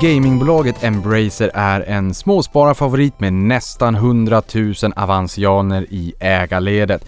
[0.00, 7.04] Gamingbolaget Embracer är en småspararfavorit med nästan 100 000 avansianer i ägarledet.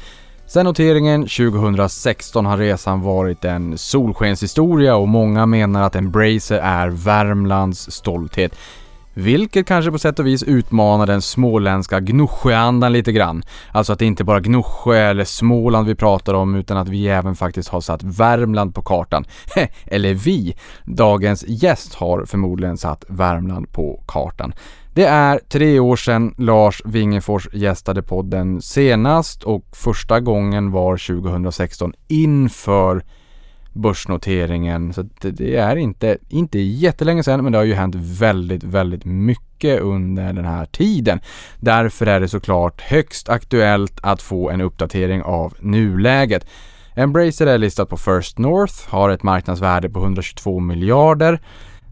[0.46, 7.90] Sen noteringen 2016 har resan varit en solskenshistoria och många menar att Embracer är Värmlands
[7.90, 8.52] stolthet.
[9.14, 13.42] Vilket kanske på sätt och vis utmanar den småländska Gnosjöandan lite grann.
[13.72, 17.08] Alltså att det inte bara är Gnosjö eller Småland vi pratar om utan att vi
[17.08, 19.24] även faktiskt har satt Värmland på kartan.
[19.86, 20.56] eller vi.
[20.84, 24.54] Dagens gäst har förmodligen satt Värmland på kartan.
[24.94, 31.92] Det är tre år sedan Lars Wingefors gästade podden senast och första gången var 2016
[32.08, 33.02] inför
[33.72, 34.92] börsnoteringen.
[34.92, 39.04] Så det, det, är inte, inte jättelänge sedan men det har ju hänt väldigt, väldigt
[39.04, 41.20] mycket under den här tiden.
[41.60, 46.46] Därför är det såklart högst aktuellt att få en uppdatering av nuläget.
[46.94, 51.40] Embracer är listat på First North, har ett marknadsvärde på 122 miljarder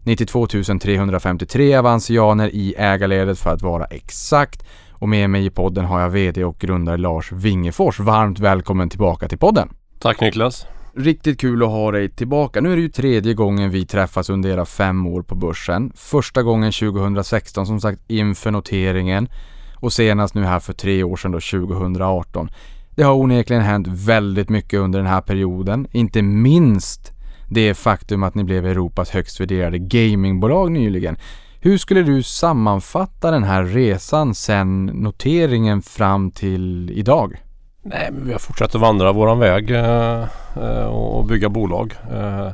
[0.03, 4.63] 92 353 avansianer i ägarledet för att vara exakt.
[4.91, 7.99] Och med mig i podden har jag VD och grundare Lars Wingefors.
[7.99, 9.69] Varmt välkommen tillbaka till podden.
[9.99, 10.65] Tack Niklas.
[10.95, 12.61] Riktigt kul att ha dig tillbaka.
[12.61, 15.91] Nu är det ju tredje gången vi träffas under era fem år på börsen.
[15.95, 19.29] Första gången 2016 som sagt inför noteringen
[19.75, 22.49] och senast nu här för tre år sedan då 2018.
[22.95, 25.87] Det har onekligen hänt väldigt mycket under den här perioden.
[25.91, 27.11] Inte minst
[27.49, 31.17] det faktum att ni blev Europas högst värderade gamingbolag nyligen.
[31.59, 37.41] Hur skulle du sammanfatta den här resan sen noteringen fram till idag?
[37.83, 40.23] Nej, men vi har fortsatt att vandra våran väg eh,
[40.55, 41.93] eh och bygga bolag.
[42.11, 42.49] Eh,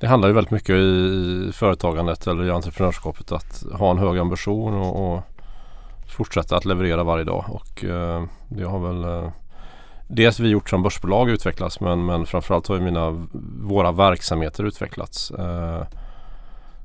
[0.00, 4.74] det handlar ju väldigt mycket i företagandet eller i entreprenörskapet att ha en hög ambition
[4.74, 5.22] och, och
[6.08, 7.44] fortsätta att leverera varje dag.
[7.48, 9.30] Och eh, det har väl eh,
[10.08, 13.26] dels vi gjort som börsbolag utvecklats men, men framförallt har ju mina,
[13.62, 15.32] våra verksamheter utvecklats.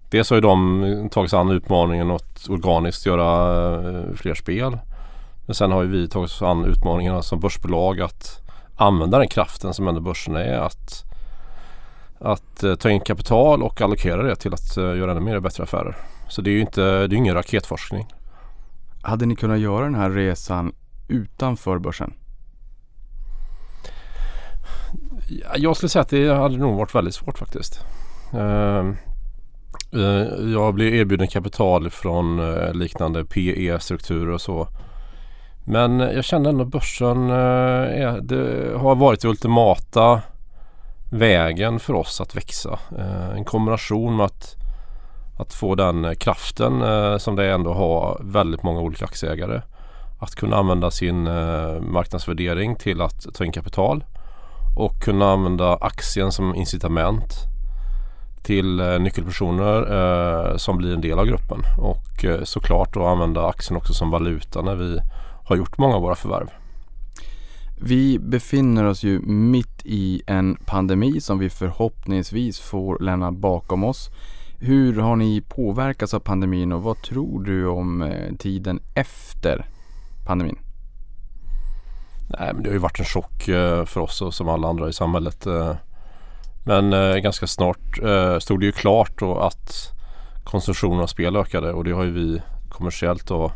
[0.09, 4.77] dels har ju de tagit sig an utmaningen att organiskt göra fler spel.
[5.45, 8.41] Men sen har ju vi tagit oss an utmaningarna som börsbolag att
[8.75, 10.57] använda den kraften som ändå börsen är.
[10.57, 11.03] Att,
[12.19, 15.63] att uh, ta in kapital och allokera det till att uh, göra ännu mer bättre
[15.63, 15.97] affärer.
[16.29, 18.07] Så det är ju inte, det är ingen raketforskning.
[19.01, 20.75] Hade ni kunnat göra den här resan
[21.07, 22.13] utanför börsen?
[25.55, 27.85] Jag skulle säga att det hade nog varit väldigt svårt faktiskt.
[28.33, 28.93] Uh,
[30.53, 34.67] jag blev erbjuden kapital från liknande PE-strukturer och så.
[35.65, 40.21] Men jag känner ändå börsen eh, är, det har varit den ultimata
[41.11, 42.79] vägen för oss att växa.
[42.97, 44.55] Eh, en kombination med att,
[45.39, 49.61] att få den kraften eh, som det ändå har väldigt många olika aktieägare.
[50.19, 51.23] Att kunna använda sin
[51.91, 54.03] marknadsvärdering till att ta in kapital
[54.77, 57.33] och kunna använda aktien som incitament
[58.43, 61.59] till nyckelpersoner som blir en del av gruppen.
[61.77, 64.99] Och såklart då använda aktien också som valuta när vi
[65.43, 66.49] har gjort många av våra förvärv.
[67.85, 74.09] Vi befinner oss ju mitt i en pandemi som vi förhoppningsvis får lämna bakom oss.
[74.59, 79.65] Hur har ni påverkats av pandemin och vad tror du om eh, tiden efter
[80.25, 80.57] pandemin?
[82.39, 84.89] Nej, men det har ju varit en chock eh, för oss och som alla andra
[84.89, 85.45] i samhället.
[85.45, 85.75] Eh.
[86.65, 87.99] Men ganska snart
[88.39, 89.91] stod det ju klart då att
[90.43, 93.51] konsumtionen av spel ökade och det har ju vi kommersiellt då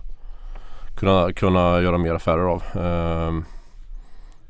[0.97, 2.63] kunna, kunna göra mer affärer av.
[2.75, 3.43] Eh,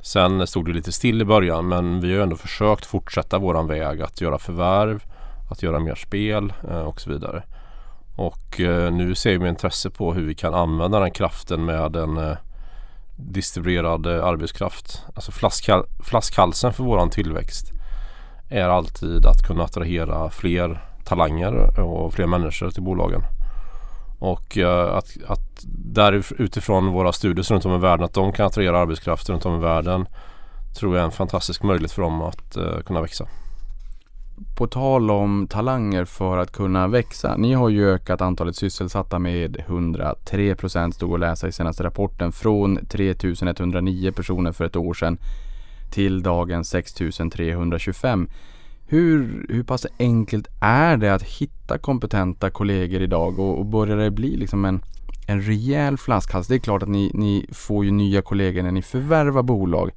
[0.01, 4.01] sen stod det lite still i början men vi har ändå försökt fortsätta våran väg
[4.01, 5.03] att göra förvärv,
[5.49, 7.43] att göra mer spel eh, och så vidare.
[8.15, 11.95] Och eh, nu ser vi med intresse på hur vi kan använda den kraften med
[11.95, 12.37] en eh,
[13.15, 15.05] distribuerad eh, arbetskraft.
[15.15, 17.71] Alltså flaskhal flaskhalsen för våran tillväxt
[18.49, 23.21] är alltid att kunna attrahera fler talanger och fler människor till bolagen.
[24.19, 28.45] Och eh, att, att där utifrån våra studier runt om i världen att de kan
[28.45, 30.05] attrahera arbetskraft runt om i världen
[30.77, 33.27] tror jag är en fantastisk möjlighet för dem att uh, kunna växa.
[34.57, 37.37] På tal om talanger för att kunna växa.
[37.37, 42.31] Ni har ju ökat antalet sysselsatta med 103 procent stod att läsa i senaste rapporten.
[42.31, 45.17] Från 3109 personer för ett år sedan
[45.91, 48.29] till dagens 6325.
[48.89, 54.11] Hur, hur pass enkelt är det att hitta kompetenta kollegor idag och, och börjar det
[54.11, 54.81] bli liksom en,
[55.27, 56.47] en rejäl flaskhals?
[56.47, 59.91] Det är klart att ni, ni får ju nya kollegor när ni förvärvar bolag.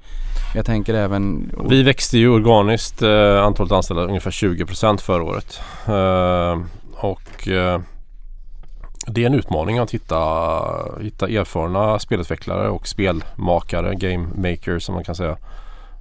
[0.54, 1.52] Jag tänker även...
[1.69, 5.60] Vi växte ju organiskt eh, antalet anställda ungefär 20% förra året.
[5.86, 6.60] Eh,
[6.96, 7.81] och eh,
[9.06, 10.19] det är en utmaning att hitta,
[11.00, 15.36] hitta erfarna spelutvecklare och spelmakare, game makers som man kan säga,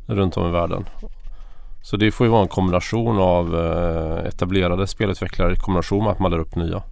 [0.05, 0.85] runt om i världen.
[1.81, 6.19] Så det får ju vara en kombination av eh, etablerade spelutvecklare i kombination med att
[6.19, 6.83] man lär upp nya.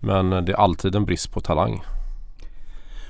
[0.00, 1.82] Men det är alltid en brist på talang.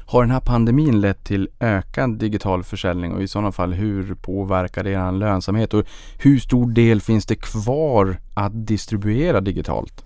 [0.07, 4.85] Har den här pandemin lett till ökad digital försäljning och i sådana fall hur påverkar
[4.85, 5.85] det er lönsamhet och
[6.19, 10.05] hur stor del finns det kvar att distribuera digitalt?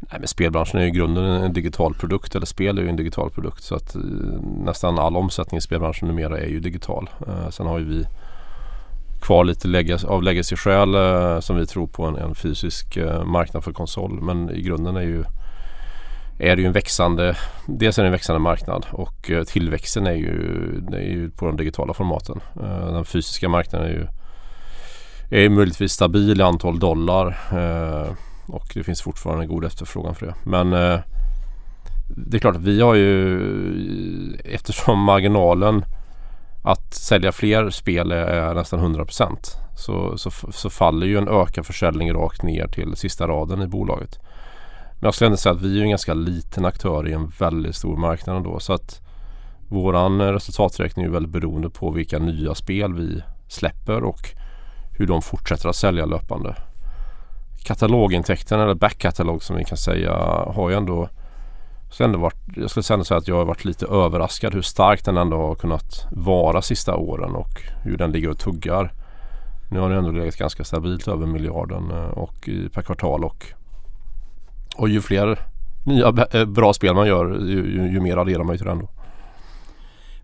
[0.00, 2.96] Nej, men spelbranschen är ju i grunden en digital produkt eller spel är ju en
[2.96, 4.00] digital produkt så att eh,
[4.64, 7.10] nästan all omsättning i spelbranschen numera är ju digital.
[7.26, 8.06] Eh, sen har ju vi
[9.26, 13.64] kvar lite legacy, av legacy-skäl eh, som vi tror på en, en fysisk eh, marknad
[13.64, 15.24] för konsol men i grunden är ju
[16.38, 17.36] är det ju en växande,
[17.66, 20.34] dels är det en växande marknad och eh, tillväxten är ju,
[20.92, 22.40] är ju på de digitala formaten.
[22.56, 24.06] Eh, den fysiska marknaden är ju
[25.30, 28.12] är möjligtvis stabil i antal dollar eh,
[28.46, 30.34] och det finns fortfarande en god efterfrågan för det.
[30.44, 30.98] Men eh,
[32.08, 35.84] det är klart att vi har ju eftersom marginalen
[36.66, 39.36] att sälja fler spel är nästan 100%
[39.76, 44.18] så, så, så faller ju en ökad försäljning rakt ner till sista raden i bolaget.
[44.92, 47.76] Men jag skulle ändå säga att vi är en ganska liten aktör i en väldigt
[47.76, 48.60] stor marknad ändå.
[48.60, 49.00] Så att
[49.68, 54.28] våran resultaträkning är väldigt beroende på vilka nya spel vi släpper och
[54.98, 56.56] hur de fortsätter att sälja löpande.
[57.64, 60.12] Katalogintäkterna eller backkatalog som vi kan säga
[60.46, 61.08] har ju ändå
[61.96, 65.04] så ändå varit, jag skulle ändå säga att jag har varit lite överraskad hur stark
[65.04, 68.92] den ändå har kunnat vara sista åren och hur den ligger och tuggar.
[69.70, 73.46] Nu har den ändå legat ganska stabilt över miljarden eh, och eh, per kvartal och
[74.76, 75.38] och ju fler
[75.84, 78.78] nya eh, bra spel man gör ju, ju, ju mer adderar man ju till den
[78.78, 78.88] då.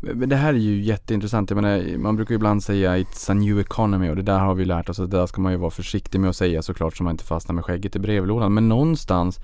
[0.00, 1.50] Men det här är ju jätteintressant.
[1.50, 4.64] Jag menar, man brukar ibland säga it's a new economy och det där har vi
[4.64, 4.96] lärt oss.
[4.96, 7.54] Det där ska man ju vara försiktig med att säga såklart så man inte fastnar
[7.54, 8.54] med skägget i brevlådan.
[8.54, 9.40] Men någonstans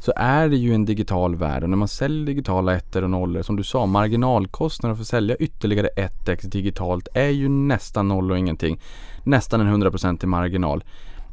[0.00, 3.42] så är det ju en digital värld och när man säljer digitala ettor och nollor
[3.42, 8.30] som du sa marginalkostnaden för att sälja ytterligare ett ex digitalt är ju nästan noll
[8.30, 8.80] och ingenting.
[9.24, 10.84] Nästan en 100% i marginal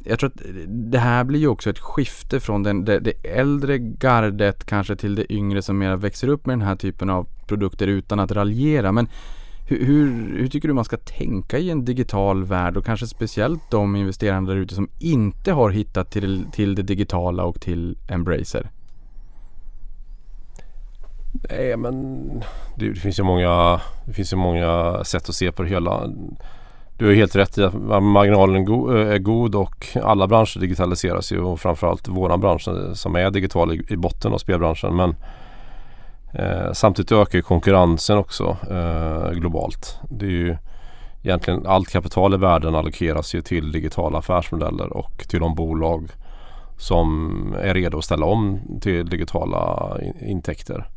[0.08, 3.78] jag tror att det här blir ju också ett skifte från den, det, det, äldre
[3.78, 7.86] gardet kanske till det yngre som mera växer upp med den här typen av produkter
[7.86, 8.92] utan att raljera.
[8.92, 9.08] Men
[9.68, 13.70] hur, hur, hur, tycker du man ska tänka i en digital värld och kanske speciellt
[13.70, 18.70] de investerare där ute som inte har hittat till, till det digitala och till Embracer?
[21.50, 22.24] Nej men
[22.76, 26.10] det, det, finns ju många, det finns ju många sätt att se på det hela.
[26.98, 31.40] Du har helt rätt i att marginalen eh, är god och alla branscher digitaliseras ju
[31.40, 34.96] och framförallt våran bransch som är digital i, botten av spelbranschen.
[34.96, 35.14] Men
[36.38, 39.98] eh, samtidigt ökar ju konkurrensen också eh, globalt.
[40.10, 40.56] Det är ju
[41.22, 46.10] egentligen allt kapital i världen allokeras ju till digitala affärsmodeller och till de bolag
[46.78, 50.88] som är redo att ställa om till digitala intäkter.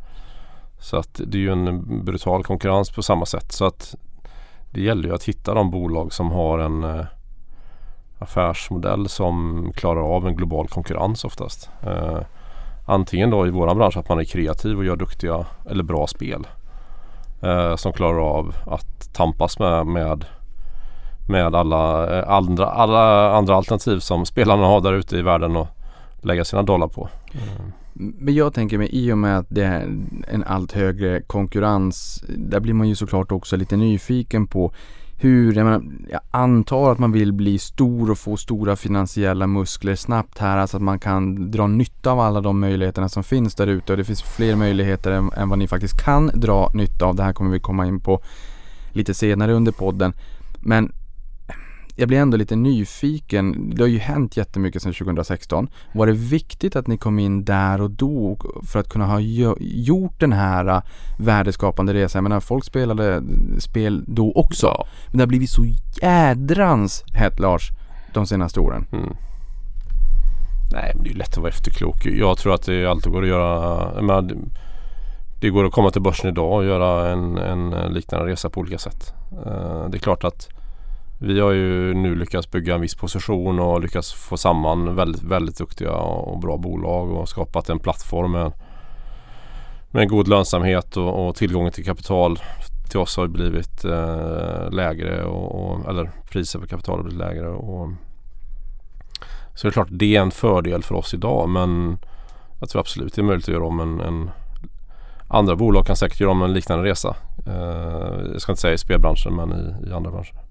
[0.80, 3.52] Så att det är ju en brutal konkurrens på samma sätt.
[3.52, 3.96] Så att
[4.72, 7.06] det gäller ju att hitta de bolag som har en eh,
[8.20, 11.70] affärsmodell som klarar av en global konkurrens oftast.
[11.84, 12.20] Eh,
[12.90, 16.48] antingen då i våran bransch att man är kreativ och gör duktiga eller bra spel.
[17.42, 20.26] Eh, som klarar av att tampas med, med,
[21.30, 25.68] med alla, eh, andra, alla andra alternativ som spelarna har där ute i världen och
[26.22, 27.10] lägga sina dollar på.
[27.32, 27.72] Mm.
[27.94, 29.82] Men jag tänker mig i och med att det är
[30.28, 32.24] en allt högre konkurrens.
[32.28, 34.72] Där blir man ju såklart också lite nyfiken på
[35.22, 39.96] hur, jag, menar, jag antar att man vill bli stor och få stora finansiella muskler
[39.96, 40.58] snabbt här.
[40.58, 43.94] Alltså att man kan dra nytta av alla de möjligheterna som finns där ute.
[43.94, 47.16] Och det finns fler möjligheter än, än vad ni faktiskt kan dra nytta av.
[47.16, 48.22] Det här kommer vi komma in på
[48.94, 50.14] lite senare under podden.
[50.60, 50.92] Men
[52.00, 53.70] jag blir ändå lite nyfiken.
[53.76, 55.68] Det har ju hänt jättemycket sedan 2016.
[55.94, 58.38] Var det viktigt att ni kom in där och då
[58.68, 59.20] för att kunna ha
[59.60, 60.82] gjort den här äh,
[61.20, 62.20] värdeskapande resan?
[62.20, 63.24] Jag menar, folk spelade
[63.60, 64.68] spel då också.
[64.68, 64.88] Ja.
[65.08, 65.66] Men det har blivit så
[66.02, 67.70] jädrans hett Lars
[68.14, 68.86] de senaste åren.
[68.92, 69.16] Mm.
[70.72, 72.06] Nej, men det är ju lätt att vara efterklok.
[72.06, 74.02] Jag tror att det alltid går att göra.
[74.02, 74.32] Menar,
[75.42, 78.78] det går att komma till börsen idag och göra en, en liknande resa på olika
[78.78, 79.14] sätt.
[79.46, 80.50] Uh, det är klart att
[81.22, 85.58] vi har ju nu lyckats bygga en viss position och lyckats få samman väldigt, väldigt
[85.58, 88.52] duktiga och bra bolag och skapat en plattform med,
[89.92, 92.40] med god lönsamhet och, och tillgången till kapital
[92.90, 97.50] till oss har blivit eh, lägre och, och, eller priset på kapital har blivit lägre.
[97.50, 97.90] Och,
[99.56, 101.98] så det är klart det är en fördel för oss idag men
[102.60, 104.32] jag tror absolut det är möjligt att göra om en, en
[105.28, 107.16] andra bolag kan säkert göra om en liknande resa.
[107.46, 110.49] Eh, jag ska inte säga i spelbranschen men i, i andra branscher.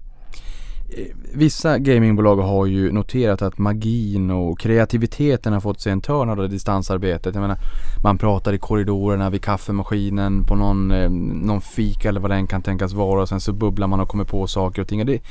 [1.33, 6.37] Vissa gamingbolag har ju noterat att magin och kreativiteten har fått sig en törn av
[6.37, 7.35] det distansarbetet.
[7.35, 7.57] Jag menar,
[8.03, 12.47] man pratar i korridorerna vid kaffemaskinen på någon, eh, någon fika eller vad det än
[12.47, 14.99] kan tänkas vara och sen så bubblar man och kommer på saker och ting.
[14.99, 15.21] Och det,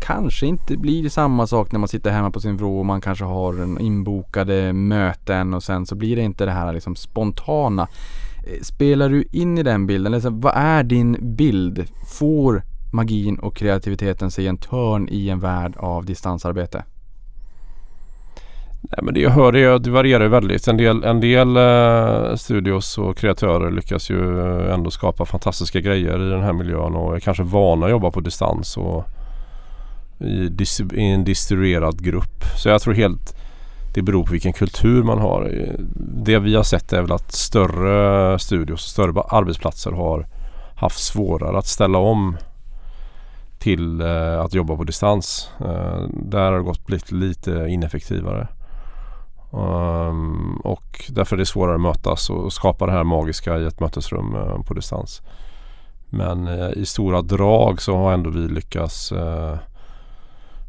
[0.00, 3.24] kanske inte blir samma sak när man sitter hemma på sin vrå och man kanske
[3.24, 7.88] har en inbokade möten och sen så blir det inte det här liksom spontana.
[8.46, 10.14] Eh, spelar du in i den bilden?
[10.14, 11.84] Alltså, vad är din bild?
[12.18, 16.84] Får magin och kreativiteten sig en törn i en värld av distansarbete?
[18.90, 20.68] Nej, men det jag hör är att det varierar väldigt.
[20.68, 26.26] En del, en del eh, studios och kreatörer lyckas ju eh, ändå skapa fantastiska grejer
[26.26, 29.04] i den här miljön och är kanske vana att jobba på distans och
[30.18, 30.50] i,
[30.92, 32.44] i en distribuerad grupp.
[32.62, 33.36] Så jag tror helt
[33.94, 35.70] det beror på vilken kultur man har.
[36.24, 40.26] Det vi har sett är väl att större studios och större arbetsplatser har
[40.76, 42.36] haft svårare att ställa om
[43.66, 45.50] till eh, att jobba på distans.
[45.60, 48.48] Eh, där har det gått blivit lite ineffektivare.
[49.50, 53.80] Um, och därför är det svårare att mötas och skapa det här magiska i ett
[53.80, 55.22] mötesrum eh, på distans.
[56.10, 59.56] Men eh, i stora drag så har ändå vi lyckats eh,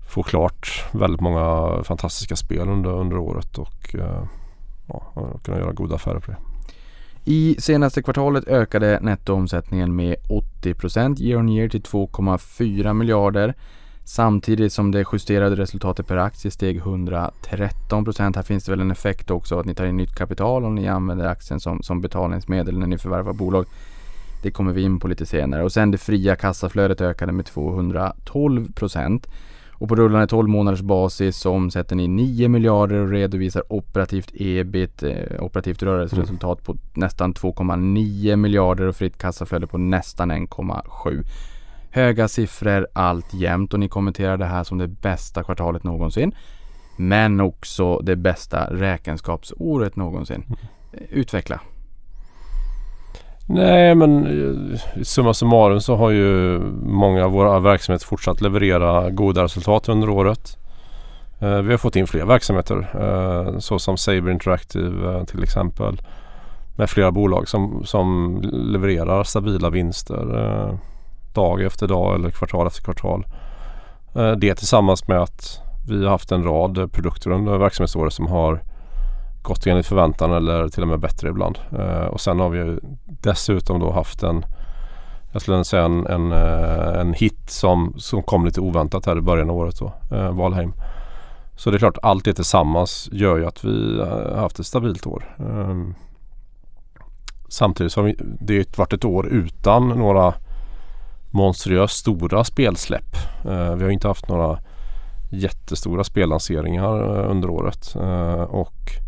[0.09, 4.23] få klart väldigt många fantastiska spel under, under året och eh,
[4.87, 5.01] ja,
[5.43, 6.37] kunna göra goda affärer på det.
[7.29, 10.15] I senaste kvartalet ökade nettoomsättningen med
[10.63, 13.53] 80% year on year till 2,4 miljarder.
[14.03, 19.31] Samtidigt som det justerade resultatet per aktie steg 113% Här finns det väl en effekt
[19.31, 22.87] också att ni tar in nytt kapital om ni använder aktien som, som betalningsmedel när
[22.87, 23.65] ni förvärvar bolag.
[24.43, 25.63] Det kommer vi in på lite senare.
[25.63, 28.71] Och sen det fria kassaflödet ökade med 212
[29.79, 35.03] och på rullande 12 månaders basis så omsätter ni 9 miljarder och redovisar operativt ebit,
[35.03, 41.23] eh, operativt rörelseresultat på nästan 2,9 miljarder och fritt kassaflöde på nästan 1,7.
[41.91, 46.31] Höga siffror alltjämt och ni kommenterar det här som det bästa kvartalet någonsin.
[46.97, 50.43] Men också det bästa räkenskapsåret någonsin.
[50.47, 50.57] Mm.
[51.09, 51.61] Utveckla.
[53.49, 54.27] Nej men
[55.03, 60.57] summa summarum så har ju många av våra verksamheter fortsatt leverera goda resultat under året.
[61.39, 66.01] Eh, vi har fått in fler verksamheter eh, såsom Saber Interactive eh, till exempel.
[66.77, 70.77] Med flera bolag som, som levererar stabila vinster
[71.33, 73.25] dag efter dag eller kvartal efter kvartal.
[74.37, 78.61] Det tillsammans med att vi har haft en rad produkter under verksamhetsåret som har
[79.47, 81.59] gått enligt förväntan eller till och med bättre ibland.
[81.79, 84.45] Eh, och sen har vi dessutom då haft en
[85.31, 89.21] jag skulle säga en, en, eh, en hit som, som kom lite oväntat här i
[89.21, 90.73] början av året då, eh, Valheim.
[91.55, 95.07] Så det är klart allt det tillsammans gör ju att vi har haft ett stabilt
[95.07, 95.35] år.
[95.39, 95.95] Ehm,
[97.49, 100.33] samtidigt så har vi, det varit ett år utan några
[101.31, 103.15] monstruöst stora spelsläpp.
[103.45, 104.59] Eh, vi har inte haft några
[105.31, 107.95] jättestora spellanseringar eh, under året.
[107.95, 109.06] Eh, och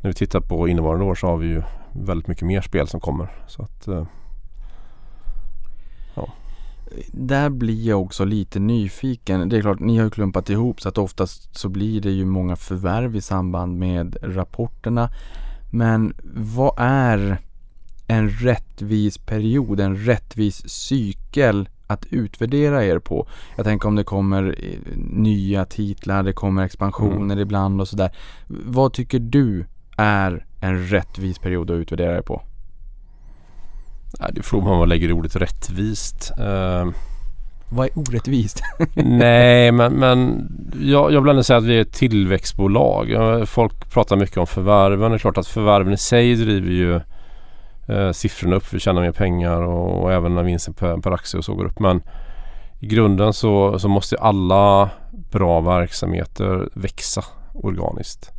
[0.00, 3.00] när vi tittar på innevarande år så har vi ju väldigt mycket mer spel som
[3.00, 3.28] kommer.
[3.46, 4.06] Så att, ja.
[7.12, 9.48] Där blir jag också lite nyfiken.
[9.48, 12.24] Det är klart, ni har ju klumpat ihop så att oftast så blir det ju
[12.24, 15.10] många förvärv i samband med rapporterna.
[15.70, 17.38] Men vad är
[18.06, 23.26] en rättvis period, en rättvis cykel att utvärdera er på.
[23.56, 27.38] Jag tänker om det kommer eh, nya titlar, det kommer expansioner mm.
[27.38, 28.10] ibland och sådär.
[28.46, 29.66] Vad tycker du
[30.00, 32.42] är en rättvis period att utvärdera er på?
[34.18, 36.32] Ja, det får man vad lägger i ordet rättvist.
[36.38, 36.90] Uh...
[37.72, 38.60] Vad är orättvist?
[38.94, 40.48] Nej, men, men
[40.80, 43.08] jag, jag vill ändå säga att vi är ett tillväxtbolag.
[43.48, 45.10] Folk pratar mycket om förvärven.
[45.10, 47.00] Det är klart att förvärven i sig driver ju
[47.88, 48.72] eh, siffrorna upp.
[48.72, 51.64] Vi tjänar mer pengar och, och även när vinsten per, per aktie och så går
[51.64, 51.78] upp.
[51.78, 52.02] Men
[52.80, 58.32] i grunden så, så måste alla bra verksamheter växa organiskt.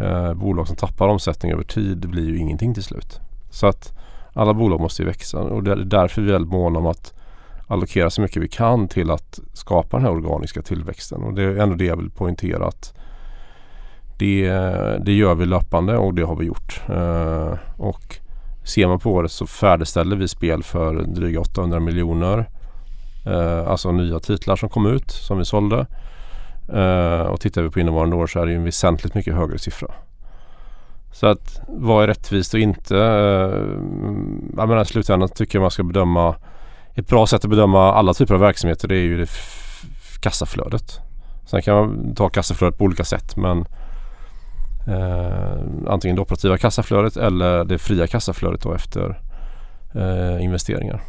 [0.00, 3.20] Eh, bolag som tappar omsättning över tid blir ju ingenting till slut.
[3.50, 3.98] Så att
[4.32, 7.14] alla bolag måste ju växa och det är därför vi är väldigt måna om att
[7.68, 11.22] allokera så mycket vi kan till att skapa den här organiska tillväxten.
[11.22, 12.94] Och det är ändå det jag vill poängtera att
[14.18, 14.48] det,
[15.04, 16.82] det gör vi löpande och det har vi gjort.
[16.88, 18.20] Eh, och
[18.64, 22.48] Ser man på året så färdigställer vi spel för dryga 800 miljoner.
[23.26, 25.86] Eh, alltså nya titlar som kom ut som vi sålde.
[26.74, 29.88] Uh, och tittar vi på innevarande år så är det en väsentligt mycket högre siffra.
[31.12, 32.94] Så att vad är rättvist och inte?
[32.94, 33.00] Uh,
[34.56, 36.36] jag menar, i slutändan tycker jag man ska bedöma
[36.94, 39.30] ett bra sätt att bedöma alla typer av verksamheter det är ju det
[40.20, 41.00] kassaflödet.
[41.46, 43.58] Sen kan man ta kassaflödet på olika sätt men
[44.88, 49.20] uh, antingen det operativa kassaflödet eller det fria kassaflödet då efter
[49.96, 51.02] uh, investeringar.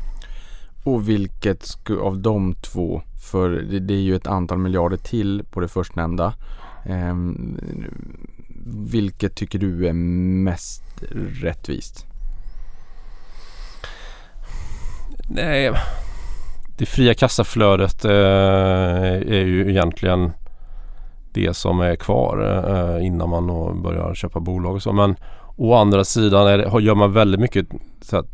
[0.84, 5.60] Och vilket av de två, för det, det, är ju ett antal miljarder till på
[5.60, 6.34] det förstnämnda.
[6.86, 7.16] Eh,
[8.92, 10.84] vilket tycker du är mest
[11.42, 12.06] rättvist?
[15.30, 15.72] Nej,
[16.78, 20.32] det fria kassaflödet eh, är ju egentligen
[21.34, 23.48] det som är kvar eh, innan man
[23.82, 24.94] börjar köpa bolag och så.
[24.94, 25.16] Men
[25.56, 27.68] å andra sidan är det, gör man väldigt mycket
[28.02, 28.26] så här,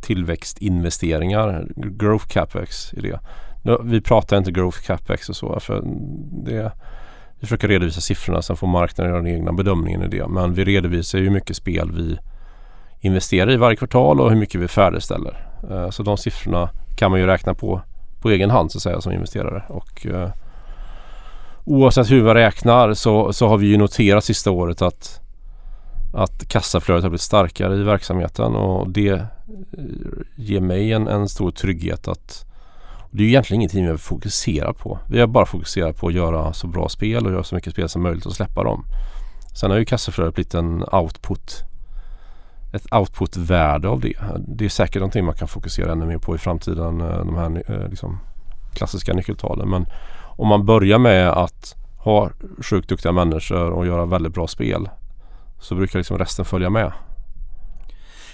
[0.00, 3.20] tillväxtinvesteringar, growth capex i det.
[3.66, 5.82] Nu, vi pratar inte growth capex och så för
[6.44, 6.72] det
[7.40, 10.28] vi försöker redovisa siffrorna sen får marknaden göra den egna bedömningen i det.
[10.28, 12.18] Men vi redovisar ju hur mycket spel vi
[13.00, 15.48] investerar i varje kvartal och hur mycket vi färdigställer.
[15.70, 17.80] Eh, så de siffrorna kan man ju räkna på
[18.20, 19.62] på egen hand så att säga som investerare.
[19.68, 20.30] Och, eh,
[21.64, 25.20] oavsett hur man räknar så, så har vi ju noterat sista året att,
[26.14, 29.20] att kassaflödet har blivit starkare i verksamheten och det eh,
[30.36, 32.46] ger mig en, en stor trygghet att
[33.16, 34.98] det är ju egentligen ingenting vi fokuserar på.
[35.08, 37.88] Vi har bara fokuserat på att göra så bra spel och göra så mycket spel
[37.88, 38.84] som möjligt och släppa dem.
[39.54, 41.64] Sen har ju kassaflödet blivit en output
[42.72, 44.12] ett output-värde av det.
[44.38, 47.00] Det är säkert någonting man kan fokusera ännu mer på i framtiden.
[47.00, 48.18] Eh, de här eh, liksom,
[48.72, 49.70] klassiska nyckeltalen.
[49.70, 49.86] Men
[50.36, 52.30] om man börjar med att ha
[52.60, 54.88] sjukt duktiga människor och göra väldigt bra spel
[55.58, 56.92] så brukar liksom resten följa med.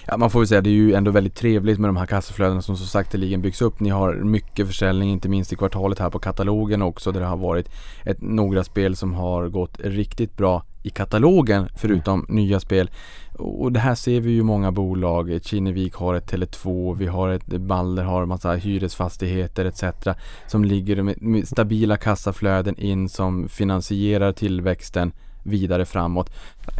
[0.05, 2.61] Ja man får väl säga det är ju ändå väldigt trevligt med de här kassaflödena
[2.61, 3.79] som så sakteligen byggs upp.
[3.79, 7.37] Ni har mycket försäljning inte minst i kvartalet här på katalogen också där det har
[7.37, 7.69] varit
[8.05, 12.35] ett, några spel som har gått riktigt bra i katalogen förutom mm.
[12.35, 12.89] nya spel.
[13.33, 15.39] Och det här ser vi ju många bolag.
[15.43, 19.83] Kinnevik har ett Tele2, vi har ett Balder har massa hyresfastigheter etc.
[20.47, 25.11] Som ligger med stabila kassaflöden in som finansierar tillväxten
[25.43, 26.33] vidare framåt.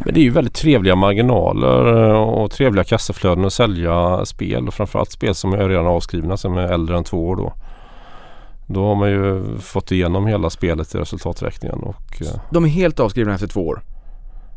[0.04, 4.74] Men det är ju väldigt trevliga marginaler eh, och trevliga kassaflöden att sälja spel och
[4.74, 7.52] framförallt spel som är redan avskrivna som är äldre än två år då.
[8.66, 11.78] Då har man ju fått igenom hela spelet i resultaträkningen.
[11.78, 13.82] Och, eh, de är helt avskrivna efter två år?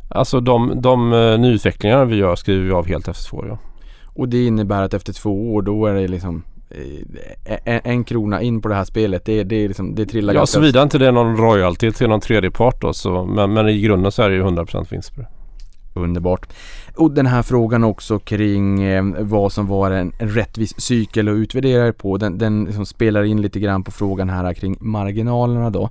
[0.10, 3.58] Alltså de, de uh, nyutvecklingar vi gör skriver vi av helt efter två år ja.
[4.16, 6.44] Och det innebär att efter två år då är det liksom
[7.66, 9.26] en, en krona in på det här spelet.
[9.26, 12.52] Det, det, liksom, det trillar Ja, såvida inte det är någon royalty till någon tredje
[12.52, 12.94] part då.
[12.94, 15.28] Så, men, men i grunden så är det ju 100% vinst på det.
[15.94, 16.48] Underbart.
[16.96, 21.36] Och den här frågan också kring eh, vad som var en, en rättvis cykel att
[21.36, 22.18] utvärdera på.
[22.18, 25.90] Den, den liksom spelar in lite grann på frågan här kring marginalerna då.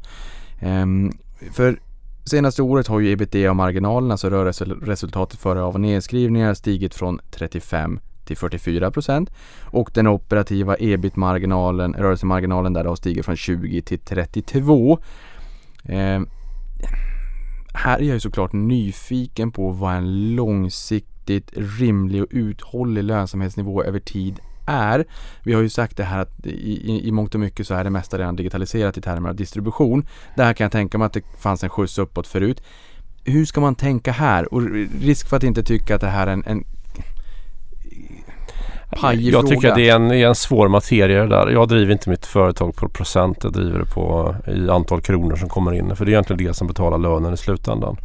[0.63, 1.13] Um,
[1.53, 1.79] för
[2.25, 8.37] senaste året har ju ebitda-marginalen, alltså rörelseresultatet före av och nedskrivningar, stigit från 35 till
[8.37, 9.31] 44 procent
[9.65, 14.99] och den operativa ebit-marginalen, rörelsemarginalen där har stigit från 20 till 32.
[15.85, 16.21] Eh,
[17.75, 23.99] här är jag ju såklart nyfiken på vad en långsiktigt rimlig och uthållig lönsamhetsnivå över
[23.99, 25.05] tid är.
[25.43, 27.85] Vi har ju sagt det här att i, i, i mångt och mycket så är
[27.85, 30.07] det mesta redan digitaliserat i termer av distribution.
[30.37, 32.63] Där kan jag tänka mig att det fanns en skjuts uppåt förut.
[33.25, 34.55] Hur ska man tänka här?
[34.55, 34.63] Och
[35.01, 36.65] risk för att inte tycka att det här är en, en
[38.91, 41.49] pajig Jag tycker att det är en, en svår materia det där.
[41.49, 43.39] Jag driver inte mitt företag på procent.
[43.43, 45.97] Jag driver det på i antal kronor som kommer in.
[45.97, 47.97] För det är egentligen det som betalar lönen i slutändan.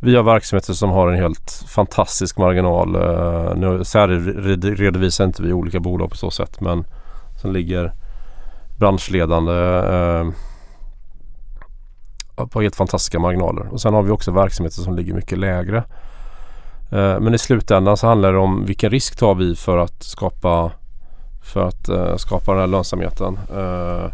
[0.00, 2.94] Vi har verksamheter som har en helt fantastisk marginal.
[2.94, 6.84] Eh, nu särredovisar inte vi olika bolag på så sätt men
[7.42, 7.92] som ligger
[8.76, 10.26] branschledande eh,
[12.46, 13.72] på helt fantastiska marginaler.
[13.72, 15.84] Och sen har vi också verksamheter som ligger mycket lägre.
[16.94, 20.72] Eh, men i slutändan så handlar det om vilken risk tar vi för att skapa
[21.42, 23.38] för att eh, skapa den här lönsamheten.
[23.54, 24.10] Eh,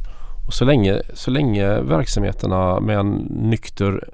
[0.46, 4.08] och så länge, så länge verksamheterna med en nykter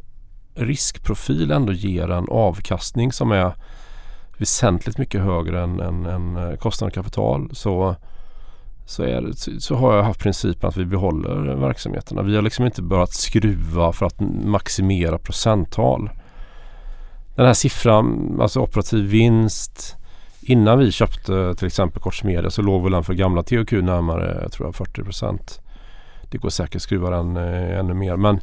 [0.55, 3.55] riskprofil ändå ger en avkastning som är
[4.39, 7.97] väsentligt mycket högre än, än, än kostnad och kapital så,
[8.87, 12.23] så, är, så har jag haft principen att vi behåller verksamheterna.
[12.23, 16.11] Vi har liksom inte börjat skruva för att maximera procenttal.
[17.37, 19.97] Den här siffran, alltså operativ vinst
[20.41, 24.39] Innan vi köpte till exempel Koch Media så låg väl den för gamla THQ närmare
[24.43, 25.61] jag tror jag 40%
[26.31, 28.41] Det går säkert att skruva den eh, ännu mer men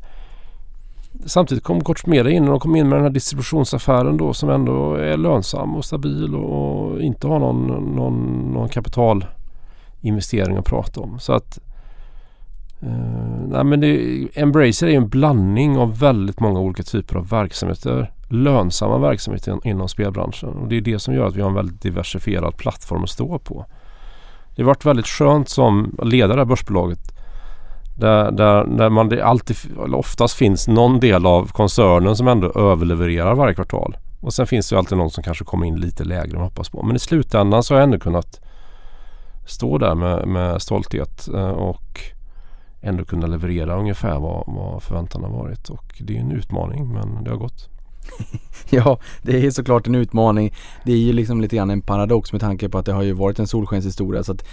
[1.26, 4.96] Samtidigt kom Kortsmedia in och de kom in med den här distributionsaffären då som ändå
[4.96, 11.20] är lönsam och stabil och inte har någon, någon, någon kapitalinvestering att prata om.
[11.20, 11.60] Så att
[12.82, 12.90] eh,
[13.48, 18.13] nej men det, Embracer är en blandning av väldigt många olika typer av verksamheter.
[18.34, 21.82] Lönsamma verksamheter inom spelbranschen och det är det som gör att vi har en väldigt
[21.82, 23.66] diversifierad plattform att stå på.
[24.56, 27.00] Det har varit väldigt skönt som ledare av börsbolaget
[27.96, 33.36] där, där, där man det alltid, oftast finns någon del av koncernen som ändå överlevererar
[33.36, 33.98] varje kvartal.
[34.22, 36.70] Och sen finns det alltid någon som kanske kommer in lite lägre än man hoppas
[36.70, 36.84] på.
[36.84, 38.42] Men i slutändan så har jag ändå kunnat
[39.46, 42.00] stå där med, med stolthet eh, och
[42.82, 45.70] ändå kunna leverera ungefär vad, vad förväntan har varit.
[45.70, 47.73] Och det är en utmaning men det har gått.
[48.70, 50.54] Ja, det är såklart en utmaning.
[50.86, 53.14] Det är ju liksom lite grann en paradox med tanke på att det har ju
[53.14, 54.46] varit en solskenshistoria så att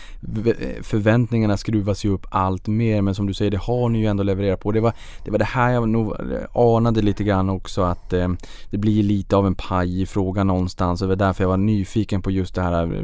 [0.82, 4.22] förväntningarna skruvas ju upp allt mer men som du säger det har ni ju ändå
[4.22, 4.72] levererat på.
[4.72, 4.92] Det var
[5.24, 8.28] det, var det här jag nog eh, anade lite grann också att eh,
[8.70, 11.56] det blir lite av en paj i frågan någonstans och det var därför jag var
[11.56, 13.02] nyfiken på just det här eh,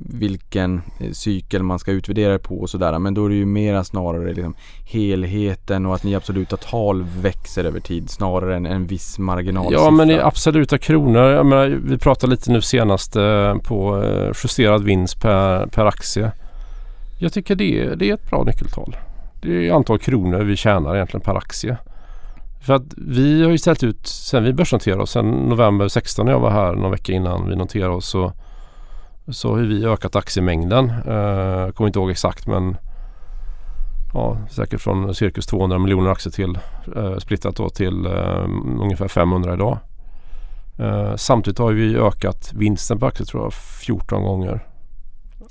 [0.00, 3.84] vilken eh, cykel man ska utvärdera på och sådär men då är det ju mera
[3.84, 4.54] snarare liksom
[4.84, 9.61] helheten och att ni absoluta tal växer över tid snarare än en viss marginal.
[9.70, 11.22] Ja men i absoluta kronor.
[11.22, 16.32] Jag menar, vi pratade lite nu senast eh, på eh, justerad vinst per, per aktie.
[17.18, 18.96] Jag tycker det, det är ett bra nyckeltal.
[19.42, 21.76] Det är antal kronor vi tjänar egentligen per aktie.
[22.62, 26.32] För att vi har ju ställt ut sen vi börsnoterade oss, sen november 16 när
[26.32, 28.32] jag var här någon vecka innan vi noterade oss så,
[29.28, 30.90] så har vi ökat aktiemängden.
[30.90, 32.76] Uh, kommer inte ihåg exakt men
[34.12, 36.58] ja, säkert från cirkus 200 miljoner aktier till
[36.96, 38.44] uh, splittat då till uh,
[38.80, 39.78] ungefär 500 idag.
[40.80, 44.66] Uh, samtidigt har vi ökat vinsten på aktier tror jag 14 gånger.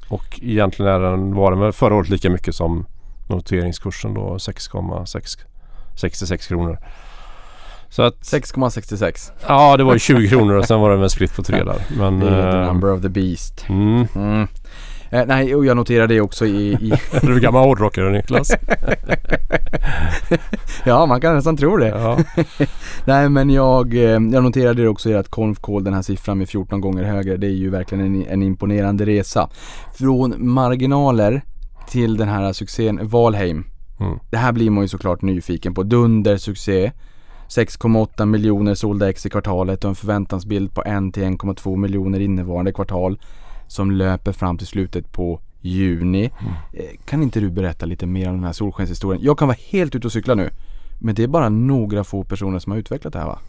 [0.07, 2.85] Och egentligen är den, var den förra året lika mycket som
[3.29, 6.77] noteringskursen då 6,66 kronor.
[7.91, 11.63] 6,66 Ja det var ju 20 kronor och sen var det väl split på tre
[11.63, 11.81] där.
[11.97, 13.65] Men, det är the number of the beast.
[13.69, 14.07] Mm.
[14.15, 14.47] Mm.
[15.11, 16.73] Eh, nej, och jag noterade det också i...
[16.73, 18.51] i du är gammal hårdrockare Niklas.
[20.83, 21.87] ja, man kan nästan tro det.
[21.87, 22.19] Ja.
[23.05, 26.49] nej, men jag, eh, jag noterade det också i att Konfkål, den här siffran med
[26.49, 29.49] 14 gånger högre, det är ju verkligen en, en imponerande resa.
[29.93, 31.41] Från marginaler
[31.89, 33.65] till den här succén Valheim.
[33.99, 34.19] Mm.
[34.29, 35.83] Det här blir man ju såklart nyfiken på.
[35.83, 36.91] Dundersuccé.
[37.49, 43.19] 6,8 miljoner sålda ex i kvartalet och en förväntansbild på 1 1,2 miljoner innevarande kvartal
[43.71, 46.31] som löper fram till slutet på juni.
[46.39, 46.53] Mm.
[46.73, 49.23] Eh, kan inte du berätta lite mer om den här solskenshistorien?
[49.23, 50.49] Jag kan vara helt ute och cykla nu.
[50.99, 53.39] Men det är bara några få personer som har utvecklat det här va?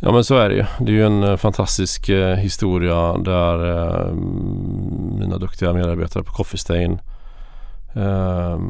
[0.00, 0.64] Ja men så är det ju.
[0.80, 4.14] Det är ju en eh, fantastisk eh, historia där eh,
[5.18, 7.00] mina duktiga medarbetare på Coffee Stain
[7.94, 8.60] eh,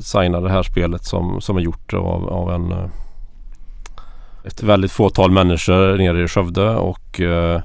[0.00, 2.86] signade det här spelet som, som är gjort av, av en eh,
[4.44, 7.60] ett väldigt fåtal människor nere i Skövde och eh,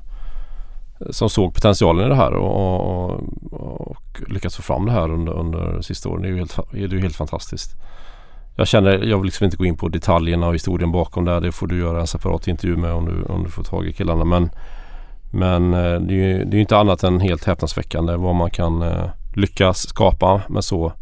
[1.10, 5.34] som såg potentialen i det här och, och, och lyckats få fram det här under,
[5.34, 6.22] under sista åren.
[6.22, 7.76] Det är ju helt, det är ju helt fantastiskt.
[8.56, 11.32] Jag känner, jag vill liksom inte gå in på detaljerna och historien bakom det.
[11.32, 11.42] Här.
[11.42, 13.94] Det får du göra en separat intervju med om du, om du får tag i
[13.94, 14.26] killarna.
[14.26, 14.50] Men,
[15.32, 18.82] men eh, det är ju det är inte annat än helt häpnadsväckande vad man kan
[18.82, 20.94] eh, lyckas skapa med så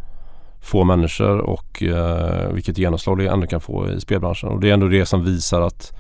[0.62, 4.50] få människor och eh, vilket genomslag det ändå kan få i spelbranschen.
[4.50, 5.94] Och det är ändå det som visar att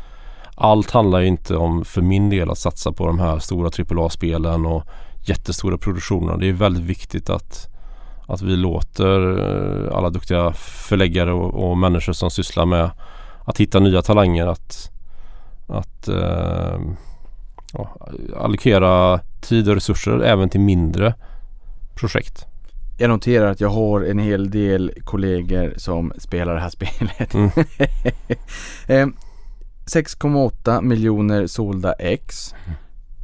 [0.62, 4.84] allt handlar inte om för min del att satsa på de här stora AAA-spelen och
[5.22, 6.38] jättestora produktionerna.
[6.38, 7.68] Det är väldigt viktigt att,
[8.28, 12.92] att vi låter eh, alla duktiga förläggare och, och människor som sysslar med
[13.46, 14.92] att hitta nya talanger att,
[15.68, 16.80] att eh,
[17.74, 17.98] ja,
[18.38, 21.14] allokera tid och resurser även till mindre
[21.96, 22.46] projekt.
[22.98, 27.34] Jag noterar att jag har en hel del kollegor som spelar det här spelet.
[27.34, 27.52] Mm.
[29.94, 32.54] 6,8 miljoner sålda ex.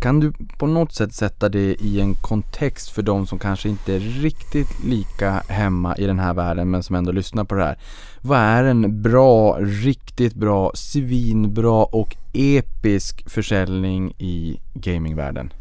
[0.01, 3.95] Kan du på något sätt sätta det i en kontext för de som kanske inte
[3.95, 7.77] är riktigt lika hemma i den här världen men som ändå lyssnar på det här.
[8.21, 15.53] Vad är en bra, riktigt bra, svinbra och episk försäljning i gamingvärlden?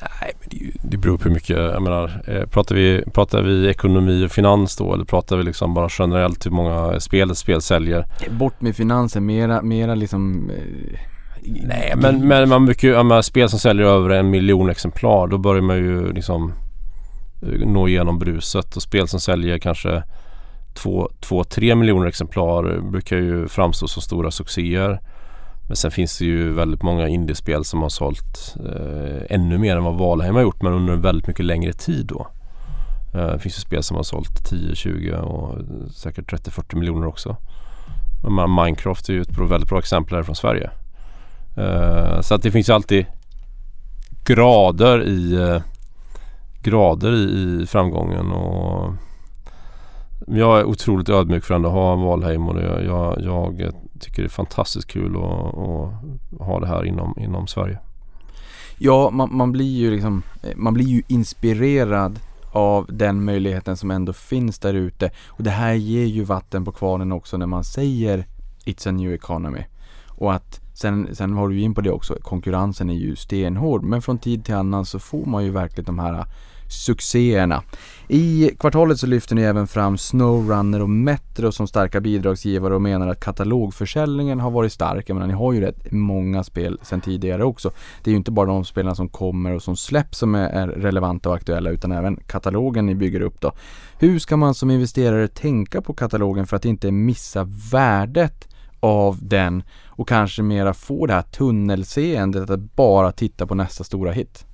[0.00, 1.56] Nej, men det, det beror på hur mycket.
[1.56, 5.74] Jag menar, eh, pratar, vi, pratar vi ekonomi och finans då eller pratar vi liksom
[5.74, 8.06] bara generellt hur många spel ett spel säljer?
[8.30, 10.98] Bort med finansen, mera, mera liksom eh,
[11.42, 15.62] Nej, men, men man brukar ju, spel som säljer över en miljon exemplar då börjar
[15.62, 16.52] man ju liksom
[17.42, 20.02] eh, nå igenom bruset och spel som säljer kanske
[20.74, 25.00] två, två tre miljoner exemplar brukar ju framstå som stora succéer.
[25.68, 29.84] Men sen finns det ju väldigt många indiespel som har sålt eh, ännu mer än
[29.84, 32.26] vad Valheim har gjort men under en väldigt mycket längre tid då.
[33.14, 35.58] Eh, det finns ju spel som har sålt 10, 20 och
[35.94, 37.36] säkert 30-40 miljoner också.
[38.48, 40.70] Minecraft är ju ett väldigt bra exempel här från Sverige.
[41.56, 43.06] Eh, så att det finns ju alltid
[44.24, 45.62] grader i eh,
[46.62, 48.94] grader i, i framgången och
[50.26, 54.30] jag är otroligt ödmjuk för att ha Valheim och jag, jag, jag, tycker det är
[54.30, 57.78] fantastiskt kul att, att ha det här inom, inom Sverige.
[58.78, 62.20] Ja, man, man, blir ju liksom, eh, man blir ju inspirerad
[62.52, 65.10] av den möjligheten som ändå finns där ute.
[65.26, 68.26] Och det här ger ju vatten på kvarnen också när man säger
[68.64, 69.64] It's a new economy.
[70.06, 73.82] Och att sen, sen har du ju in på det också, konkurrensen är ju stenhård.
[73.82, 76.26] Men från tid till annan så får man ju verkligen de här
[76.68, 77.62] succéerna.
[78.08, 83.08] I kvartalet så lyfter ni även fram Snowrunner och Metro som starka bidragsgivare och menar
[83.08, 85.08] att katalogförsäljningen har varit stark.
[85.08, 87.70] Jag menar, ni har ju rätt många spel sedan tidigare också.
[88.04, 91.28] Det är ju inte bara de spelarna som kommer och som släpps som är relevanta
[91.28, 93.52] och aktuella utan även katalogen ni bygger upp då.
[93.98, 98.48] Hur ska man som investerare tänka på katalogen för att inte missa värdet
[98.80, 104.12] av den och kanske mera få det här tunnelseendet att bara titta på nästa stora
[104.12, 104.47] hit?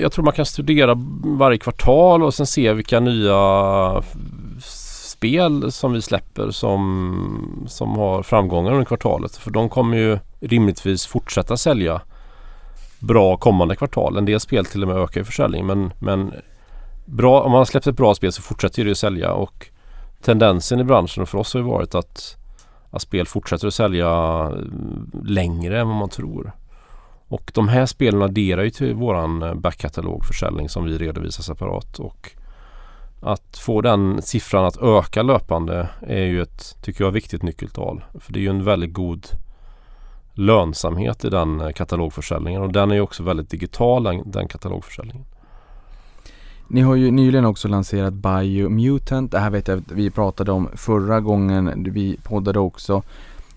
[0.00, 4.02] Jag tror man kan studera varje kvartal och sen se vilka nya
[5.18, 9.36] spel som vi släpper som, som har framgångar under kvartalet.
[9.36, 12.00] För de kommer ju rimligtvis fortsätta sälja
[12.98, 14.16] bra kommande kvartal.
[14.16, 16.32] En del spel till och med ökar i försäljning men, men
[17.04, 19.66] bra, om man har släppt ett bra spel så fortsätter det att sälja och
[20.22, 22.36] tendensen i branschen och för oss har ju varit att,
[22.90, 26.52] att spel fortsätter att sälja mm, längre än vad man tror.
[27.28, 31.98] Och de här spelen adderar ju till våran eh, backkatalogförsäljning som vi redovisar separat.
[31.98, 32.32] Och
[33.20, 38.04] att få den siffran att öka löpande är ju ett, tycker jag, viktigt nyckeltal.
[38.20, 39.26] För det är ju en väldigt god
[40.32, 45.24] lönsamhet i den eh, katalogförsäljningen och den är ju också väldigt digital den, den katalogförsäljningen.
[46.70, 49.32] Ni har ju nyligen också lanserat Biomutant.
[49.32, 53.02] Det här vet jag att vi pratade om förra gången vi poddade också.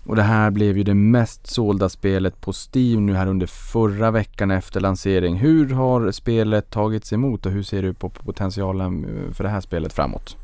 [0.06, 4.10] Och det här blev ju det mest sålda spelet på Steam nu här under förra
[4.10, 5.36] veckan efter lansering.
[5.36, 9.60] Hur har spelet tagits emot och hur ser du på potentialen eh, för det här
[9.60, 10.36] spelet framåt?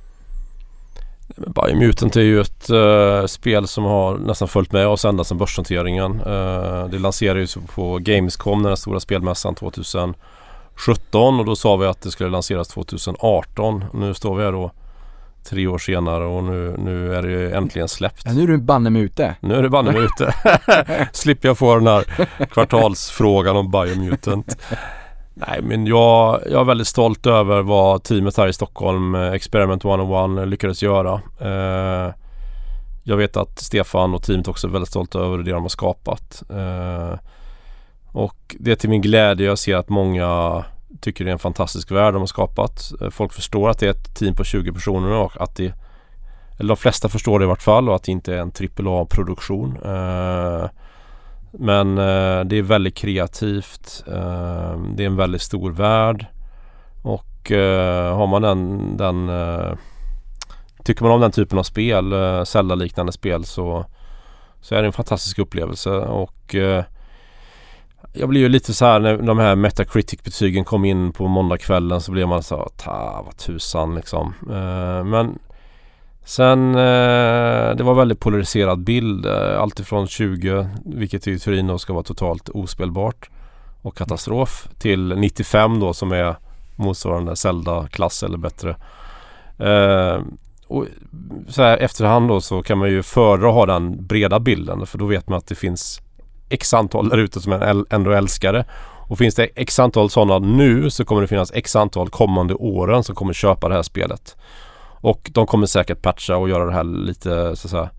[1.36, 6.20] Biomutant är ju ett uh, spel som har nästan följt med oss ända sedan börsnoteringen.
[6.20, 12.10] Uh, det lanserades på Gamescom, den stora spelmässan 2017 och då sa vi att det
[12.10, 13.84] skulle lanseras 2018.
[13.94, 14.70] Nu står vi här då
[15.44, 18.22] tre år senare och nu, nu är det äntligen släppt.
[18.24, 19.35] Ja, nu är du banne mig ute.
[19.40, 20.35] Nu är det banne mig ute.
[21.12, 22.05] Slipper jag få den här
[22.46, 24.57] kvartalsfrågan om Biomutant.
[25.35, 29.85] Nej men jag, jag är väldigt stolt över vad teamet här i Stockholm, eh, Experiment
[29.85, 31.20] 101, lyckades göra.
[31.40, 32.14] Eh,
[33.03, 36.42] jag vet att Stefan och teamet också är väldigt stolta över det de har skapat.
[36.51, 37.18] Eh,
[38.12, 40.64] och det är till min glädje jag ser att många
[41.00, 42.92] tycker det är en fantastisk värld de har skapat.
[43.00, 45.74] Eh, folk förstår att det är ett team på 20 personer och att det
[46.58, 48.52] eller de flesta förstår det i vart fall och att det inte är en
[48.87, 49.78] AAA-produktion.
[49.84, 50.68] Eh,
[51.50, 54.04] men eh, det är väldigt kreativt.
[54.96, 56.26] det är en väldigt stor värld.
[57.02, 57.50] Och
[58.14, 59.30] har man den, den
[60.84, 62.14] Tycker man om den typen av spel,
[62.46, 63.87] Zelda-liknande spel så,
[64.61, 65.90] så är det en fantastisk upplevelse.
[65.90, 66.54] Och
[68.12, 72.12] jag blir ju lite så här när de här Metacritic-betygen kom in på måndagskvällen så
[72.12, 74.34] blev man så ta vad tusan liksom.
[74.50, 75.38] Eh, men
[76.24, 79.26] sen eh, det var väldigt polariserad bild.
[79.26, 83.30] Eh, Alltifrån 20, vilket i Turin då ska vara totalt ospelbart
[83.82, 86.36] och katastrof till 95 då som är
[86.76, 88.76] motsvarande Zelda-klass eller bättre.
[89.58, 90.22] Eh,
[90.66, 90.86] och
[91.48, 94.98] så här efterhand då så kan man ju föredra att ha den breda bilden för
[94.98, 96.00] då vet man att det finns
[96.48, 98.11] x antal där ute som jag ändå
[98.52, 98.64] det.
[99.08, 103.04] Och finns det x antal sådana nu så kommer det finnas x antal kommande åren
[103.04, 104.37] som kommer köpa det här spelet.
[105.00, 107.90] Och de kommer säkert patcha och göra det här lite så att säga,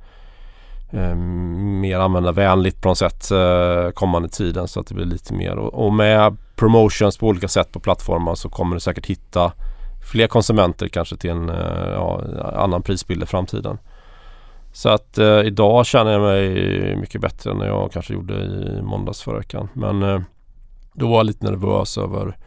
[0.91, 5.55] eh, mer användarvänligt på något sätt eh, kommande tiden så att det blir lite mer.
[5.55, 9.51] Och, och, med promotions på olika sätt på plattformar så kommer du säkert hitta
[10.11, 12.21] fler konsumenter kanske till en eh, ja,
[12.55, 13.77] annan prisbild i framtiden.
[14.71, 19.21] Så att eh, idag känner jag mig mycket bättre än jag kanske gjorde i måndags
[19.21, 19.69] förra veckan.
[19.73, 20.21] Men eh,
[20.93, 22.37] då var jag lite nervös över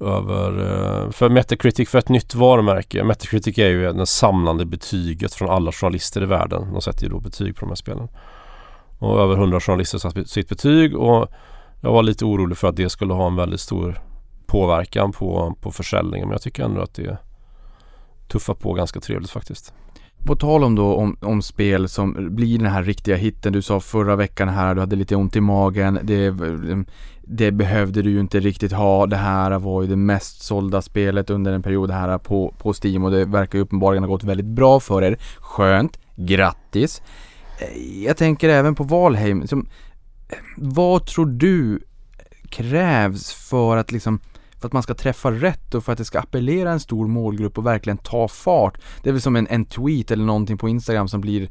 [0.00, 3.04] över, eh, för Metacritic för ett nytt varumärke.
[3.04, 6.72] Metacritic är ju det samlande betyget från alla journalister i världen.
[6.72, 8.08] De sätter ju då betyg på de här spelen.
[8.98, 11.28] Och över 100 journalister satt sitt betyg och
[11.80, 14.00] jag var lite orolig för att det skulle ha en väldigt stor
[14.46, 16.28] påverkan på, på försäljningen.
[16.28, 17.18] Men jag tycker ändå att det
[18.28, 19.74] tuffar på ganska trevligt faktiskt.
[20.26, 23.52] På tal om då om, om, spel som blir den här riktiga hitten.
[23.52, 25.98] Du sa förra veckan här, du hade lite ont i magen.
[26.02, 26.86] Det, mm,
[27.22, 29.06] det behövde du ju inte riktigt ha.
[29.06, 33.04] Det här var ju det mest sålda spelet under en period här på, på Steam
[33.04, 35.16] och det verkar ju uppenbarligen ha gått väldigt bra för er.
[35.38, 37.02] Skönt, grattis.
[37.58, 39.46] Eh, jag tänker även på Valheim.
[39.46, 39.68] Som,
[40.28, 41.80] eh, vad tror du
[42.48, 44.20] krävs för att liksom
[44.60, 47.58] för att man ska träffa rätt och för att det ska appellera en stor målgrupp
[47.58, 48.78] och verkligen ta fart.
[49.02, 51.48] Det är väl som en, en tweet eller någonting på Instagram som blir,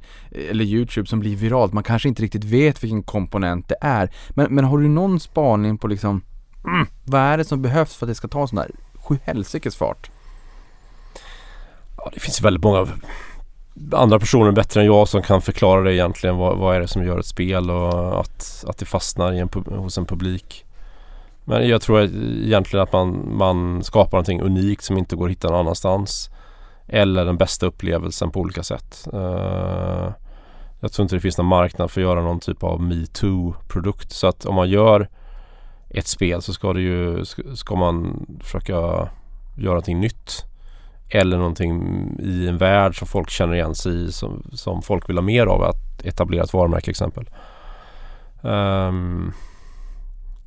[0.49, 1.73] eller Youtube som blir viralt.
[1.73, 4.11] Man kanske inte riktigt vet vilken komponent det är.
[4.29, 6.21] Men, men har du någon spaning på liksom,
[6.67, 10.09] mm, vad är det som behövs för att det ska ta sån där sjuhelsikes fart?
[11.97, 12.87] Ja, det finns väldigt många
[13.91, 16.37] andra personer bättre än jag som kan förklara det egentligen.
[16.37, 19.49] Vad, vad är det som gör ett spel och att, att det fastnar i en,
[19.65, 20.64] hos en publik.
[21.45, 25.49] Men jag tror egentligen att man, man skapar någonting unikt som inte går att hitta
[25.49, 26.29] någon annanstans.
[26.87, 29.07] Eller den bästa upplevelsen på olika sätt.
[29.13, 30.11] Uh,
[30.79, 34.11] jag tror inte det finns någon marknad för att göra någon typ av metoo-produkt.
[34.11, 35.09] Så att om man gör
[35.89, 38.73] ett spel så ska det ju ska man försöka
[39.55, 40.45] göra någonting nytt.
[41.09, 41.81] Eller någonting
[42.19, 45.45] i en värld som folk känner igen sig i som, som folk vill ha mer
[45.45, 45.63] av.
[45.63, 47.29] Att etablera ett varumärke exempel.
[48.41, 49.33] Um,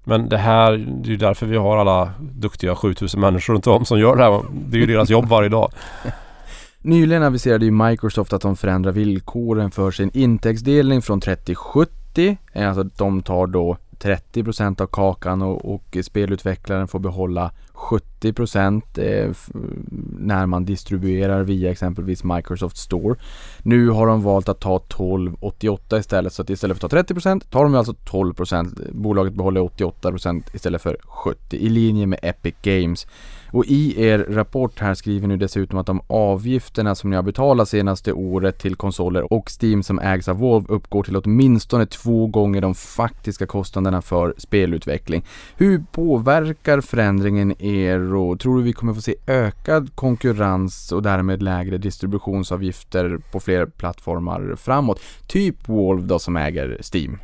[0.09, 3.85] men det här, det är ju därför vi har alla duktiga 7000 människor runt om
[3.85, 4.42] som gör det här.
[4.68, 5.73] Det är ju deras jobb varje dag.
[6.83, 12.37] Nyligen aviserade ju Microsoft att de förändrar villkoren för sin intäktsdelning från 30-70.
[12.53, 19.33] Eh, alltså de tar då 30% av kakan och, och spelutvecklaren får behålla 70% eh,
[20.19, 23.19] när man distribuerar via exempelvis Microsoft Store.
[23.63, 27.41] Nu har de valt att ta 12,88 istället så att istället för att ta 30%
[27.51, 28.93] tar de alltså 12%.
[28.93, 33.07] Bolaget behåller 88% istället för 70% i linje med Epic Games.
[33.51, 37.69] Och i er rapport här skriver ni dessutom att de avgifterna som ni har betalat
[37.69, 42.61] senaste året till konsoler och Steam som ägs av Valve uppgår till åtminstone två gånger
[42.61, 45.25] de faktiska kostnaderna för spelutveckling.
[45.57, 51.43] Hur påverkar förändringen er och tror du vi kommer få se ökad konkurrens och därmed
[51.43, 55.01] lägre distributionsavgifter på fler plattformar framåt?
[55.27, 57.19] Typ Valve då som äger Steam.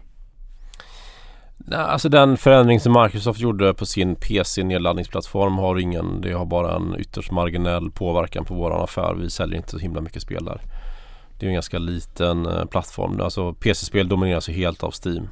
[1.67, 6.77] Nej, alltså den förändring som Microsoft gjorde på sin PC-nedladdningsplattform har ingen, det har bara
[6.77, 9.15] en ytterst marginell påverkan på våran affär.
[9.15, 10.61] Vi säljer inte så himla mycket spel där.
[11.39, 13.21] Det är en ganska liten eh, plattform.
[13.21, 15.29] Alltså PC-spel domineras ju helt av Steam.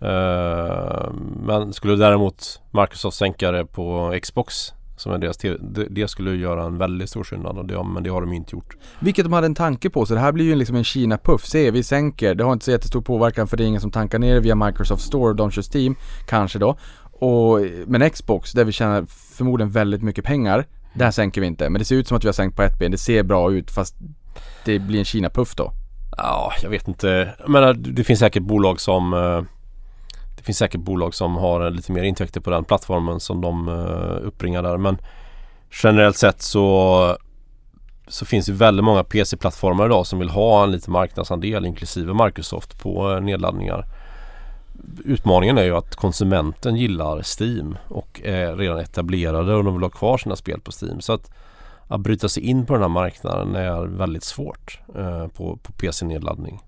[0.00, 1.10] Eh,
[1.42, 5.56] men skulle däremot Microsoft sänka det på Xbox som är deras det,
[5.90, 8.76] det skulle göra en väldigt stor skillnad och det, men det har de inte gjort.
[9.00, 11.46] Vilket de hade en tanke på, så det här blir ju liksom en Kina-puff.
[11.46, 12.34] Se, vi sänker.
[12.34, 15.02] Det har inte så jättestor påverkan för det är ingen som tankar ner via Microsoft
[15.02, 15.94] Store, de kör Steam,
[16.28, 16.78] kanske då.
[17.02, 21.70] Och, men Xbox, där vi tjänar förmodligen väldigt mycket pengar, där sänker vi inte.
[21.70, 22.90] Men det ser ut som att vi har sänkt på ett ben.
[22.90, 23.96] Det ser bra ut fast
[24.64, 25.72] det blir en Kina-puff då.
[26.16, 27.34] Ja, jag vet inte.
[27.38, 29.42] Jag menar, det finns säkert bolag som eh,
[30.48, 34.62] finns säkert bolag som har lite mer intäkter på den plattformen som de eh, uppbringar
[34.62, 34.76] där.
[34.76, 34.98] Men
[35.82, 37.16] generellt sett så,
[38.08, 42.78] så finns det väldigt många PC-plattformar idag som vill ha en liten marknadsandel inklusive Microsoft
[42.82, 43.84] på eh, nedladdningar.
[45.04, 49.90] Utmaningen är ju att konsumenten gillar Steam och är redan etablerade och de vill ha
[49.90, 51.00] kvar sina spel på Steam.
[51.00, 51.30] Så att,
[51.88, 56.60] att bryta sig in på den här marknaden är väldigt svårt eh, på, på PC-nedladdning.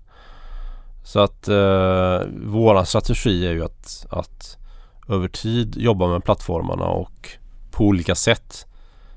[1.03, 4.57] Så att eh, våran strategi är ju att, att
[5.09, 7.29] över tid jobba med plattformarna och
[7.71, 8.65] på olika sätt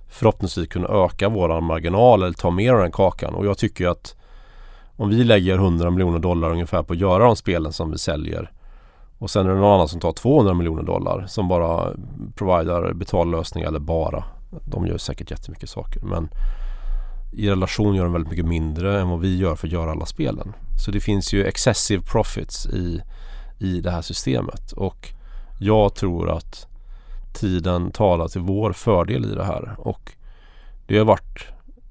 [0.09, 3.35] förhoppningsvis kunna öka våran marginal eller ta mer av den kakan.
[3.35, 4.17] Och jag tycker att
[4.97, 8.51] om vi lägger 100 miljoner dollar ungefär på att göra de spelen som vi säljer
[9.19, 11.93] och sen är det någon annan som tar 200 miljoner dollar som bara
[12.35, 14.25] providar betallösningar eller bara.
[14.51, 16.29] De gör säkert jättemycket saker men
[17.37, 20.07] i relation gör de väldigt mycket mindre än vad vi gör för att göra alla
[20.07, 20.53] spelen.
[20.85, 23.03] Så det finns ju excessive profits i,
[23.59, 25.09] i det här systemet och
[25.61, 26.67] jag tror att
[27.35, 30.13] tiden talar till vår fördel i det här och
[30.87, 31.47] det har varit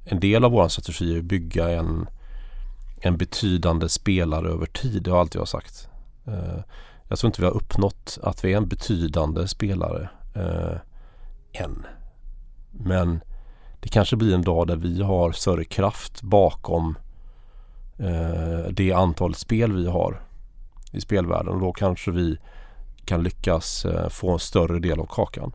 [0.06, 2.08] en del av vår strategi att bygga en,
[3.01, 5.03] en betydande spelare över tid.
[5.03, 5.88] Det har alltid jag sagt.
[6.25, 6.60] Eh,
[7.08, 10.77] jag tror inte vi har uppnått att vi är en betydande spelare eh,
[11.63, 11.86] än.
[12.71, 13.21] Men
[13.83, 16.97] det kanske blir en dag där vi har större kraft bakom
[17.97, 20.21] eh, det antalet spel vi har
[20.91, 22.37] i spelvärlden och då kanske vi
[23.05, 25.51] kan lyckas eh, få en större del av kakan.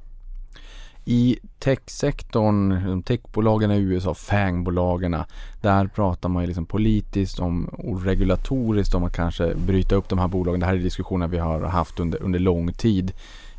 [1.04, 5.16] I techsektorn, techbolagen i USA, fangbolagen,
[5.60, 10.18] där pratar man ju liksom politiskt om, och regulatoriskt om att kanske bryta upp de
[10.18, 10.60] här bolagen.
[10.60, 13.12] Det här är diskussioner vi har haft under, under lång tid.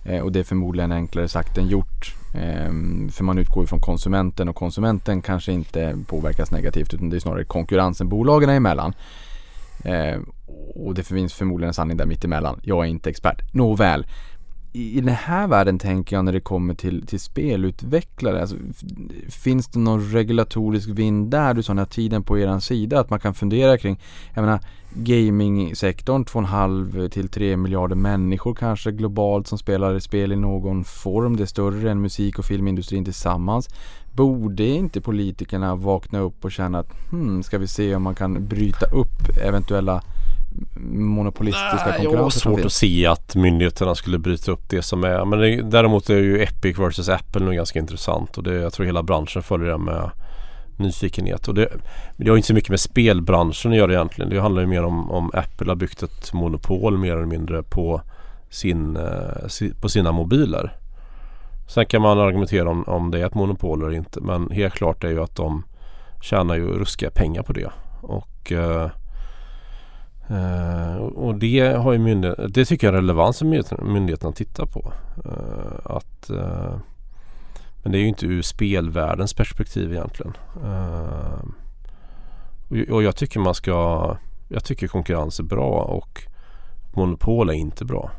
[0.05, 2.18] Eh, och det är förmodligen enklare sagt än gjort.
[2.33, 7.17] Ehm, för man utgår ju från konsumenten och konsumenten kanske inte påverkas negativt utan det
[7.17, 8.93] är snarare konkurrensen bolagen emellan.
[9.83, 10.25] Ehm,
[10.75, 12.59] och det finns förmodligen en sanning där mittemellan.
[12.63, 13.53] Jag är inte expert.
[13.53, 14.05] Nåväl.
[14.73, 18.41] I den här världen tänker jag när det kommer till, till spelutvecklare.
[18.41, 18.55] Alltså,
[19.29, 21.53] finns det någon regulatorisk vind där?
[21.53, 22.99] Du sa ni har tiden på er sida.
[22.99, 23.99] Att man kan fundera kring.
[24.33, 24.59] Jag menar
[24.93, 31.37] gamingsektorn 2,5 till 3 miljarder människor kanske globalt som spelar spel i någon form.
[31.37, 33.69] Det är större än musik och filmindustrin tillsammans.
[34.13, 38.47] Borde inte politikerna vakna upp och känna att hmm, ska vi se om man kan
[38.47, 40.03] bryta upp eventuella
[40.91, 45.25] monopolistiska konkurrenser Jag har svårt att se att myndigheterna skulle bryta upp det som är.
[45.25, 48.85] Men det, däremot är ju Epic vs Apple nog ganska intressant och det, jag tror
[48.85, 50.11] hela branschen följer det med
[50.77, 51.47] nyfikenhet.
[51.47, 51.69] Och det,
[52.17, 54.29] det har inte så mycket med spelbranschen att göra egentligen.
[54.29, 58.01] Det handlar ju mer om, om Apple har byggt ett monopol mer eller mindre på
[58.49, 60.75] sin, eh, på sina mobiler.
[61.67, 65.03] Sen kan man argumentera om, om det är ett monopol eller inte men helt klart
[65.03, 65.63] är ju att de
[66.21, 67.71] tjänar ju ruskiga pengar på det.
[68.01, 68.89] Och, eh,
[70.31, 73.49] Uh, och det har ju myndighet, det tycker jag är relevant som
[73.81, 74.93] myndigheterna tittar på.
[75.25, 76.75] Uh, att, uh,
[77.83, 80.33] men det är ju inte ur spelvärldens perspektiv egentligen.
[82.69, 84.17] Och, och jag tycker man ska
[84.47, 86.23] jag tycker konkurrens är bra och
[86.93, 88.11] monopol är inte bra.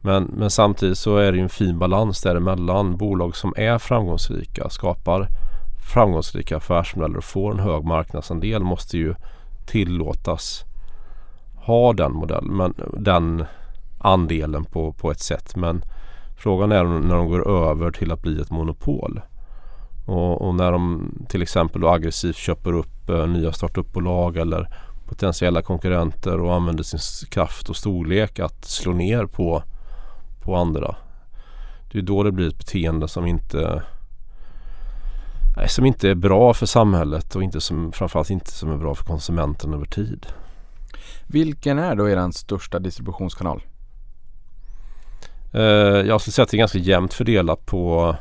[0.00, 2.96] Men, men samtidigt så är det en fin balans däremellan.
[2.96, 5.28] Bolag som är framgångsrika skapar
[5.92, 9.14] framgångsrika affärsmodeller och får en hög marknadsandel måste ju
[9.68, 10.64] tillåtas
[11.54, 13.44] ha den modellen, men den
[13.98, 15.56] andelen på, på ett sätt.
[15.56, 15.84] Men
[16.36, 19.20] frågan är när de går över till att bli ett monopol.
[20.06, 24.68] Och, och när de till exempel aggressivt köper upp eh, nya startupbolag eller
[25.08, 29.62] potentiella konkurrenter och använder sin kraft och storlek att slå ner på,
[30.42, 30.96] på andra.
[31.92, 33.82] Det är då det blir ett beteende som inte
[35.66, 39.04] som inte är bra för samhället och inte som, framförallt inte som är bra för
[39.04, 40.26] konsumenten över tid.
[41.26, 43.62] Vilken är då er största distributionskanal?
[45.52, 45.62] Eh,
[46.06, 48.16] jag skulle säga att det är ganska jämnt fördelat på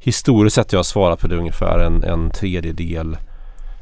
[0.00, 3.16] Historiskt sett jag har svarat på det ungefär en, en tredjedel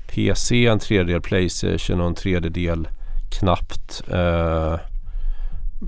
[0.08, 2.88] PC, en tredjedel Playstation och en tredjedel
[3.30, 4.72] knappt eh,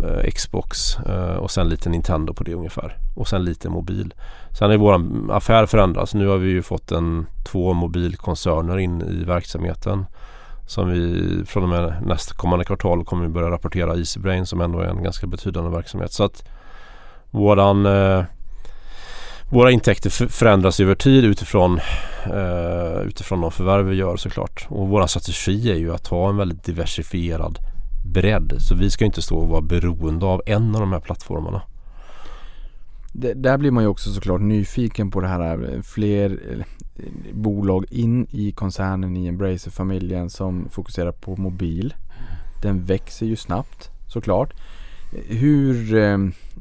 [0.04, 2.96] eh, Xbox eh, och sen lite Nintendo på det ungefär.
[3.18, 4.14] Och sen lite mobil.
[4.58, 5.00] Sen har vår
[5.32, 6.14] affär förändrats.
[6.14, 10.06] Nu har vi ju fått en, två mobilkoncerner in i verksamheten.
[10.66, 14.86] Som vi från och med nästkommande kvartal kommer vi börja rapportera Easybrain som ändå är
[14.86, 16.12] en ganska betydande verksamhet.
[16.12, 16.44] Så att
[17.30, 18.24] våran eh,
[19.50, 21.80] våra intäkter förändras över tid utifrån,
[22.24, 24.66] eh, utifrån de förvärv vi gör såklart.
[24.68, 27.58] Och vår strategi är ju att ha en väldigt diversifierad
[28.14, 28.52] bredd.
[28.58, 31.62] Så vi ska inte stå och vara beroende av en av de här plattformarna.
[33.20, 36.64] Det, där blir man ju också såklart nyfiken på det här eh, fler eh,
[37.32, 41.94] bolag in i koncernen i Embracer-familjen som fokuserar på mobil.
[42.62, 44.54] Den växer ju snabbt såklart.
[45.28, 46.14] Hur, eh,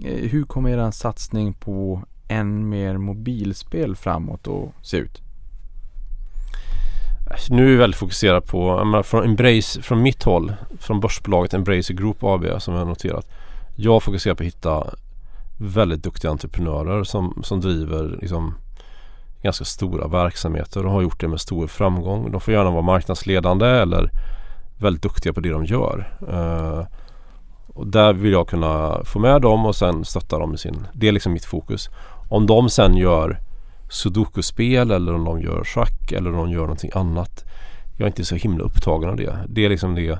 [0.05, 5.21] eh hur kommer er satsning på än mer mobilspel framåt att se ut?
[7.31, 11.53] Alltså, nu är vi väldigt fokuserade på, menar, från, Embrace, från mitt håll, från börsbolaget
[11.53, 13.27] Embracer Group AB som jag har noterat.
[13.75, 14.93] Jag fokuserar på att hitta
[15.57, 18.53] väldigt duktiga entreprenörer som, som driver liksom,
[19.41, 22.31] ganska stora verksamheter och har gjort det med stor framgång.
[22.31, 24.11] De får gärna vara marknadsledande eller
[24.77, 26.17] väldigt duktiga på det de gör.
[26.33, 26.85] Uh,
[27.67, 30.87] och där vill jag kunna få med dem och sen stötta dem i sin...
[30.93, 31.89] Det är liksom mitt fokus.
[32.29, 33.39] Om de sen gör
[33.89, 37.45] sudoku-spel eller om de gör schack eller om de gör någonting annat.
[37.97, 39.37] Jag är inte så himla upptagen av det.
[39.47, 40.19] Det är liksom det.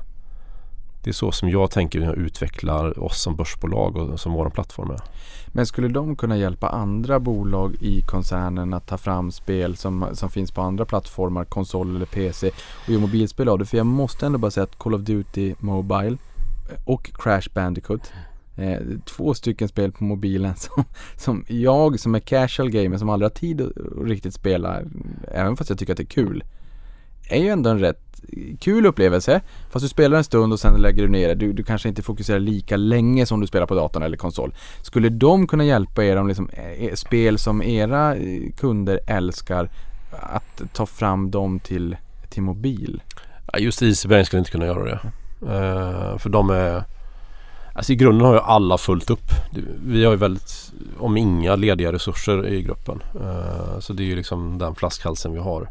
[1.07, 4.49] Det är så som jag tänker när jag utvecklar oss som börsbolag och som vår
[4.49, 4.99] plattform är.
[5.47, 10.29] Men skulle de kunna hjälpa andra bolag i koncernen att ta fram spel som, som
[10.29, 12.51] finns på andra plattformar, konsol eller PC
[12.83, 13.65] och göra mobilspel av det?
[13.65, 16.17] För jag måste ändå bara säga att Call of Duty Mobile
[16.85, 18.11] och Crash Bandicoot
[18.59, 20.83] Eh, två stycken spel på mobilen som,
[21.15, 23.71] som jag som är casual gamer som aldrig har tid att
[24.05, 24.81] riktigt spela,
[25.31, 26.43] även fast jag tycker att det är kul,
[27.29, 28.07] är ju ändå en rätt
[28.59, 29.41] kul upplevelse.
[29.69, 31.35] Fast du spelar en stund och sen lägger du ner det.
[31.35, 34.53] Du, du kanske inte fokuserar lika länge som du spelar på datorn eller konsol.
[34.81, 39.69] Skulle de kunna hjälpa er om liksom, eh, eh spel som era eh, kunder älskar
[40.11, 41.97] att ta fram dem till,
[42.29, 43.03] till mobil?
[43.57, 44.99] Just Easybrain skulle inte kunna göra det.
[45.41, 46.83] Uh, för de är
[47.73, 49.31] Alltså i grunden har ju alla fullt upp.
[49.85, 53.03] Vi har ju väldigt, om inga lediga resurser i gruppen.
[53.15, 55.69] Uh, så det är ju liksom den flaskhalsen vi har.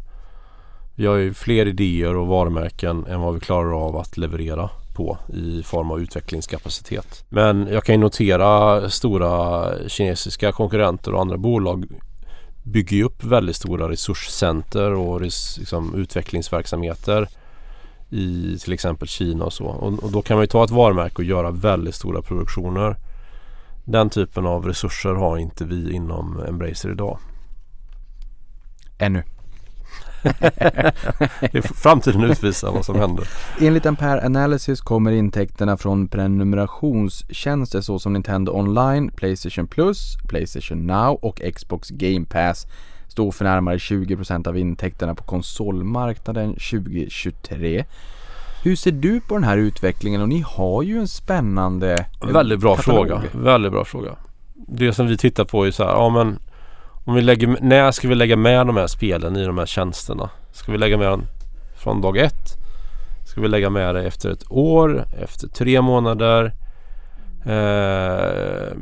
[0.99, 5.17] Vi har ju fler idéer och varumärken än vad vi klarar av att leverera på
[5.33, 7.25] i form av utvecklingskapacitet.
[7.29, 11.85] Men jag kan ju notera stora kinesiska konkurrenter och andra bolag
[12.63, 17.27] bygger upp väldigt stora resurscenter och liksom utvecklingsverksamheter
[18.09, 19.65] i till exempel Kina och så.
[19.65, 22.95] Och, och, då kan man ju ta ett varumärke och göra väldigt stora produktioner.
[23.85, 27.19] Den typen av resurser har inte vi inom Embracer idag.
[28.97, 29.23] Ännu.
[31.75, 33.27] framtiden utvisar vad som händer.
[33.61, 41.41] Enligt Ampere Analysis kommer intäkterna från prenumerationstjänster såsom Nintendo Online, Playstation Plus, Playstation Now och
[41.55, 42.67] Xbox Game Pass
[43.07, 47.85] stå för närmare 20% av intäkterna på konsolmarknaden 2023.
[48.63, 52.75] Hur ser du på den här utvecklingen och ni har ju en spännande Väldigt bra
[52.75, 53.07] katalog.
[53.07, 53.23] fråga.
[53.33, 54.15] Väldigt bra fråga.
[54.53, 56.39] Det som vi tittar på är så här, ja men
[57.07, 60.29] om vi lägger, när ska vi lägga med de här spelen i de här tjänsterna?
[60.51, 61.23] Ska vi lägga med dem
[61.75, 62.57] från dag ett?
[63.25, 66.53] Ska vi lägga med det efter ett år, efter tre månader?
[67.45, 68.77] Eh,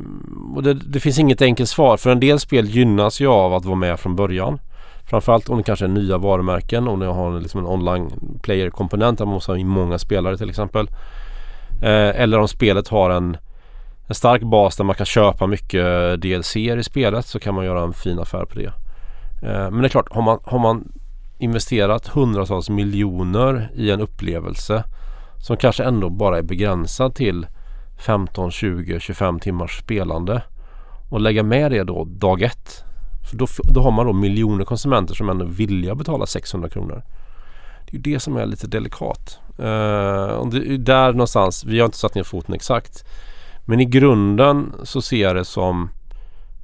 [0.54, 3.64] och det, det, finns inget enkelt svar för en del spel gynnas ju av att
[3.64, 4.58] vara med från början.
[5.04, 8.12] Framförallt om det kanske är nya varumärken, om det har liksom en online
[8.42, 10.88] player komponent där man måste ha in många spelare till exempel.
[11.82, 13.36] Eh, eller om spelet har en,
[14.06, 15.84] en stark bas där man kan köpa mycket
[16.20, 18.72] DLC i spelet så kan man göra en fin affär på det.
[19.42, 20.92] Eh, men det är klart, har man, har man
[21.38, 24.84] investerat hundratals miljoner i en upplevelse
[25.46, 27.46] som kanske ändå bara är begränsad till
[27.98, 30.42] 15, 20, 25 timmars spelande
[31.10, 32.84] och lägga med det då dag ett.
[33.30, 37.02] För då, då har man då miljoner konsumenter som ändå vilja betala 600 kronor.
[37.84, 39.38] Det är ju det som är lite delikat.
[39.60, 43.04] Uh, och det är där någonstans, vi har inte satt ner foten exakt.
[43.66, 45.90] Men i grunden så ser jag det som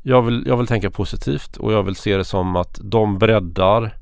[0.03, 3.94] jag vill, jag vill tänka positivt och jag vill se det som att de breddar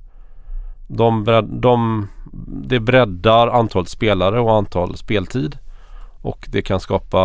[0.96, 2.06] de, bredd, de,
[2.46, 5.58] det breddar antalet spelare och antal speltid.
[6.22, 7.18] Och det kan skapa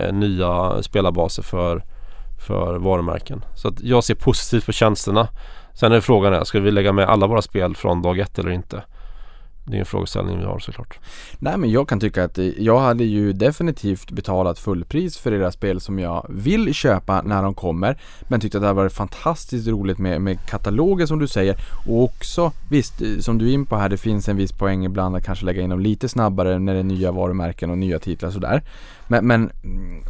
[0.00, 1.84] eh, nya spelarbaser för,
[2.46, 3.44] för varumärken.
[3.54, 5.28] Så att jag ser positivt på tjänsterna.
[5.74, 8.50] Sen är frågan är, ska vi lägga med alla våra spel från dag ett eller
[8.50, 8.82] inte?
[9.64, 10.98] Det är en frågeställning vi har såklart.
[11.38, 15.52] Nej men jag kan tycka att eh, jag hade ju definitivt betalat fullpris för era
[15.52, 17.98] spel som jag vill köpa när de kommer.
[18.28, 21.56] Men tyckte att det hade varit fantastiskt roligt med, med kataloger som du säger.
[21.86, 24.84] Och också visst, eh, som du är in på här, det finns en viss poäng
[24.84, 27.98] ibland att kanske lägga in dem lite snabbare när det är nya varumärken och nya
[27.98, 28.62] titlar sådär.
[29.10, 29.50] Men, men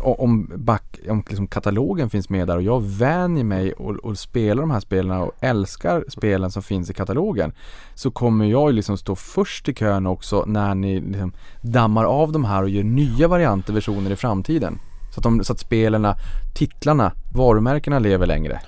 [0.00, 4.62] om, back, om liksom katalogen finns med där och jag vänjer mig och, och spelar
[4.62, 7.52] de här spelen och älskar spelen som finns i katalogen
[7.94, 11.32] så kommer jag liksom stå först i kön också när ni liksom
[11.62, 14.78] dammar av de här och gör nya varianter, versioner i framtiden.
[15.14, 16.16] Så att, de, så att spelarna,
[16.54, 18.60] titlarna, varumärkena lever längre.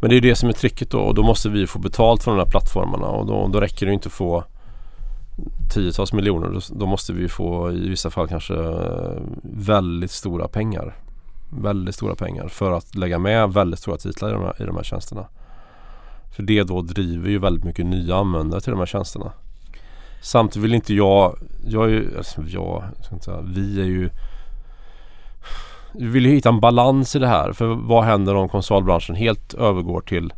[0.00, 2.36] Men det är det som är tricket då och då måste vi få betalt från
[2.36, 4.44] de här plattformarna och då, då räcker det inte att få
[5.74, 8.54] tiotals miljoner då, då måste vi få i vissa fall kanske
[9.42, 10.96] väldigt stora pengar.
[11.50, 14.76] Väldigt stora pengar för att lägga med väldigt stora titlar i de här, i de
[14.76, 15.26] här tjänsterna.
[16.36, 19.32] För det då driver ju väldigt mycket nya användare till de här tjänsterna.
[20.20, 24.10] Samtidigt vill inte jag, jag är ju, alltså jag, ska inte säga, vi är ju
[25.92, 27.52] vi vill ju hitta en balans i det här.
[27.52, 30.32] För vad händer om konsolbranschen helt övergår till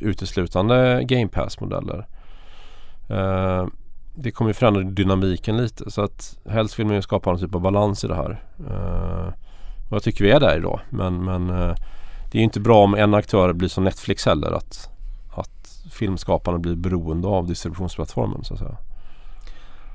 [0.00, 2.06] uteslutande Game Pass-modeller?
[3.10, 3.66] Uh,
[4.20, 7.60] det kommer förändra dynamiken lite så att helst vill man ju skapa någon typ av
[7.60, 8.42] balans i det här.
[8.60, 9.32] Uh,
[9.88, 11.74] och jag tycker vi är där idag men, men uh,
[12.30, 14.88] det är ju inte bra om en aktör blir som Netflix heller att,
[15.34, 18.76] att filmskaparna blir beroende av distributionsplattformen så att säga.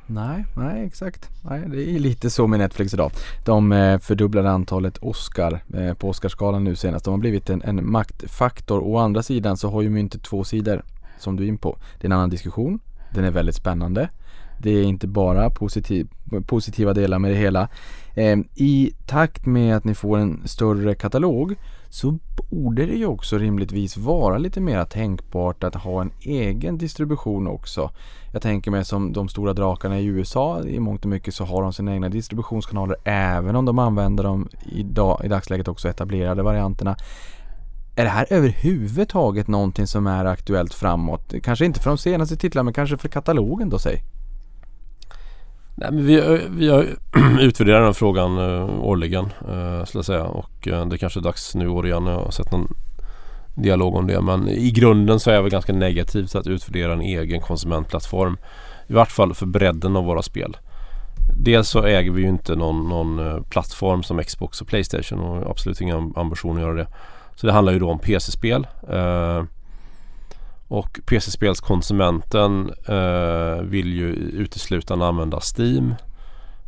[0.06, 1.30] Nej, nej exakt.
[1.42, 3.12] Nej, det är lite så med Netflix idag.
[3.46, 7.06] De eh, fördubblade antalet Oscar eh, på Oscarsgalan nu senast.
[7.06, 8.80] De har blivit en, en maktfaktor.
[8.80, 10.84] Å andra sidan så har ju myntet två sidor
[11.20, 11.78] som du är in på.
[12.00, 12.80] Det är en annan diskussion.
[13.14, 14.10] Den är väldigt spännande.
[14.58, 16.08] Det är inte bara positiv,
[16.46, 17.68] positiva delar med det hela.
[18.16, 21.56] Ehm, I takt med att ni får en större katalog
[21.90, 27.48] så borde det ju också rimligtvis vara lite mer tänkbart att ha en egen distribution
[27.48, 27.92] också.
[28.32, 31.62] Jag tänker mig som de stora drakarna i USA i mångt och mycket så har
[31.62, 36.44] de sina egna distributionskanaler även om de använder de i, dag, i dagsläget också etablerade
[36.44, 36.96] varianterna.
[37.96, 41.34] Är det här överhuvudtaget någonting som är aktuellt framåt?
[41.44, 44.04] Kanske inte för de senaste titlarna men kanske för katalogen då säg?
[45.76, 46.88] Nej, men vi, vi har
[47.40, 51.22] utvärderat den frågan eh, årligen eh, skulle jag säga och eh, det är kanske är
[51.22, 52.06] dags nu år igen.
[52.06, 52.76] Jag har sett någon
[53.56, 56.94] dialog om det men i grunden så är jag väl ganska negativ till att utvärdera
[56.94, 58.38] en egen konsumentplattform.
[58.88, 60.58] I vart fall för bredden av våra spel.
[61.38, 65.82] Dels så äger vi ju inte någon, någon plattform som Xbox och Playstation och absolut
[65.82, 66.88] inga ambitioner att göra det.
[67.36, 68.68] Så det handlar ju då om PC-spel.
[68.90, 69.44] Eh,
[70.68, 75.96] och PC-spelskonsumenten eh, vill ju uteslutande använda Steam.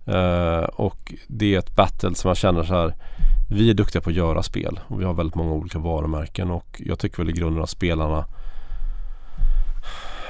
[0.06, 2.96] Eh, och det är ett battle som jag känner så här.
[3.50, 6.82] Vi är duktiga på att göra spel och vi har väldigt många olika varumärken och
[6.86, 8.26] jag tycker väl i grunden att spelarna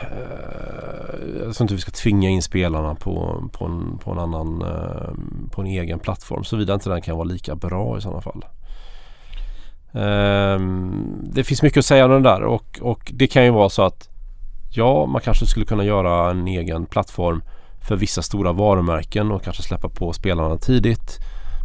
[0.02, 4.62] eh, jag tror inte vi ska tvinga in spelarna på, på, en, på en annan
[4.62, 5.10] eh,
[5.52, 8.46] på en egen plattform såvida inte den kan vara lika bra i sådana fall.
[9.96, 13.70] Ehm, det finns mycket att säga om den där och, och det kan ju vara
[13.70, 14.10] så att
[14.70, 17.42] ja, man kanske skulle kunna göra en egen plattform
[17.82, 21.20] för vissa stora varumärken och kanske släppa på spelarna tidigt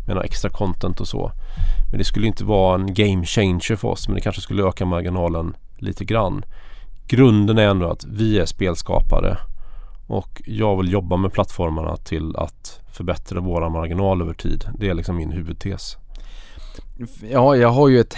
[0.07, 1.33] med några extra content och så.
[1.91, 4.85] Men det skulle inte vara en game changer för oss men det kanske skulle öka
[4.85, 6.45] marginalen lite grann.
[7.07, 9.39] Grunden är ändå att vi är spelskapare
[10.07, 14.65] och jag vill jobba med plattformarna till att förbättra våra marginal över tid.
[14.79, 15.97] Det är liksom min huvudtes.
[17.31, 18.17] Ja, jag har ju ett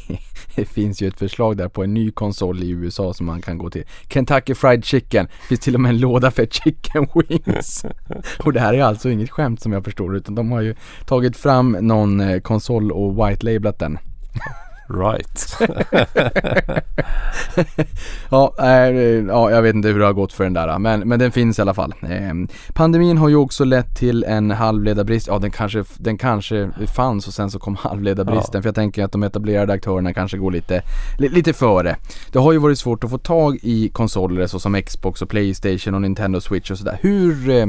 [0.58, 3.58] Det finns ju ett förslag där på en ny konsol i USA som man kan
[3.58, 3.84] gå till.
[4.08, 5.26] Kentucky Fried Chicken.
[5.26, 7.84] Det finns till och med en låda för chicken wings.
[8.38, 10.74] och det här är alltså inget skämt som jag förstår utan de har ju
[11.06, 13.98] tagit fram någon eh, konsol och white-lablat den.
[14.90, 15.56] Right.
[18.30, 18.66] ja, äh,
[19.28, 21.58] ja, jag vet inte hur det har gått för den där, men, men den finns
[21.58, 21.94] i alla fall.
[22.02, 22.34] Eh,
[22.74, 25.26] pandemin har ju också lett till en halvledarbrist.
[25.26, 28.58] Ja, den kanske, den kanske fanns och sen så kom halvledarbristen.
[28.58, 28.62] Ja.
[28.62, 30.82] För jag tänker att de etablerade aktörerna kanske går lite,
[31.18, 31.96] li, lite före.
[32.32, 36.02] Det har ju varit svårt att få tag i konsoler såsom Xbox och Playstation och
[36.02, 36.98] Nintendo Switch och sådär.
[37.02, 37.66] Hur, eh,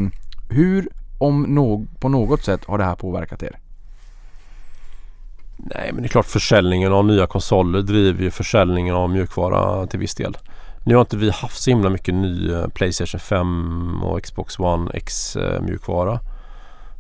[0.50, 3.60] hur om no på något sätt har det här påverkat er?
[5.62, 10.00] Nej men det är klart försäljningen av nya konsoler driver ju försäljningen av mjukvara till
[10.00, 10.38] viss del.
[10.84, 14.92] Nu har inte vi haft så himla mycket ny eh, Playstation 5 och Xbox One
[14.94, 16.20] X eh, mjukvara.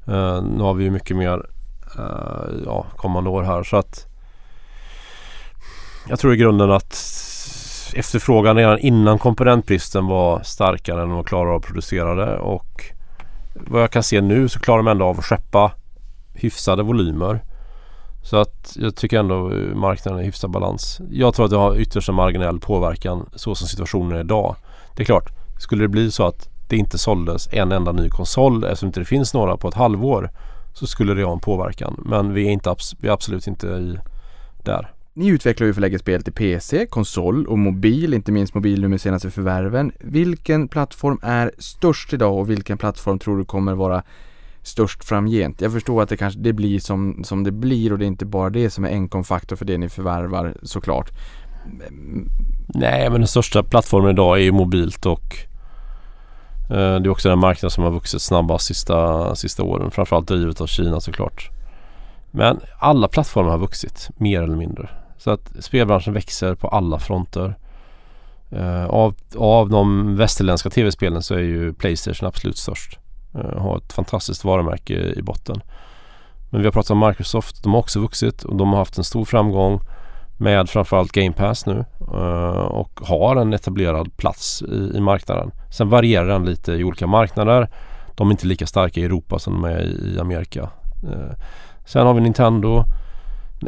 [0.07, 1.38] Uh, nu har vi ju mycket mer
[1.99, 4.05] uh, ja, kommande år här så att
[6.10, 6.93] jag tror i grunden att
[7.95, 12.84] efterfrågan redan innan komponentbristen var starkare än de klarar av att producera det och
[13.53, 15.72] vad jag kan se nu så klarar de ändå av att skeppa
[16.34, 17.41] hyfsade volymer.
[18.30, 21.02] Så att jag tycker ändå marknaden är hyfsad balans.
[21.12, 24.56] Jag tror att det har ytterst en marginell påverkan så som situationen är idag.
[24.96, 28.64] Det är klart, skulle det bli så att det inte såldes en enda ny konsol
[28.64, 30.32] eftersom det inte finns några på ett halvår
[30.74, 32.04] så skulle det ha en påverkan.
[32.06, 33.98] Men vi är, inte, vi är absolut inte i,
[34.64, 34.94] där.
[35.14, 39.02] Ni utvecklar ju förlägger spel till PC, konsol och mobil, inte minst mobil nu med
[39.02, 39.92] senaste förvärven.
[40.00, 44.04] Vilken plattform är störst idag och vilken plattform tror du kommer vara
[44.70, 45.62] störst framgent.
[45.62, 48.26] Jag förstår att det kanske det blir som, som det blir och det är inte
[48.26, 51.12] bara det som är enkom faktor för det ni förvärvar såklart.
[52.68, 55.36] Nej men den största plattformen idag är ju mobilt och
[56.70, 59.92] eh, det är också den marknad som har vuxit snabbast sista, sista åren.
[59.92, 61.50] Framförallt drivet av Kina såklart.
[62.32, 64.90] Men alla plattformar har vuxit mer eller mindre.
[65.18, 67.56] Så att spelbranschen växer på alla fronter.
[68.52, 73.00] Eh, av, av de västerländska tv-spelen så är ju Playstation absolut störst.
[73.36, 75.62] Eh, har ett fantastiskt varumärke i botten.
[76.50, 77.64] Men vi har pratat om Microsoft.
[77.64, 79.80] De har också vuxit och de har haft en stor framgång
[80.38, 85.52] med framförallt Game Pass nu eh, och har en etablerad plats i, i marknaden.
[85.72, 87.70] Sen varierar den lite i olika marknader.
[88.16, 90.70] De är inte lika starka i Europa som de är i, Amerika.
[91.04, 91.36] Eh,
[91.86, 92.84] sen har vi Nintendo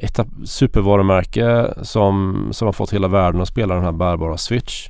[0.01, 4.89] ett supervarumärke som, som har fått hela världen att spela den här bärbara Switch.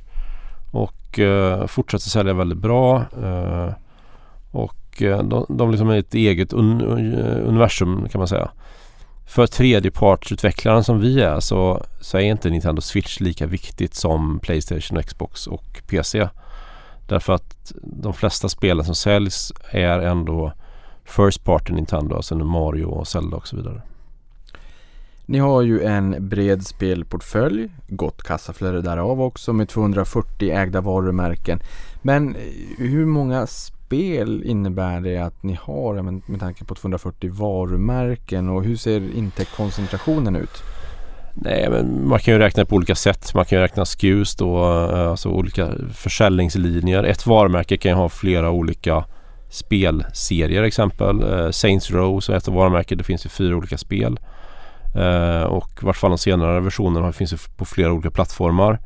[0.70, 2.96] Och eh, fortsätter sälja väldigt bra.
[3.22, 3.68] Eh,
[4.52, 6.82] och eh, de, de liksom är ett eget un,
[7.46, 8.50] universum kan man säga.
[9.26, 15.02] För tredjepartsutvecklaren som vi är så, så är inte Nintendo Switch lika viktigt som Playstation,
[15.02, 16.28] Xbox och PC.
[17.06, 20.52] Därför att de flesta spelen som säljs är ändå
[21.04, 23.82] First Party Nintendo, alltså Mario och Zelda och så vidare.
[25.26, 31.60] Ni har ju en bred spelportfölj, gott kassaflöde därav också med 240 ägda varumärken.
[32.02, 32.42] Men eh,
[32.78, 33.46] hur många
[33.92, 39.16] spel innebär det att ni har med, med tanke på 240 varumärken och hur ser
[39.16, 40.62] intäktskoncentrationen ut?
[41.34, 43.34] Nej, men man kan ju räkna på olika sätt.
[43.34, 47.04] Man kan ju räkna SKUs då, eh, alltså olika försäljningslinjer.
[47.04, 49.04] Ett varumärke kan ju ha flera olika
[49.50, 51.22] spelserier exempel.
[51.22, 52.94] Eh, Saints Row så är ett varumärke.
[52.94, 54.20] Det finns ju fyra olika spel.
[54.94, 58.78] Eh, och i vart fall de senare versionerna finns ju på flera olika plattformar.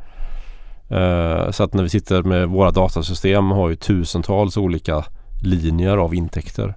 [0.92, 5.04] Uh, så att när vi sitter med våra datasystem har ju tusentals olika
[5.42, 6.74] linjer av intäkter.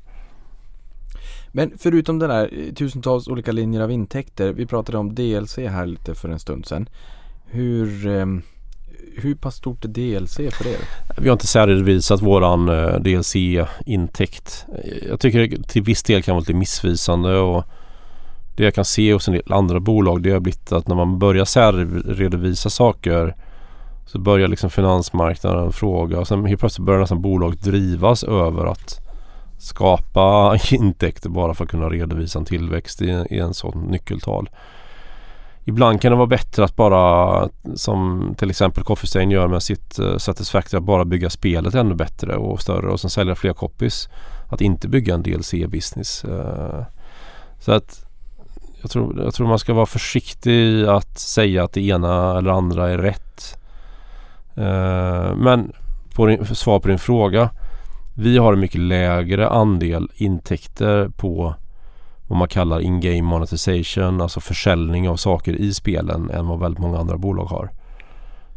[1.52, 4.54] Men förutom det där eh, tusentals olika linjer av intäkter.
[4.54, 6.90] Vi pratade om DLC här lite för en stund sedan.
[7.46, 8.42] Hur, um,
[9.18, 10.78] hur pass stort är DLC för er?
[11.18, 14.66] Vi har inte särredovisat våran eh, DLC-intäkt.
[15.10, 17.64] Jag tycker till viss del kan vara lite missvisande och
[18.56, 21.20] det jag kan se hos en del andra bolag det har blivit att när man
[21.20, 23.36] börjar särredovisa saker
[24.12, 29.00] så börjar liksom finansmarknaden fråga och sen helt plötsligt börjar nästan bolag drivas över att
[29.58, 34.50] skapa intäkter bara för att kunna redovisa en tillväxt i, i en sån nyckeltal.
[35.66, 40.00] Ibland kan det vara bättre att bara som till exempel Coffee Stain gör med sitt
[40.00, 43.54] eh, uh, Satisfactory att bara bygga spelet ännu bättre och större och sen sälja fler
[43.54, 44.10] copies.
[44.48, 46.26] Att inte bygga en DLC-business.
[46.26, 46.86] Uh, eh.
[47.60, 48.06] så att
[48.82, 52.90] jag tror, jag tror man ska vara försiktig att säga att det ena eller andra
[52.90, 53.59] är rätt.
[54.60, 55.72] Eh, men
[56.16, 57.50] på din, svar på din fråga.
[58.14, 61.56] Vi har en mycket lägre andel intäkter på
[62.28, 67.00] vad man kallar in-game monetization, alltså försäljning av saker i spelen än vad väldigt många
[67.00, 67.70] andra bolag har.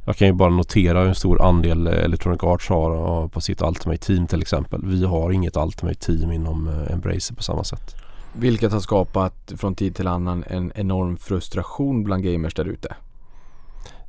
[0.05, 3.63] Jag kan ju bara notera hur stor andel eh, Electronic Arts har eh, på sitt
[3.63, 4.81] Ultimate Team till exempel.
[4.85, 7.97] Vi har inget Ultimate Team inom Embracer på samma sätt.
[8.33, 12.95] Vilket har skapat från tid till annan en enorm frustration bland gamers där ute.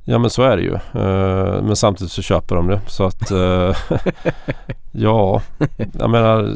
[0.04, 0.72] Ja men så är det ju.
[0.72, 2.80] Uh, men samtidigt så köper de det.
[2.86, 3.76] Så att uh,
[4.92, 5.42] ja,
[5.92, 6.54] jag menar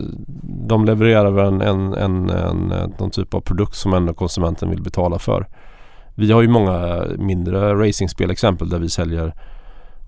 [0.69, 4.83] de levererar väl en, en, en, en, någon typ av produkt som ändå konsumenten vill
[4.83, 5.47] betala för.
[6.15, 9.35] Vi har ju många mindre racingspel exempel där vi säljer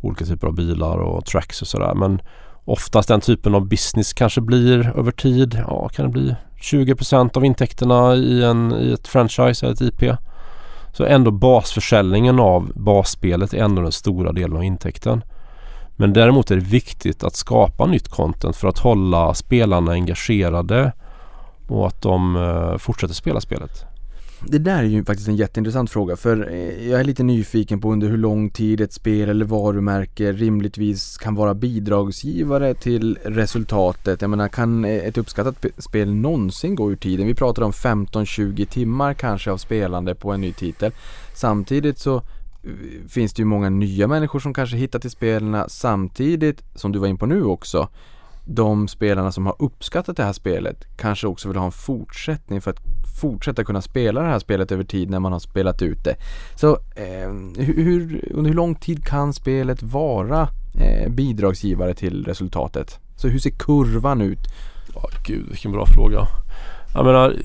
[0.01, 1.95] olika typer av bilar och tracks och sådär.
[1.95, 2.23] Men
[2.65, 7.45] oftast den typen av business kanske blir över tid, ja kan det bli 20% av
[7.45, 10.17] intäkterna i, en, i ett franchise eller ett IP.
[10.93, 15.23] Så ändå basförsäljningen av basspelet är ändå den stora delen av intäkten.
[15.97, 20.93] Men däremot är det viktigt att skapa nytt content för att hålla spelarna engagerade
[21.69, 23.90] och att de eh, fortsätter spela spelet.
[24.45, 27.93] Det där är ju faktiskt en jätteintressant fråga för eh, jag är lite nyfiken på
[27.93, 34.21] under hur lång tid ett spel eller varumärke rimligtvis kan vara bidragsgivare till resultatet.
[34.21, 37.27] Jag menar kan eh, ett uppskattat spel någonsin gå ur tiden?
[37.27, 40.93] Vi pratar om 15-20 timmar kanske av spelande på en ny titel.
[41.35, 42.23] Samtidigt så eh,
[43.09, 47.07] finns det ju många nya människor som kanske hittar till spelen samtidigt som du var
[47.07, 47.89] in på nu också
[48.55, 52.71] de spelarna som har uppskattat det här spelet kanske också vill ha en fortsättning för
[52.71, 52.81] att
[53.21, 56.17] fortsätta kunna spela det här spelet över tid när man har spelat ut det.
[56.55, 60.49] Så eh, hur, under hur lång tid kan spelet vara
[60.81, 62.99] eh, bidragsgivare till resultatet?
[63.17, 64.47] Så hur ser kurvan ut?
[64.95, 66.27] Ja, gud vilken bra fråga.
[66.95, 67.37] Jag menar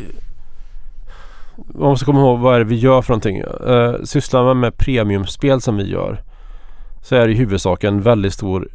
[1.57, 3.37] man måste komma ihåg vad är det vi gör för någonting.
[3.37, 6.23] Eh, sysslar man med premiumspel som vi gör
[7.01, 8.67] så är det i huvudsak en väldigt stor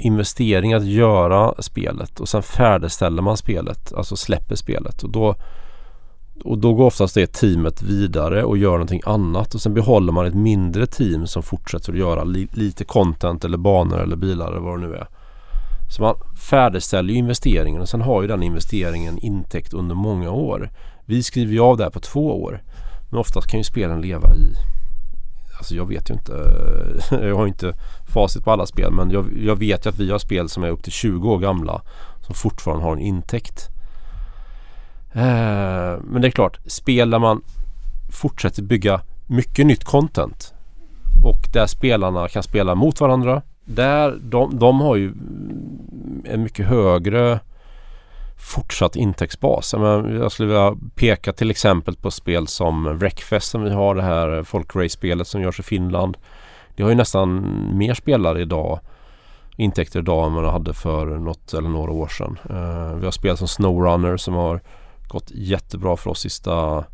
[0.00, 5.02] investering att göra spelet och sen färdigställer man spelet, alltså släpper spelet.
[5.02, 5.34] Och då,
[6.44, 10.26] och då går oftast det teamet vidare och gör någonting annat och sen behåller man
[10.26, 14.60] ett mindre team som fortsätter att göra li lite content eller banor eller bilar eller
[14.60, 15.06] vad det nu är.
[15.90, 16.14] Så man
[16.50, 20.70] färdigställer ju investeringen och sen har ju den investeringen intäkt under många år.
[21.04, 22.62] Vi skriver ju av det här på två år.
[23.10, 24.79] Men oftast kan ju spelen leva i
[25.60, 26.32] Alltså jag vet ju inte.
[27.10, 27.74] Eh, jag har inte
[28.06, 30.68] facit på alla spel men jag, jag vet ju att vi har spel som är
[30.68, 31.82] upp till 20 år gamla
[32.20, 33.68] som fortfarande har en intäkt.
[35.12, 37.42] Eh, men det är klart, spel där man
[38.10, 40.54] fortsätter bygga mycket nytt content
[41.24, 43.42] och där spelarna kan spela mot varandra.
[43.64, 45.12] Där de, de har ju
[46.24, 47.40] en mycket högre
[48.40, 49.72] fortsatt intäktsbas.
[49.72, 54.42] Jag, skulle vilja peka till exempel på spel som Wreckfest som vi har, det här
[54.42, 56.16] folkrace-spelet som görs i Finland.
[56.76, 57.42] Det har ju nästan
[57.78, 58.80] mer spelare idag
[59.56, 62.38] intäkter idag än vad det hade för något eller några år sedan.
[62.50, 64.60] Eh, vi har spel som Snowrunner som har
[65.08, 66.84] gått jättebra för oss sista,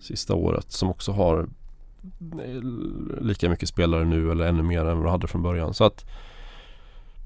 [0.00, 2.62] sista året som också har eh,
[3.20, 5.74] lika mycket spelare nu eller ännu mer än vad det hade från början.
[5.74, 6.04] Så att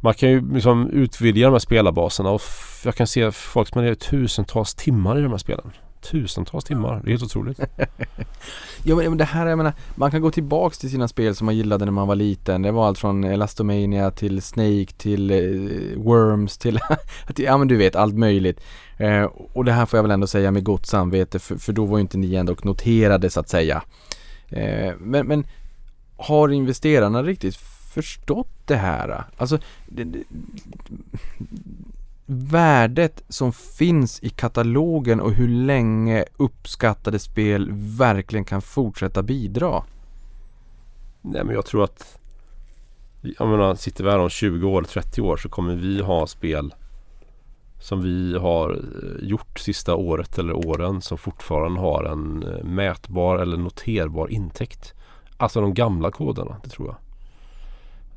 [0.01, 2.43] man kan ju liksom utvidga de här spelarbaserna och
[2.85, 5.71] jag kan se folk som har tusentals timmar i de här spelen.
[6.01, 7.61] Tusentals timmar, det är helt otroligt.
[8.83, 11.57] ja men det här, jag menar, man kan gå tillbaks till sina spel som man
[11.57, 12.63] gillade när man var liten.
[12.63, 16.81] Det var allt från Elastomania till Snake till eh, Worms till,
[17.37, 18.61] ja men du vet allt möjligt.
[18.97, 19.23] Eh,
[19.53, 21.99] och det här får jag väl ändå säga med gott samvete för, för då var
[21.99, 23.83] ju inte ni ändå noterade så att säga.
[24.49, 25.47] Eh, men, men
[26.17, 27.57] har investerarna riktigt
[28.03, 29.25] förstått det här?
[29.37, 30.25] Alltså det, det,
[32.27, 39.83] värdet som finns i katalogen och hur länge uppskattade spel verkligen kan fortsätta bidra?
[41.23, 42.19] Nej men jag tror att
[43.23, 46.75] jag menar, sitter vi här om 20 år, 30 år så kommer vi ha spel
[47.81, 53.39] som vi har eh, gjort sista året eller åren som fortfarande har en eh, mätbar
[53.39, 54.95] eller noterbar intäkt.
[55.37, 56.97] Alltså de gamla koderna, det tror jag.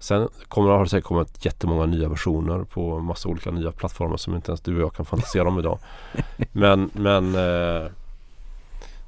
[0.01, 4.17] Sen kommer det, har det säkert kommit jättemånga nya versioner på massa olika nya plattformar
[4.17, 5.79] som inte ens du och jag kan fantisera om idag.
[6.51, 7.91] Men, men, eh,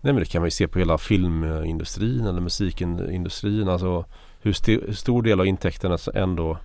[0.01, 3.69] nej, men det kan man ju se på hela filmindustrin eller musikindustrin.
[3.69, 4.05] Alltså
[4.41, 6.57] hur, st hur stor del av intäkterna ändå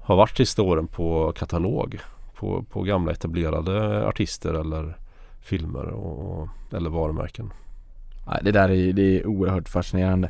[0.00, 2.00] har varit sista åren på katalog.
[2.34, 4.96] På, på gamla etablerade artister eller
[5.40, 7.52] filmer och, eller varumärken.
[8.42, 10.28] Det där är, det är oerhört fascinerande.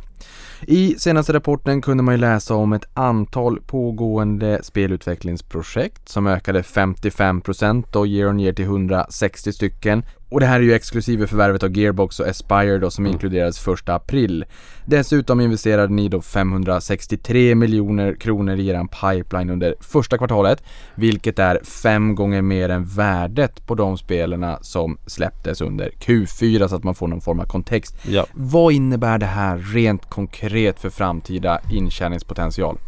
[0.66, 7.84] I senaste rapporten kunde man ju läsa om ett antal pågående spelutvecklingsprojekt som ökade 55%
[7.92, 11.76] då year on year till 160 stycken och det här är ju exklusive förvärvet av
[11.76, 13.12] Gearbox och Aspire då som mm.
[13.12, 14.44] inkluderades 1 april.
[14.84, 20.62] Dessutom investerade ni då 563 miljoner kronor i eran pipeline under första kvartalet,
[20.94, 26.76] vilket är fem gånger mer än värdet på de spelarna som släpptes under Q4 så
[26.76, 27.96] att man får någon form av kontext.
[28.08, 28.26] Ja.
[28.32, 32.78] Vad innebär det här rent konkret för framtida intjäningspotential?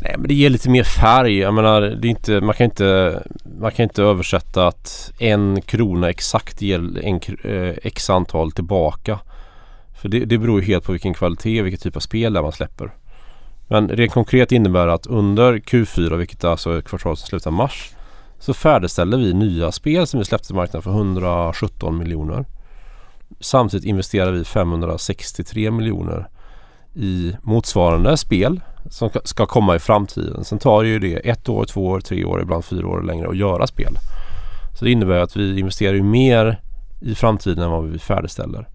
[0.00, 1.38] Nej men det ger lite mer färg.
[1.38, 3.22] Jag menar, det är inte, man kan inte
[3.60, 9.18] man kan inte översätta att en krona exakt ger en, eh, x antal tillbaka.
[10.00, 12.52] För det, det beror ju helt på vilken kvalitet och vilken typ av spel man
[12.52, 12.94] släpper.
[13.68, 17.50] Men rent konkret innebär det att under Q4, vilket är alltså är kvartalet som slutar
[17.50, 17.90] mars,
[18.38, 22.44] så färdigställer vi nya spel som vi släppte till marknaden för 117 miljoner.
[23.40, 26.28] Samtidigt investerar vi 563 miljoner
[26.94, 28.60] i motsvarande spel
[28.90, 30.44] som ska komma i framtiden.
[30.44, 33.36] Sen tar ju det ett år, två år, tre år, ibland fyra år längre att
[33.36, 33.98] göra spel.
[34.78, 36.60] Så det innebär att vi investerar mer
[37.00, 38.68] i framtiden än vad vi färdigställer.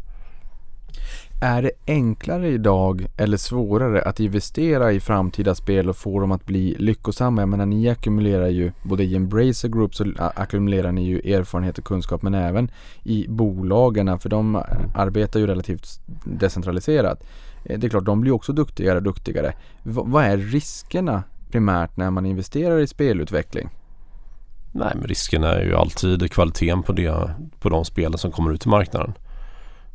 [1.42, 6.46] Är det enklare idag eller svårare att investera i framtida spel och få dem att
[6.46, 7.42] bli lyckosamma?
[7.42, 10.06] Jag menar ni ackumulerar ju, både i Embracer Group så
[10.36, 12.72] ackumulerar ni ju erfarenhet och kunskap men även
[13.04, 14.64] i bolagen för de
[14.96, 17.24] arbetar ju relativt decentraliserat.
[17.64, 19.54] Eh, det är klart, de blir också duktigare och duktigare.
[19.84, 23.70] V vad är riskerna primärt när man investerar i spelutveckling?
[24.72, 28.66] Nej, men riskerna är ju alltid kvaliteten på, det, på de spelen som kommer ut
[28.66, 29.14] i marknaden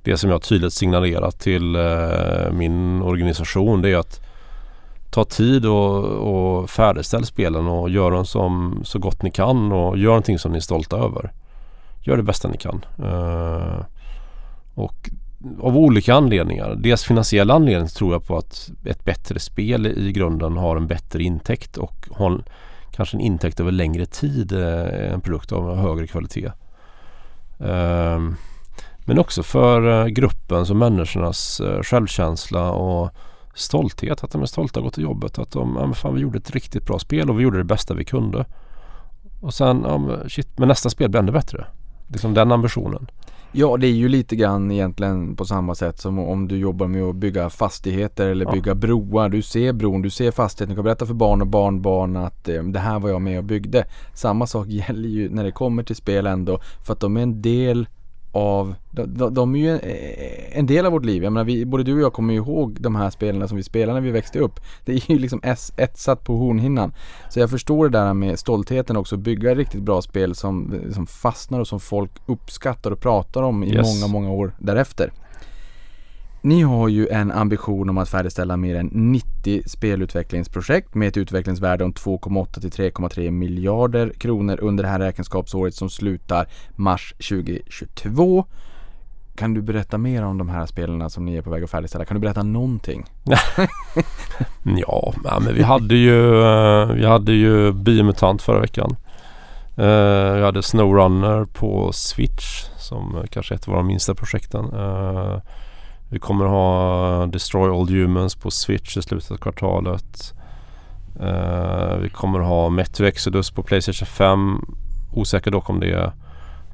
[0.05, 4.21] det som jag tydligt signalerat till eh, min organisation det är att
[5.11, 9.99] ta tid och, och färdigställ spelen och gör dem som, så gott ni kan och
[9.99, 11.33] gör någonting som ni är stolta över.
[12.01, 12.85] Gör det bästa ni kan.
[12.99, 13.85] Eh,
[14.75, 15.11] och
[15.61, 16.75] av olika anledningar.
[16.75, 21.23] Dels finansiella anledningar tror jag på att ett bättre spel i grunden har en bättre
[21.23, 22.43] intäkt och har
[22.91, 24.53] kanske en intäkt över längre tid.
[24.53, 26.51] Eh, en produkt av högre kvalitet.
[27.59, 28.37] Ehm,
[29.07, 33.11] men också för eh, gruppens och människornas eh, självkänsla och
[33.55, 34.25] stolthet.
[34.25, 35.39] Att de är stolta att gå till jobbet.
[35.39, 37.65] Att de, ja men fan vi gjorde ett riktigt bra spel och vi gjorde det
[37.65, 38.45] bästa vi kunde.
[39.41, 41.67] Och sen, ja men shit, men nästa spel blir ännu bättre.
[42.09, 43.07] Liksom den ambitionen.
[43.57, 47.03] Ja, det är ju lite grann egentligen på samma sätt som om du jobbar med
[47.03, 48.53] att bygga fastigheter eller ja.
[48.53, 49.29] bygga broar.
[49.29, 52.63] Du ser bron, du ser fastigheten, du kan berätta för barn och barnbarn att eh,
[52.63, 53.85] det här var jag med och byggde.
[54.15, 57.43] Samma sak gäller ju när det kommer till spel ändå för att de är en
[57.43, 57.89] del
[58.35, 59.79] av, de, de, är ju
[60.53, 61.25] en del av vårt liv.
[61.25, 63.63] Jag menar, vi, både du och jag kommer ju ihåg de här spelen som vi
[63.63, 64.61] spelade när vi växte upp.
[64.85, 65.41] Det är ju liksom
[65.77, 66.93] etsat på hornhinnan.
[67.31, 71.61] Så jag förstår det där med stoltheten också, bygga riktigt bra spel som, som fastnar
[71.61, 73.87] och som folk uppskattar och pratar om i yes.
[73.87, 75.13] många, många år därefter.
[76.45, 81.85] Ni har ju en ambition om att färdigställa mer än 90 spelutvecklingsprojekt med ett utvecklingsvärde
[81.85, 88.45] om 2,8 till 3,3 miljarder kronor under det här räkenskapsåret som slutar mars 2022.
[89.37, 92.05] Kan du berätta mer om de här spelen som ni är på väg att färdigställa?
[92.05, 93.05] Kan du berätta någonting?
[94.77, 98.97] ja, men vi hade ju, eh, vi hade ju Biomutant förra veckan.
[99.77, 104.65] Eh, uh, vi hade Snowrunner på Switch som kanske är ett av våra minsta projekten.
[104.65, 105.39] Uh,
[106.09, 110.35] vi kommer ha Destroy All Humans på Switch i slutet av kvartalet.
[111.21, 114.65] Uh, vi kommer ha Metro Exodus på Playstation 5.
[115.13, 116.13] Osäker dock om det är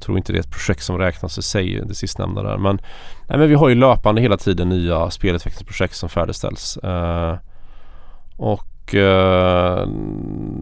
[0.01, 2.59] tror inte det är ett projekt som räknas i sig, det sistnämnda där.
[2.59, 2.81] Men,
[3.29, 6.79] nej, men vi har ju löpande hela tiden nya spelutvecklingsprojekt som färdigställs.
[6.85, 7.35] Uh,
[8.37, 9.01] och uh,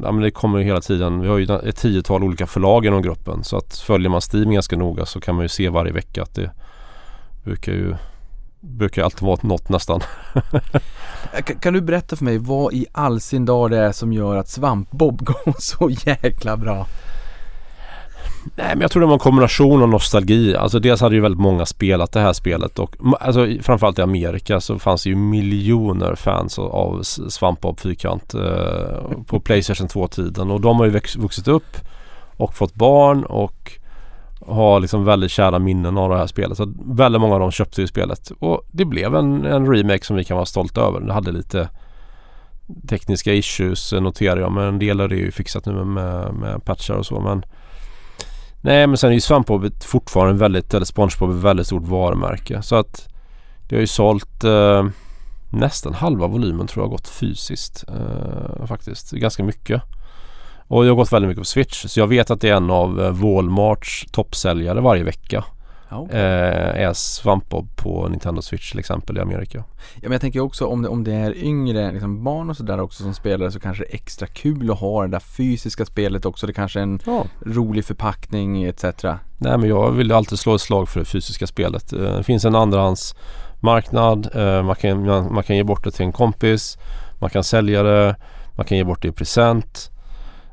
[0.02, 1.20] ja, men det kommer ju hela tiden.
[1.20, 3.44] Vi har ju ett tiotal olika förlag inom gruppen.
[3.44, 6.34] Så att följer man Steam ganska noga så kan man ju se varje vecka att
[6.34, 6.50] det
[7.44, 7.94] brukar ju
[8.60, 10.00] brukar alltid vara något nästan.
[11.60, 14.48] kan du berätta för mig vad i all sin dag det är som gör att
[14.48, 16.86] Svampbob går så jäkla bra?
[18.56, 20.56] Nej men jag tror det var en kombination av nostalgi.
[20.56, 24.60] Alltså dels hade ju väldigt många spelat det här spelet och alltså, framförallt i Amerika
[24.60, 30.78] så fanns det ju miljoner fans av Svampbob Fyrkant eh, på Playstation 2-tiden och de
[30.78, 31.76] har ju vuxit upp
[32.36, 33.77] och fått barn och
[34.48, 36.56] har liksom väldigt kära minnen av det här spelet.
[36.56, 38.32] Så väldigt många av dem köpte ju spelet.
[38.38, 41.00] Och det blev en, en remake som vi kan vara stolta över.
[41.00, 41.68] Det hade lite
[42.88, 44.52] tekniska issues noterar jag.
[44.52, 47.20] Men en del av det är ju fixat nu med, med patchar och så.
[47.20, 47.44] Men
[48.60, 52.62] Nej men sen är ju Svampbob fortfarande väldigt, eller SpongeBob ett väldigt stort varumärke.
[52.62, 53.08] Så att
[53.68, 54.86] det har ju sålt eh,
[55.50, 59.10] nästan halva volymen tror jag gått fysiskt eh, faktiskt.
[59.10, 59.82] Ganska mycket.
[60.68, 61.86] Och jag har gått väldigt mycket på Switch.
[61.86, 65.44] Så jag vet att det är en av eh, Walmarts toppsäljare varje vecka.
[65.90, 66.20] Okay.
[66.20, 69.64] Eh, är Svampbob på Nintendo Switch till exempel i Amerika.
[69.94, 72.80] Ja men jag tänker också om det, om det är yngre liksom barn och sådär
[72.80, 76.26] också som spelar så kanske det är extra kul att ha det där fysiska spelet
[76.26, 76.46] också.
[76.46, 77.24] Det kanske är en ja.
[77.46, 78.84] rolig förpackning etc.
[79.38, 81.92] Nej men jag vill alltid slå ett slag för det fysiska spelet.
[81.92, 84.28] Eh, det finns en andrahandsmarknad.
[84.34, 86.78] Eh, man kan, man kan ge bort det till en kompis.
[87.20, 88.16] Man kan sälja det.
[88.56, 89.90] Man kan ge bort det i present.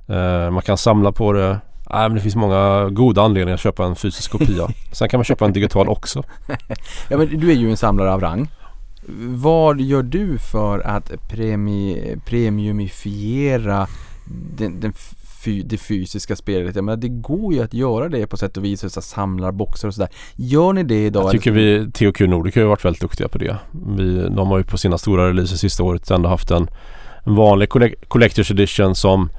[0.08, 1.60] Eh, man kan samla på det.
[1.90, 4.68] Nej, men det finns många goda anledningar att köpa en fysisk kopia.
[4.92, 6.24] Sen kan man köpa en digital också.
[7.10, 8.52] ja, men du är ju en samlare av rang.
[9.28, 13.88] Vad gör du för att premi, premiumifiera
[14.58, 14.94] den, den
[15.64, 16.76] det fysiska spelet.
[16.76, 19.94] Jag menar, det går ju att göra det på sätt och vis, så samlarboxar och
[19.94, 20.10] sådär.
[20.36, 21.24] Gör ni det idag?
[21.24, 23.58] Jag tycker vi, THQ Nordic har ju varit väldigt duktiga på det.
[23.98, 26.68] Vi, de har ju på sina stora releaser sista året ändå haft en,
[27.24, 29.30] en vanlig Collector's Edition som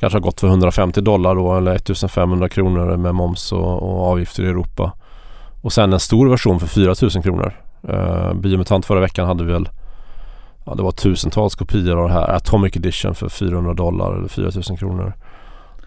[0.00, 4.42] kanske har gått för 150 dollar då eller 1500 kronor med moms och, och avgifter
[4.42, 4.92] i Europa.
[5.62, 7.52] Och sen en stor version för 4000 kronor.
[7.88, 9.68] Uh, Biomutant förra veckan hade vi väl
[10.68, 14.76] ja, det var tusentals kopior av det här Atomic Edition för 400 dollar eller 4000
[14.76, 15.12] kronor.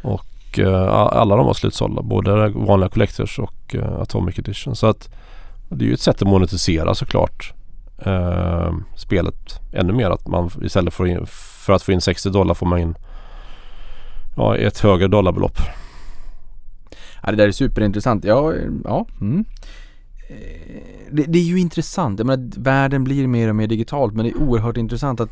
[0.03, 2.01] Och uh, alla de var slutsålda.
[2.01, 4.75] Både vanliga Collectors och uh, Atomic Edition.
[4.75, 5.09] Så att
[5.69, 7.53] det är ju ett sätt att monetisera såklart
[8.07, 10.09] uh, spelet ännu mer.
[10.09, 11.25] Att man istället för, in,
[11.65, 12.95] för att få in 60 dollar får man in
[14.35, 15.57] ja, ett högre dollarbelopp.
[17.23, 18.23] Ja, det där är superintressant.
[18.23, 18.53] Ja,
[18.83, 19.05] ja.
[19.21, 19.45] Mm.
[20.29, 22.19] Eh, det, det, är ju intressant.
[22.19, 25.29] Jag menar, världen blir mer och mer digitalt men det är oerhört intressant att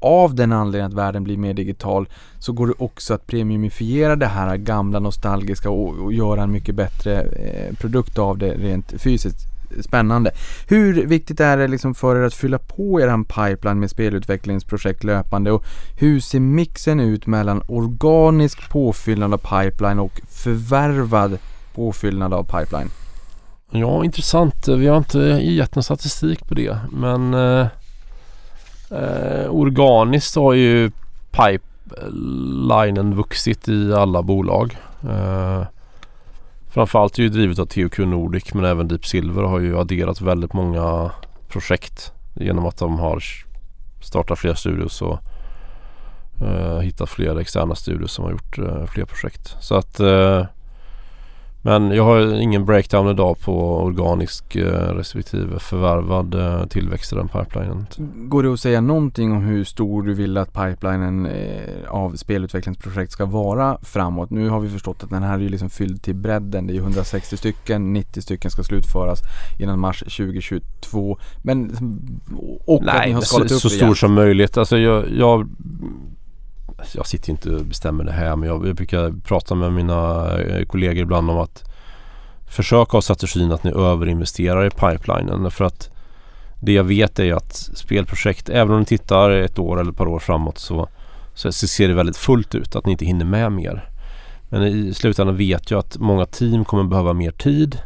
[0.00, 2.08] av den anledningen att världen blir mer digital
[2.38, 6.74] så går det också att premiumifiera det här gamla nostalgiska och, och göra en mycket
[6.74, 9.49] bättre eh, produkt av det rent fysiskt
[9.80, 10.30] spännande.
[10.68, 15.52] Hur viktigt är det liksom för er att fylla på er pipeline med spelutvecklingsprojekt löpande
[15.52, 15.64] och
[15.98, 21.38] hur ser mixen ut mellan organisk påfyllnad av pipeline och förvärvad
[21.74, 22.90] påfyllnad av pipeline?
[23.70, 24.68] Ja, intressant.
[24.68, 27.66] Vi har inte gett någon statistik på det men eh,
[28.90, 30.90] eh, organiskt har ju
[31.30, 34.76] pipelinen vuxit i alla bolag.
[35.02, 35.62] Eh,
[36.70, 40.52] Framförallt är ju drivet av THQ Nordic men även Deep Silver har ju adderat väldigt
[40.52, 41.10] många
[41.48, 43.22] projekt genom att de har
[44.02, 45.18] startat fler studios och
[46.42, 49.56] eh, hittat fler externa studios som har gjort eh, fler projekt.
[49.60, 50.44] Så att eh,
[51.62, 57.28] men jag har ingen breakdown idag på organisk eh, respektive förvärvad eh, tillväxt i den
[57.28, 57.86] pipelinen.
[58.14, 63.12] Går det att säga någonting om hur stor du vill att pipelinen eh, av spelutvecklingsprojekt
[63.12, 64.30] ska vara framåt?
[64.30, 66.66] Nu har vi förstått att den här är liksom fylld till bredden.
[66.66, 69.18] Det är 160 stycken, 90 stycken ska slutföras
[69.58, 71.18] innan mars 2022.
[71.42, 71.70] Men
[72.66, 74.58] och Nej, att ni har skalat så, upp så stor som möjligt.
[74.58, 75.48] Alltså jag, jag
[76.80, 80.30] Alltså, jag sitter inte och bestämmer det här men jag, jag brukar prata med mina
[80.38, 81.64] eh, kollegor ibland om att
[82.48, 85.50] försöka ha strategin att ni överinvesterar i pipelinen.
[85.50, 85.90] För att
[86.60, 90.08] det jag vet är att spelprojekt, även om ni tittar ett år eller ett par
[90.08, 90.88] år framåt så,
[91.34, 93.88] så ser det väldigt fullt ut att ni inte hinner med mer.
[94.48, 97.78] Men i slutändan vet jag att många team kommer behöva mer tid.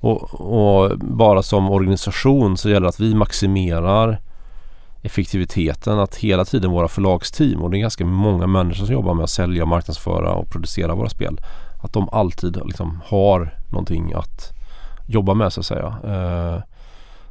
[0.00, 4.20] Och, och bara som organisation så gäller det att vi maximerar
[5.02, 9.24] effektiviteten att hela tiden våra förlagsteam och det är ganska många människor som jobbar med
[9.24, 11.40] att sälja, marknadsföra och producera våra spel.
[11.82, 14.52] Att de alltid liksom har någonting att
[15.06, 15.94] jobba med så att säga.
[16.04, 16.62] Eh,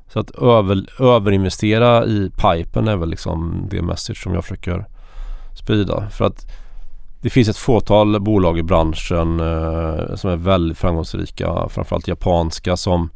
[0.08, 4.86] så att över, överinvestera i pipen är väl liksom det message som jag försöker
[5.56, 6.10] sprida.
[6.10, 6.46] För att
[7.22, 11.70] det finns ett fåtal bolag i branschen eh, som är väldigt framgångsrika.
[11.70, 13.10] Framförallt japanska som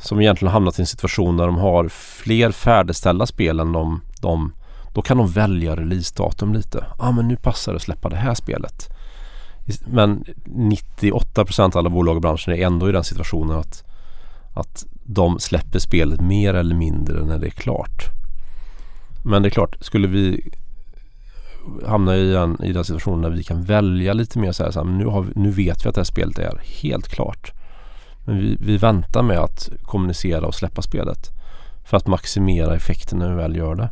[0.00, 4.52] som egentligen hamnat i en situation där de har fler färdigställda spel än de, de
[4.94, 6.84] då kan de välja releasedatum lite.
[6.98, 8.88] Ja ah, men nu passar det att släppa det här spelet.
[9.86, 13.84] Men 98% av alla bolag i branschen är ändå i den situationen att,
[14.54, 18.04] att de släpper spelet mer eller mindre när det är klart.
[19.24, 20.50] Men det är klart, skulle vi
[21.86, 24.84] hamna i, en, i den situationen där vi kan välja lite mer så här, så
[24.84, 27.52] här nu, har vi, nu vet vi att det här spelet är helt klart.
[28.24, 31.30] Men vi, vi väntar med att kommunicera och släppa spelet
[31.84, 33.90] för att maximera effekten när vi väl gör det.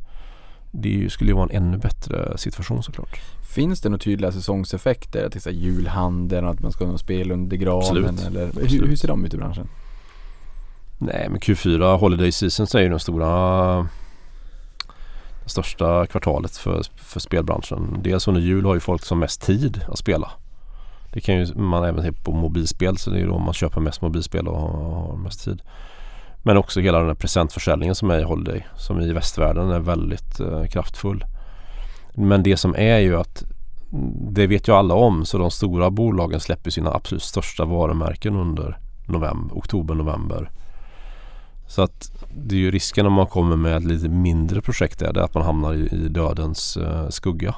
[0.70, 3.20] Det skulle ju vara en ännu bättre situation såklart.
[3.48, 5.28] Finns det några tydliga säsongseffekter?
[5.28, 7.78] Till exempel julhandeln och att man ska ha spel under granen?
[7.78, 8.26] Absolut.
[8.26, 8.72] Eller, Absolut.
[8.72, 9.68] Hur, hur, ser de ut i branschen?
[10.98, 13.88] Nej men Q4 Holiday Season är ju den stora
[15.44, 17.98] det största kvartalet för, för spelbranschen.
[18.02, 20.30] Dels under jul har ju folk som mest tid att spela.
[21.18, 24.02] Det kan ju man även se på mobilspel så det är då man köper mest
[24.02, 25.62] mobilspel och har mest tid.
[26.42, 30.40] Men också hela den här presentförsäljningen som är i Holiday som i västvärlden är väldigt
[30.40, 31.24] eh, kraftfull.
[32.14, 33.44] Men det som är ju att
[34.30, 38.78] det vet ju alla om så de stora bolagen släpper sina absolut största varumärken under
[39.06, 40.50] november, oktober, november.
[41.66, 45.12] Så att det är ju risken om man kommer med ett lite mindre projekt är
[45.12, 47.54] det att man hamnar i, i dödens eh, skugga.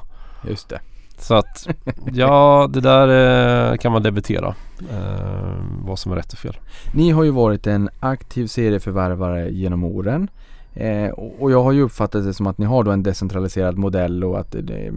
[0.47, 0.79] Just det.
[1.21, 1.67] Så att
[2.13, 4.55] ja, det där eh, kan man debitera.
[4.91, 5.55] Eh,
[5.85, 6.57] vad som är rätt och fel.
[6.93, 10.29] Ni har ju varit en aktiv serieförvärvare genom åren.
[10.73, 14.23] Eh, och jag har ju uppfattat det som att ni har då en decentraliserad modell
[14.23, 14.91] och att det,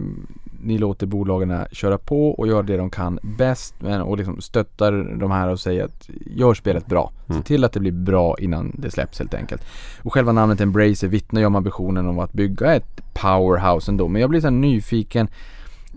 [0.61, 5.17] ni låter bolagen köra på och göra det de kan bäst men, och liksom stöttar
[5.19, 7.11] de här och säger att gör spelet bra.
[7.29, 7.41] Mm.
[7.41, 9.61] Se till att det blir bra innan det släpps helt enkelt.
[10.03, 14.07] Och själva namnet Embracer vittnar ju om ambitionen om att bygga ett powerhouse ändå.
[14.07, 15.27] Men jag blir så nyfiken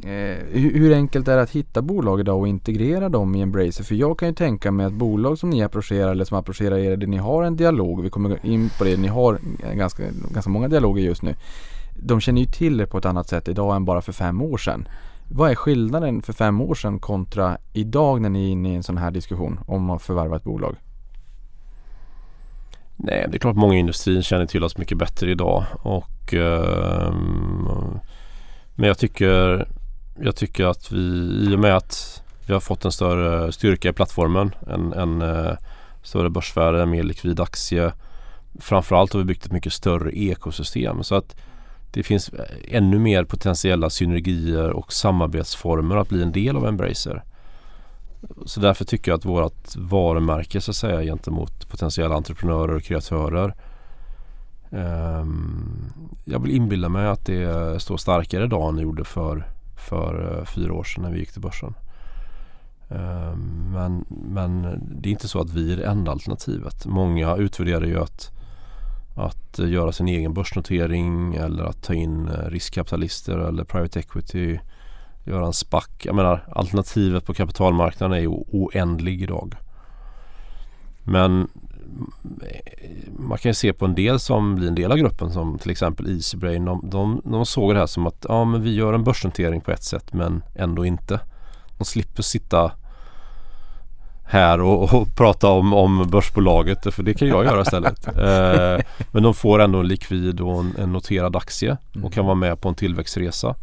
[0.03, 3.85] Eh, hur enkelt är det att hitta bolag idag och integrera dem i Embracer?
[3.85, 6.97] För jag kan ju tänka mig att bolag som ni approcherar eller som approcherar er,
[6.97, 9.39] där ni har en dialog, vi kommer in på det, ni har
[9.75, 11.35] ganska, ganska många dialoger just nu.
[12.03, 14.59] De känner ju till er på ett annat sätt idag än bara för fem år
[14.59, 14.89] sedan.
[15.29, 18.83] Vad är skillnaden för fem år sedan kontra idag när ni är inne i en
[18.83, 20.77] sån här diskussion om att förvärva ett bolag?
[22.97, 27.13] Nej, det är klart många i industrin känner till oss mycket bättre idag och eh,
[28.75, 29.67] men jag tycker
[30.21, 33.93] jag tycker att vi i och med att vi har fått en större styrka i
[33.93, 35.53] plattformen, en, en uh,
[36.03, 37.93] större börsvärde, en mer likvid aktie.
[38.61, 41.37] Framförallt har vi byggt ett mycket större ekosystem så att
[41.91, 47.23] det finns eh, ännu mer potentiella synergier och samarbetsformer att bli en del av Embracer.
[48.47, 53.55] Så därför tycker jag att vårt varumärke så att säga gentemot potentiella entreprenörer och kreatörer
[54.71, 55.93] um,
[56.25, 59.47] Jag vill inbilla mig att det står starkare idag än det gjorde för
[59.79, 61.75] för eh, fyra år sedan när vi gick till börsen.
[62.91, 64.63] Ehm, men, men
[65.01, 66.87] det är inte så att vi är det enda alternativet.
[66.87, 68.31] Många utvärderar ju att,
[69.17, 74.59] att göra sin egen börsnotering eller att ta in eh, riskkapitalister eller private equity.
[75.25, 75.89] Göra en SPAC.
[76.03, 79.55] Jag menar alternativet på kapitalmarknaden är ju oändlig idag.
[81.03, 81.49] Men
[83.19, 85.71] man kan ju se på en del som blir en del av gruppen som till
[85.71, 86.65] exempel Easybrain.
[86.65, 89.71] De, de, de såg det här som att ja, men vi gör en börsnotering på
[89.71, 91.21] ett sätt men ändå inte.
[91.79, 92.73] De slipper sitta
[94.25, 98.07] här och, och prata om, om börsbolaget för det kan jag göra istället.
[98.07, 102.27] eh, men de får ändå en likvid och en, en noterad aktie och kan mm.
[102.27, 103.55] vara med på en tillväxtresa.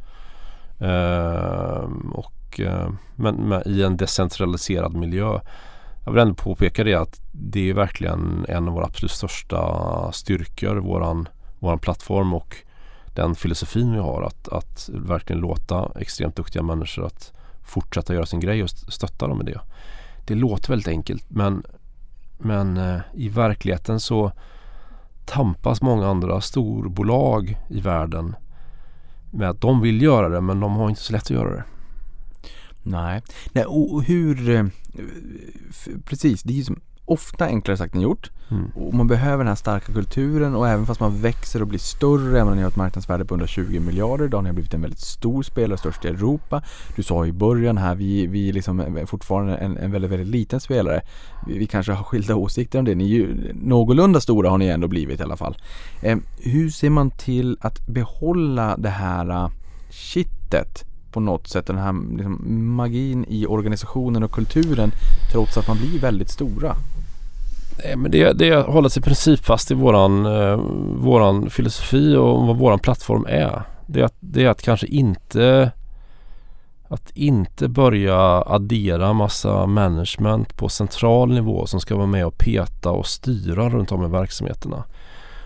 [0.80, 5.40] Eh, och, eh, men, men i en decentraliserad miljö
[6.06, 10.76] jag vill ändå påpeka det att det är verkligen en av våra absolut största styrkor,
[10.76, 11.28] våran,
[11.60, 12.56] våran plattform och
[13.16, 17.34] den filosofin vi har att, att verkligen låta extremt duktiga människor att
[17.64, 19.60] fortsätta göra sin grej och stötta dem i det.
[20.26, 21.64] Det låter väldigt enkelt men,
[22.38, 24.32] men eh, i verkligheten så
[25.26, 28.36] tampas många andra storbolag i världen
[29.32, 31.64] med att de vill göra det men de har inte så lätt att göra det.
[32.86, 33.22] Nej,
[33.52, 34.50] Nej och hur...
[34.50, 34.66] Eh,
[36.06, 38.32] precis, det är ju som ofta enklare sagt än gjort.
[38.52, 38.66] Mm.
[38.76, 42.40] Och man behöver den här starka kulturen och även fast man växer och blir större,
[42.40, 45.44] även om ni har ett marknadsvärde på 120 miljarder ni har blivit en väldigt stor
[45.44, 46.64] spelare, störst i Europa.
[46.96, 50.60] Du sa i början här, vi, vi liksom är fortfarande en, en väldigt, väldigt liten
[50.60, 51.02] spelare.
[51.48, 52.96] Vi, vi, kanske har skilda åsikter om det.
[52.96, 55.58] Ni är ju någorlunda stora har ni ändå blivit i alla fall.
[56.02, 59.50] Eh, hur ser man till att behålla det här uh,
[59.90, 60.86] kittet
[61.16, 62.42] på något sätt den här liksom,
[62.76, 64.92] magin i organisationen och kulturen
[65.32, 66.76] trots att man blir väldigt stora?
[67.84, 70.60] Nej, men det, det håller sig i princip fast i våran, eh,
[70.96, 73.64] våran filosofi och vad våran plattform är.
[73.88, 75.72] Det är, att, det är att kanske inte
[76.88, 82.90] att inte börja addera massa management på central nivå som ska vara med och peta
[82.92, 84.84] och styra runt om i verksamheterna.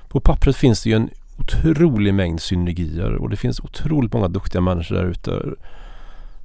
[0.08, 1.10] På pappret finns det ju en
[1.40, 5.44] otrolig mängd synergier och det finns otroligt många duktiga människor där ute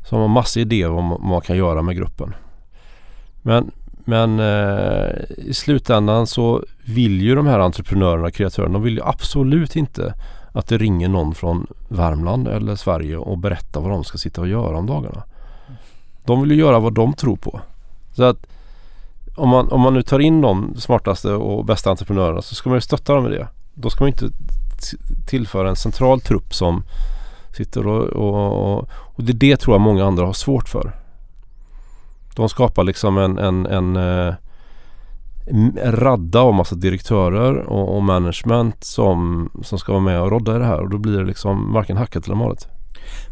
[0.05, 2.35] som har massor idéer om vad man kan göra med gruppen.
[3.43, 3.71] Men,
[4.05, 9.03] men eh, i slutändan så vill ju de här entreprenörerna och kreatörerna, de vill ju
[9.05, 10.15] absolut inte
[10.53, 14.49] att det ringer någon från Värmland eller Sverige och berättar vad de ska sitta och
[14.49, 15.23] göra om dagarna.
[16.25, 17.61] De vill ju göra vad de tror på.
[18.17, 18.47] Så att
[19.37, 22.77] om man, om man nu tar in de smartaste och bästa entreprenörerna så ska man
[22.77, 23.49] ju stötta dem i det.
[23.75, 24.31] Då ska man inte
[25.27, 26.83] tillföra en central trupp som
[27.57, 30.93] sitter och, och, och det det tror jag många andra har svårt för.
[32.37, 34.35] De skapar liksom en, en, en, eh,
[35.47, 40.57] en radda av massa direktörer och, och, management som, som ska vara med och rodda
[40.57, 42.69] i det här och då blir det liksom varken hackat eller malet.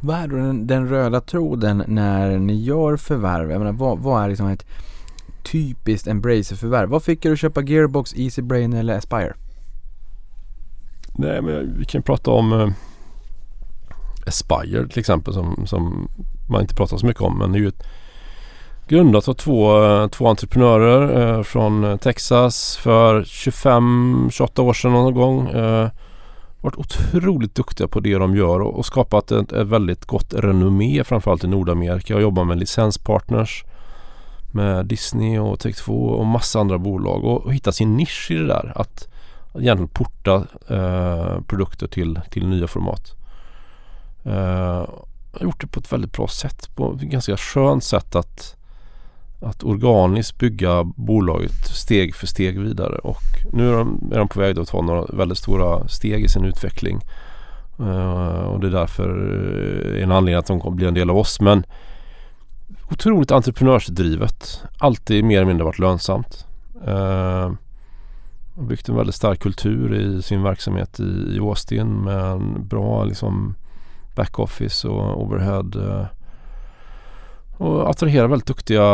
[0.01, 3.51] Vad är då den, den, röda tråden när ni gör förvärv?
[3.51, 4.67] Jag menar, vad, vad är liksom ett
[5.43, 6.89] typiskt Embracer-förvärv?
[6.89, 9.35] Vad fick er att köpa Gearbox, Easybrain eller Aspire?
[11.13, 12.69] Nej men vi kan prata om eh,
[14.27, 16.09] Aspire till exempel som, som
[16.49, 17.87] man inte pratar så mycket om men det är ju ett
[18.89, 25.15] grundat av två, eh, två entreprenörer eh, från eh, Texas för 25-28 år sedan någon
[25.15, 25.49] gång.
[25.49, 25.89] Eh,
[26.61, 31.05] varit otroligt duktiga på det de gör och, och skapat ett, ett, väldigt gott renommé
[31.05, 33.65] framförallt i Nordamerika och jobbar med licenspartners
[34.53, 38.47] med Disney och Tech2 och massa andra bolag och, och hitta sin nisch i det
[38.47, 38.73] där.
[38.77, 39.09] Att
[39.55, 43.15] egentligen porta eh, produkter till, till nya format.
[44.25, 44.87] Eh,
[45.33, 46.71] har gjort det på ett väldigt bra sätt.
[46.75, 48.57] På ett ganska skönt sätt att,
[49.41, 52.99] att organiskt bygga bolaget steg för steg vidare.
[52.99, 53.23] Och
[53.53, 56.45] nu är de, är de på väg att ta några väldigt stora steg i sin
[56.45, 57.01] utveckling.
[57.79, 59.09] Eh, och det är därför
[59.97, 61.41] eh, en anledning att de kommer bli en del av oss.
[61.41, 61.65] Men
[62.91, 64.63] otroligt entreprenörsdrivet.
[64.79, 66.47] Alltid mer eller mindre varit lönsamt.
[66.87, 67.53] Eh,
[68.57, 73.05] har byggt en väldigt stark kultur i sin verksamhet i, i Austin med en bra
[73.05, 73.55] liksom
[74.15, 75.71] backoffice och overhead.
[75.77, 76.07] Eh,
[77.57, 78.85] och attraherar väldigt duktiga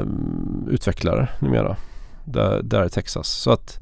[0.00, 1.76] mm, utvecklare numera.
[2.24, 3.28] Där, där i Texas.
[3.28, 3.78] Så att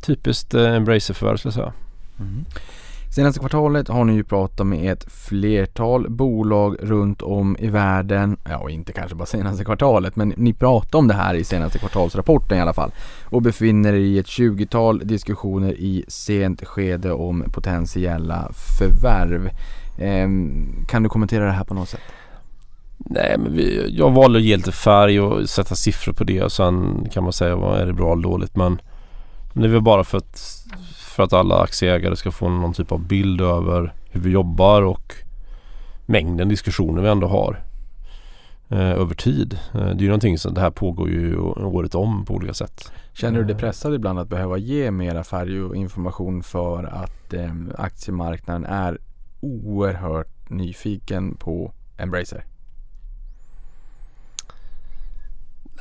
[0.00, 1.72] typiskt eh, Embracer-förvärv skulle jag säga.
[2.20, 2.44] Mm.
[3.14, 8.36] Senaste kvartalet har ni ju pratat med ett flertal bolag runt om i världen.
[8.48, 11.78] Ja, och inte kanske bara senaste kvartalet, men ni pratar om det här i senaste
[11.78, 12.92] kvartalsrapporten i alla fall.
[13.24, 19.50] Och befinner er i ett 20-tal diskussioner i sent skede om potentiella förvärv.
[19.98, 20.28] Eh,
[20.88, 22.00] kan du kommentera det här på något sätt?
[22.98, 26.52] Nej, men vi, jag valde att ge lite färg och sätta siffror på det och
[26.52, 28.56] sen kan man säga vad är det bra eller dåligt.
[28.56, 28.80] Men,
[29.52, 30.64] men det är väl bara för att,
[31.14, 35.14] för att alla aktieägare ska få någon typ av bild över hur vi jobbar och
[36.06, 37.62] mängden diskussioner vi ändå har
[38.68, 39.58] eh, över tid.
[39.74, 42.92] Eh, det är ju någonting som det här pågår ju året om på olika sätt.
[43.12, 47.52] Känner du dig pressad ibland att behöva ge mera färg och information för att eh,
[47.78, 48.98] aktiemarknaden är
[49.40, 52.44] oerhört nyfiken på Embracer?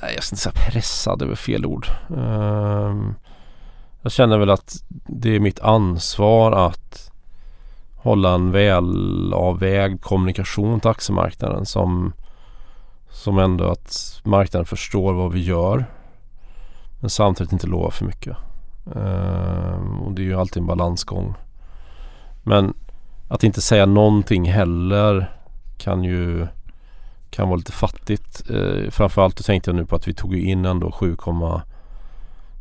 [0.03, 1.87] nej, jag ska inte säga pressad, det är väl fel ord.
[2.09, 3.15] Um,
[4.03, 7.11] jag känner väl att det är mitt ansvar att
[7.95, 12.13] hålla en välavvägd kommunikation till aktiemarknaden som,
[13.09, 15.85] som ändå att marknaden förstår vad vi gör.
[16.99, 18.37] Men samtidigt inte lova för mycket.
[18.95, 21.33] Uh, och det är ju alltid en balansgång.
[22.43, 22.73] Men
[23.27, 25.31] att inte säga någonting heller
[25.77, 26.47] kan ju
[27.29, 28.51] kan vara lite fattigt.
[28.51, 30.91] Uh, framförallt tänkte jag nu på att vi tog in ändå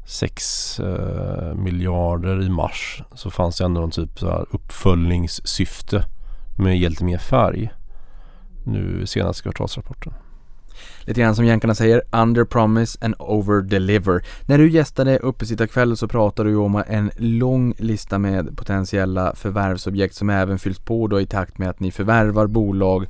[0.05, 3.03] 6 eh, miljarder i mars.
[3.15, 6.05] Så fanns det ändå någon typ så här uppföljningssyfte
[6.59, 7.71] med ge lite mer färg
[8.65, 10.13] nu senaste kvartalsrapporten.
[11.05, 14.25] Lite grann som jänkarna säger, under promise and over deliver.
[14.47, 20.31] När du gästade uppesittarkvällen så pratade du om en lång lista med potentiella förvärvsobjekt som
[20.31, 23.07] även fylls på då i takt med att ni förvärvar bolag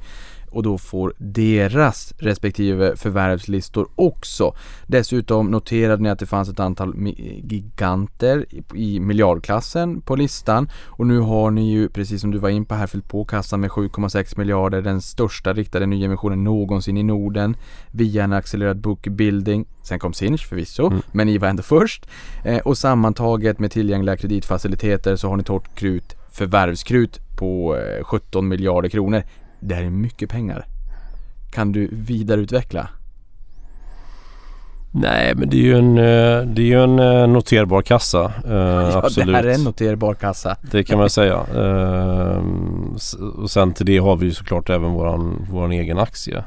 [0.53, 4.55] och då får deras respektive förvärvslistor också.
[4.87, 6.95] Dessutom noterade ni att det fanns ett antal
[7.43, 12.65] giganter i miljardklassen på listan och nu har ni ju precis som du var in
[12.65, 17.57] på här fyllt på kassan med 7,6 miljarder, den största riktade nyemissionen någonsin i Norden
[17.91, 19.67] via en accelererad bookbuilding.
[19.83, 21.03] Sen kom Sinch förvisso, mm.
[21.13, 22.07] men ni var ändå först.
[22.45, 28.49] Eh, och sammantaget med tillgängliga kreditfaciliteter så har ni torrt krut förvärvskrut på 17 eh,
[28.49, 29.23] miljarder kronor.
[29.63, 30.67] Det här är mycket pengar.
[31.53, 32.89] Kan du vidareutveckla?
[34.95, 38.33] Nej men det är ju en, eh, det är ju en eh, noterbar kassa.
[38.45, 39.27] Eh, ja, absolut.
[39.27, 40.57] det här är en noterbar kassa.
[40.71, 41.47] Det kan man säga.
[41.55, 42.43] Eh,
[43.43, 46.45] och sen till det har vi ju såklart även våran, våran egen aktie.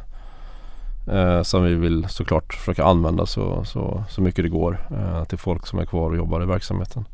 [1.43, 4.77] Som vi vill såklart försöka använda så, så, så mycket det går
[5.25, 7.05] till folk som är kvar och jobbar i verksamheten.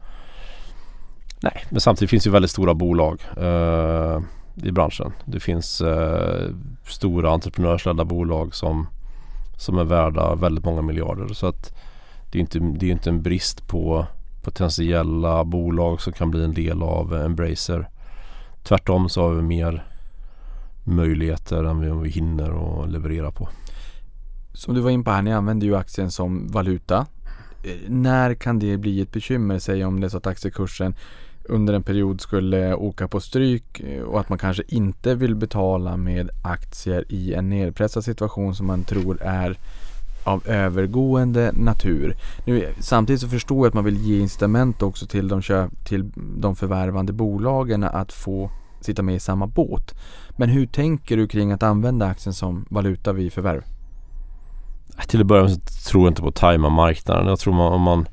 [1.43, 3.21] Nej, men samtidigt finns ju väldigt stora bolag.
[4.63, 5.11] I branschen.
[5.25, 6.49] Det finns eh,
[6.87, 8.87] stora entreprenörsledda bolag som,
[9.57, 11.33] som är värda väldigt många miljarder.
[11.33, 11.75] Så att
[12.31, 14.05] det är inte, det är inte en brist på
[14.41, 17.89] potentiella bolag som kan bli en del av Embracer.
[18.63, 19.85] Tvärtom så har vi mer
[20.83, 23.49] möjligheter än vi hinner att leverera på.
[24.53, 27.05] Som du var in på här, ni använder ju aktien som valuta.
[27.63, 30.95] Eh, när kan det bli ett bekymmer, säg om det är så att aktiekursen
[31.43, 35.97] under en period skulle åka på stryk eh, och att man kanske inte vill betala
[35.97, 39.57] med aktier i en nedpressad situation som man tror är
[40.23, 42.15] av övergående natur.
[42.45, 46.11] Nu, samtidigt så förstår jag att man vill ge incitament också till de, köp, till
[46.15, 48.51] de förvärvande bolagen att få
[48.81, 49.95] sitta med i samma båt.
[50.29, 53.63] Men hur tänker du kring att använda aktien som valuta vid förvärv?
[55.07, 57.27] Till att börja med så tror jag inte på att tajma marknaden.
[57.27, 58.05] Jag tror man, om man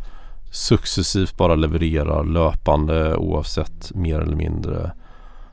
[0.50, 4.92] successivt bara levererar löpande oavsett mer eller mindre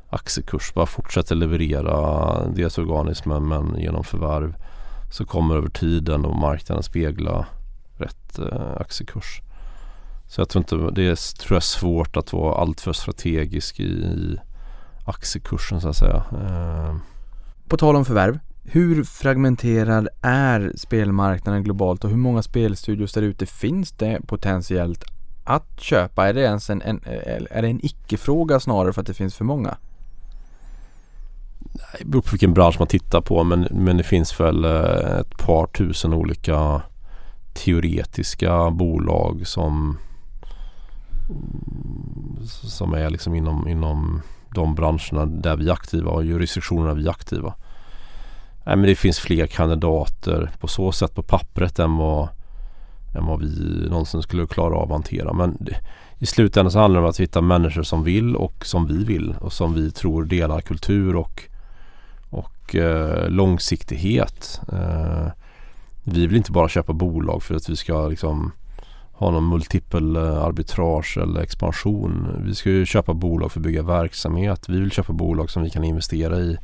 [0.10, 0.74] aktiekurs.
[0.74, 4.56] Bara fortsätter leverera dels organiskt men, men genom förvärv
[5.12, 7.46] så kommer över tiden och marknaden spegla
[7.98, 9.42] rätt eh, aktiekurs.
[10.28, 14.38] Så jag tror inte det är tror jag, svårt att vara alltför strategisk i, i
[15.06, 16.24] aktiekursen så att säga.
[16.32, 16.96] Eh.
[17.68, 18.40] På tal om förvärv.
[18.68, 25.04] Hur fragmenterad är spelmarknaden globalt och hur många spelstudios där ute finns det potentiellt
[25.44, 26.28] att köpa?
[26.28, 27.02] Är det ens en, en,
[27.52, 29.78] är det en icke-fråga snarare för att det finns för många?
[32.00, 35.38] Det beror på vilken bransch man tittar på men, men det finns väl eh, ett
[35.38, 36.82] par tusen olika
[37.54, 39.98] teoretiska bolag som
[42.48, 47.12] som är liksom inom, inom de branscherna där vi är aktiva och jurisdiktionerna vi är
[47.12, 47.54] aktiva.
[48.66, 52.28] Nej, men det finns fler kandidater på så sätt på pappret än vad,
[53.16, 55.34] än vad vi någonsin skulle klara av att hantera.
[55.34, 55.80] Men det,
[56.20, 59.36] i slutändan så handlar det om att hitta människor som vill och som vi vill
[59.42, 61.44] och som vi tror delar kultur och,
[62.30, 64.62] och eh, långsiktighet.
[64.72, 65.28] Eh,
[66.04, 68.52] vi vill inte bara köpa bolag för att vi ska liksom
[69.12, 72.42] ha någon multipel eh, arbitrage eller expansion.
[72.46, 74.70] Vi ska ju köpa bolag för att bygga verksamhet.
[74.70, 76.58] Vi vill köpa bolag som vi kan investera i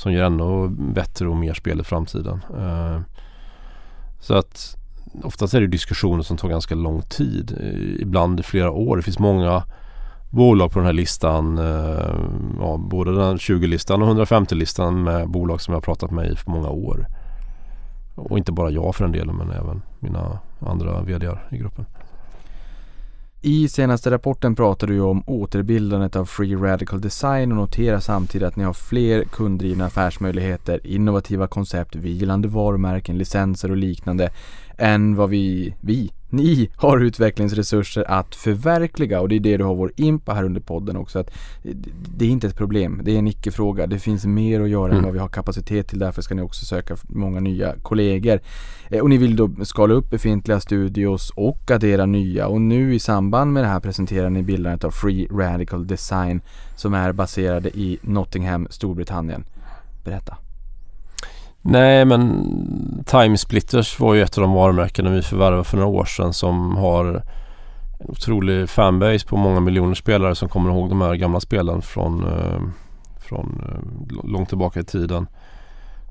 [0.00, 2.40] som ger ännu bättre och mer spel i framtiden.
[2.58, 3.00] Eh,
[4.20, 4.76] så att
[5.22, 7.58] oftast är det diskussioner som tar ganska lång tid.
[7.60, 8.96] Eh, ibland i flera år.
[8.96, 9.62] Det finns många
[10.30, 11.58] bolag på den här listan.
[11.58, 12.14] Eh,
[12.60, 16.50] ja, både den 20-listan och 150-listan med bolag som jag har pratat med i för
[16.50, 17.06] många år.
[18.14, 21.86] Och inte bara jag för den delen men även mina andra vd i gruppen.
[23.42, 28.56] I senaste rapporten pratar du om återbildandet av Free Radical Design och noterar samtidigt att
[28.56, 34.30] ni har fler kunddrivna affärsmöjligheter, innovativa koncept, vilande varumärken, licenser och liknande
[34.78, 39.74] än vad vi, vi, ni har utvecklingsresurser att förverkliga och det är det du har
[39.74, 41.18] vår impa här under podden också.
[41.18, 41.30] Att
[42.16, 43.86] det är inte ett problem, det är en icke-fråga.
[43.86, 44.98] Det finns mer att göra mm.
[44.98, 45.98] än vad vi har kapacitet till.
[45.98, 48.40] Därför ska ni också söka många nya kollegor.
[48.88, 52.98] Eh, och ni vill då skala upp befintliga studios och addera nya och nu i
[52.98, 56.40] samband med det här presenterar ni bildandet av Free Radical Design
[56.76, 59.44] som är baserade i Nottingham, Storbritannien.
[60.04, 60.36] Berätta.
[61.62, 62.46] Nej men
[63.06, 67.04] Timesplitters var ju ett av de varumärkena vi förvärvade för några år sedan som har
[68.00, 72.24] en otrolig fanbase på många miljoner spelare som kommer ihåg de här gamla spelen från,
[72.24, 72.60] eh,
[73.18, 75.26] från eh, långt tillbaka i tiden.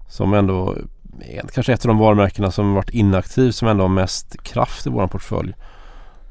[0.07, 0.76] Som ändå
[1.19, 4.89] är kanske ett av de varumärkena som varit inaktiv som ändå har mest kraft i
[4.89, 5.53] vår portfölj.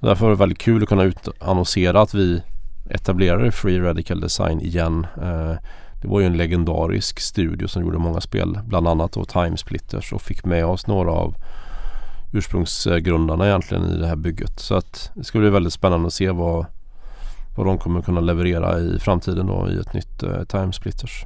[0.00, 2.42] Därför var det väldigt kul att kunna utannonsera att vi
[2.90, 5.06] etablerade Free Radical Design igen.
[5.22, 5.54] Eh,
[6.02, 8.58] det var ju en legendarisk studio som gjorde många spel.
[8.66, 11.34] Bland annat då Timesplitters och fick med oss några av
[12.32, 14.60] ursprungsgrundarna egentligen i det här bygget.
[14.60, 16.66] Så att det ska bli väldigt spännande att se vad,
[17.56, 21.24] vad de kommer kunna leverera i framtiden då i ett nytt eh, Timesplitters.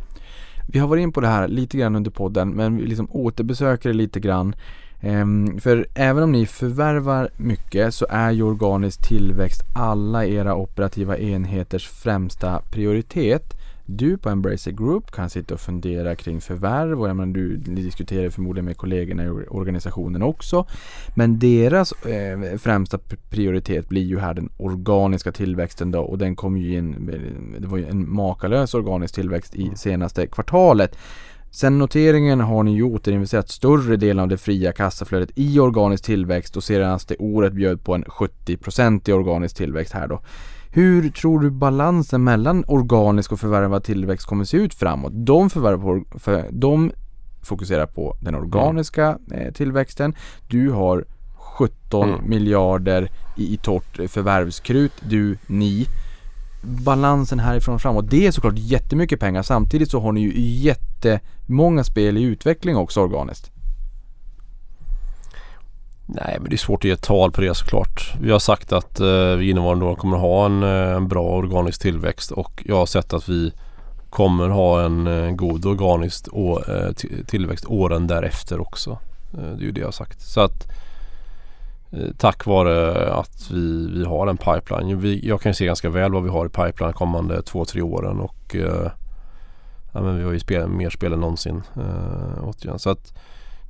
[0.69, 3.89] Vi har varit in på det här lite grann under podden men vi liksom återbesöker
[3.89, 4.55] det lite grann.
[5.01, 11.19] Ehm, för även om ni förvärvar mycket så är ju organisk tillväxt alla era operativa
[11.19, 17.17] enheters främsta prioritet du på Embracer Group kan sitta och fundera kring förvärv och jag
[17.17, 20.67] menar, du diskuterar förmodligen med kollegorna i organisationen också.
[21.17, 22.99] Men deras eh, främsta
[23.31, 27.11] prioritet blir ju här den organiska tillväxten då och den kom ju in,
[27.59, 30.97] det var ju en makalös organisk tillväxt i senaste kvartalet.
[31.51, 36.57] Sen noteringen har ni ju återinvesterat större delen av det fria kassaflödet i organisk tillväxt
[36.57, 40.21] och senaste året bjöd på en 70% i organisk tillväxt här då.
[40.75, 45.13] Hur tror du balansen mellan organisk och förvärvad tillväxt kommer se ut framåt?
[45.15, 46.93] De, förvärvar för, de
[47.43, 50.15] fokuserar på den organiska eh, tillväxten.
[50.49, 51.05] Du har
[51.37, 52.31] 17 mm.
[52.31, 54.93] miljarder i, i torrt förvärvskrut.
[55.01, 55.87] Du, ni.
[56.63, 58.11] Balansen härifrån framåt.
[58.11, 59.43] Det är såklart jättemycket pengar.
[59.43, 63.52] Samtidigt så har ni ju jättemånga spel i utveckling också organiskt.
[66.15, 68.15] Nej men det är svårt att ge ett tal på det såklart.
[68.21, 71.83] Vi har sagt att eh, vi innevarande år kommer ha en, eh, en, bra organisk
[71.83, 73.53] tillväxt och jag har sett att vi
[74.11, 76.93] kommer ha en en god organisk å, eh,
[77.27, 78.99] tillväxt åren därefter också.
[79.31, 80.21] Det är ju det jag har sagt.
[80.21, 80.67] Så att
[82.19, 85.01] tack vare att vi, vi har en pipeline.
[85.01, 87.83] Vi, jag kan ju se ganska väl vad vi har i pipeline kommande två, tre
[87.83, 88.57] åren och
[89.93, 91.63] ja, men vi har ju spel, mer spel än någonsin.
[91.77, 92.79] Eh, återigen.
[92.79, 93.15] Så att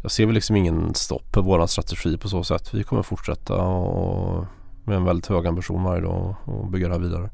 [0.02, 2.74] jag ser väl liksom ingen stopp på vår strategi på så sätt.
[2.74, 4.44] Vi kommer fortsätta och
[4.84, 7.30] med en väldigt hög ambition varje dag och bygga det här vidare.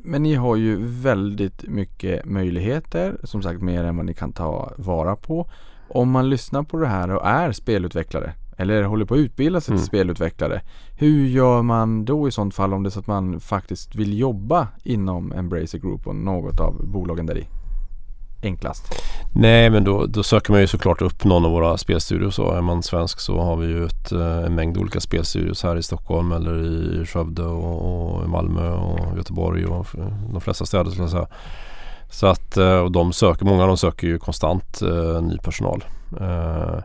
[0.00, 4.72] Men ni har ju väldigt mycket möjligheter, som sagt mer än vad ni kan ta
[4.76, 5.50] vara på.
[5.88, 9.66] Om man lyssnar på det här och är spelutvecklare eller håller på att utbilda sig
[9.66, 9.86] till mm.
[9.86, 10.60] spelutvecklare.
[10.96, 14.18] Hur gör man då i sånt fall om det är så att man faktiskt vill
[14.18, 17.48] jobba inom Embracer Group och något av bolagen där i?
[18.42, 18.84] enklast?
[19.32, 22.38] Nej men då, då, söker man ju såklart upp någon av våra spelstudios.
[22.38, 25.82] Är man svensk så har vi ju ett, eh, en mängd olika spelstudios här i
[25.82, 26.64] Stockholm eller
[27.02, 29.86] i Skövde och, och i Malmö och Göteborg och
[30.32, 31.28] de flesta städer skulle jag säga.
[32.10, 35.84] Så att eh, och de söker, många av dem söker ju konstant eh, ny personal.
[36.20, 36.78] Eh,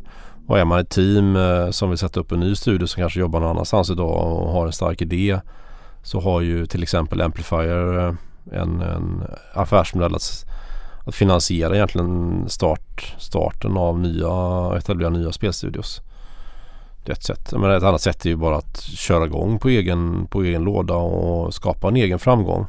[0.48, 3.20] och är man ett team eh, som vill sätta upp en ny studio som kanske
[3.20, 5.40] jobbar någon annanstans idag och har en stark idé
[6.04, 8.14] så har ju till exempel Amplifier eh,
[8.52, 10.46] en, en affärsmodell att
[11.06, 14.28] att finansiera egentligen start, starten av nya,
[14.78, 16.02] etablera nya spelstudios.
[17.06, 17.52] Det är ett sätt.
[17.52, 20.96] Men ett annat sätt är ju bara att köra igång på egen, på egen låda
[20.96, 22.66] och skapa en egen framgång.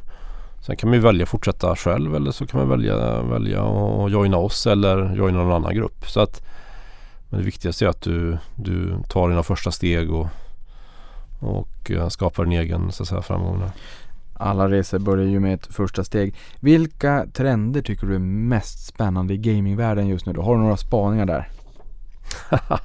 [0.65, 4.11] Sen kan man ju välja att fortsätta själv eller så kan man välja, välja att
[4.11, 6.09] joina oss eller joina någon annan grupp.
[6.09, 6.41] Så att,
[7.29, 10.27] men det viktigaste är att du, du tar dina första steg och,
[11.39, 13.59] och eh, skapar din egen så att säga, framgång.
[13.59, 13.71] Där.
[14.37, 16.35] Alla resor börjar ju med ett första steg.
[16.59, 20.33] Vilka trender tycker du är mest spännande i gamingvärlden just nu?
[20.33, 20.41] Då?
[20.41, 21.49] Har du några spaningar där?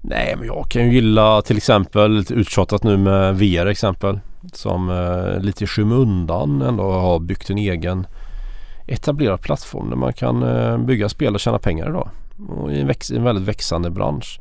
[0.00, 4.20] Nej men jag kan ju gilla till exempel lite uttjatat nu med VR exempel.
[4.52, 8.06] Som eh, lite i skymundan ändå har byggt en egen
[8.86, 12.08] etablerad plattform där man kan eh, bygga spel och tjäna pengar idag.
[12.48, 14.40] Och i en, väx- en väldigt växande bransch.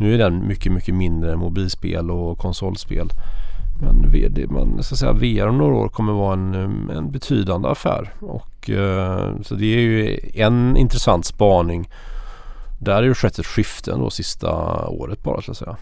[0.00, 3.08] Nu är den mycket, mycket mindre än mobilspel och konsolspel.
[3.80, 6.54] Men det, man, ska säga, VR om några år kommer vara en,
[6.90, 8.12] en betydande affär.
[8.20, 11.88] Och, eh, så det är ju en intressant spaning.
[12.80, 14.50] Där har det skett ett skifte då sista
[14.88, 15.76] året bara så att säga.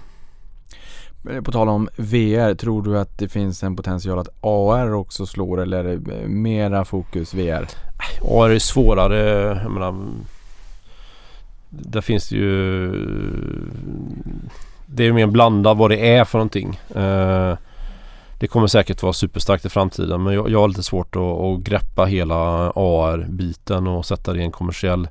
[1.30, 5.26] Eh, på tal om VR, tror du att det finns en potential att AR också
[5.26, 7.68] slår eller är det mera fokus VR?
[8.22, 9.60] AR är svårare.
[9.62, 10.06] Jag menar,
[11.68, 12.90] där finns det ju...
[14.86, 16.80] Det är mer blandat vad det är för någonting.
[18.38, 21.60] Det kommer säkert vara superstarkt i framtiden men jag, jag har lite svårt att, att
[21.60, 25.08] greppa hela AR-biten och sätta det i en kommersiell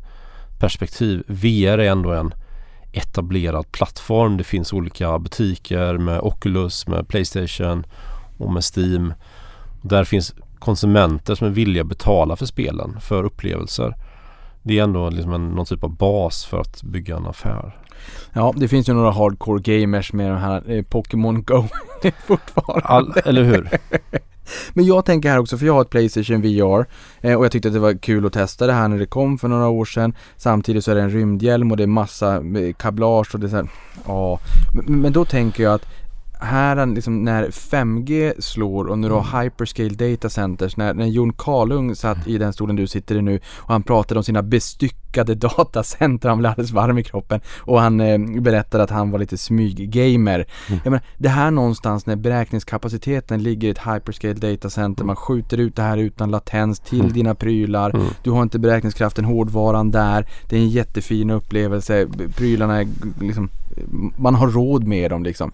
[0.60, 1.24] perspektiv.
[1.28, 2.34] VR är ändå en
[2.94, 4.38] etablerad plattform.
[4.38, 7.86] Det finns olika butiker med Oculus, med Playstation
[8.38, 9.14] och med Steam.
[9.82, 13.96] Där finns konsumenter som är villiga att betala för spelen, för upplevelser.
[14.66, 17.78] Det är ändå liksom en, någon typ av bas för att bygga en affär.
[18.34, 21.64] Ja, det finns ju några hardcore gamers med de här eh, Pokémon Go
[22.28, 22.88] fortfarande.
[22.88, 23.70] All, eller hur?
[24.74, 26.86] Men jag tänker här också, för jag har ett Playstation VR
[27.22, 29.38] eh, och jag tyckte att det var kul att testa det här när det kom
[29.38, 30.16] för några år sedan.
[30.38, 33.50] Samtidigt så är det en rymdhjälm och det är massa eh, kablage och det är
[33.50, 33.70] så här,
[34.06, 34.40] ja.
[34.74, 35.86] Men, men då tänker jag att
[36.46, 39.44] här liksom när 5G slår och när du har mm.
[39.44, 43.40] hyperscale data centers, när, när Jon Karlung satt i den stolen du sitter i nu
[43.56, 48.00] och han pratade om sina bestyckade datacenter, han blev alldeles varm i kroppen och han
[48.00, 50.46] eh, berättade att han var lite smyggamer.
[50.68, 50.80] Mm.
[50.84, 55.08] Jag menar, det här någonstans när beräkningskapaciteten ligger i ett hyperscale data center, mm.
[55.08, 57.14] man skjuter ut det här utan latens till mm.
[57.14, 58.08] dina prylar, mm.
[58.24, 62.88] du har inte beräkningskraften, hårdvaran där, det är en jättefin upplevelse, prylarna är
[63.20, 63.50] liksom,
[64.18, 65.52] man har råd med dem liksom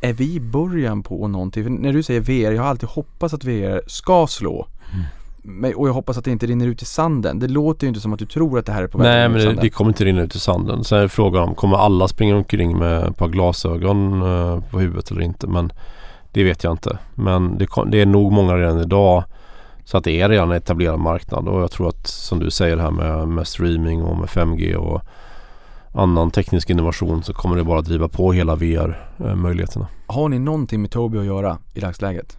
[0.00, 1.64] är vi i början på någonting?
[1.64, 4.66] För när du säger VR, jag har alltid hoppats att VR ska slå.
[4.92, 5.04] Mm.
[5.42, 7.38] Men, och jag hoppas att det inte rinner ut i sanden.
[7.38, 9.28] Det låter ju inte som att du tror att det här är på väg Nej
[9.28, 10.84] men det, det, kommer inte rinna ut i sanden.
[10.84, 15.10] Sen är frågan om kommer alla springa omkring med ett par glasögon eh, på huvudet
[15.10, 15.46] eller inte.
[15.46, 15.72] Men
[16.32, 16.98] det vet jag inte.
[17.14, 19.24] Men det, det, är nog många redan idag.
[19.84, 22.76] Så att det är redan en etablerad marknad och jag tror att som du säger
[22.76, 25.02] här med, med streaming och med 5G och
[25.92, 29.88] annan teknisk innovation så kommer det bara driva på hela VR-möjligheterna.
[30.06, 32.38] Har ni någonting med Tobii att göra i dagsläget?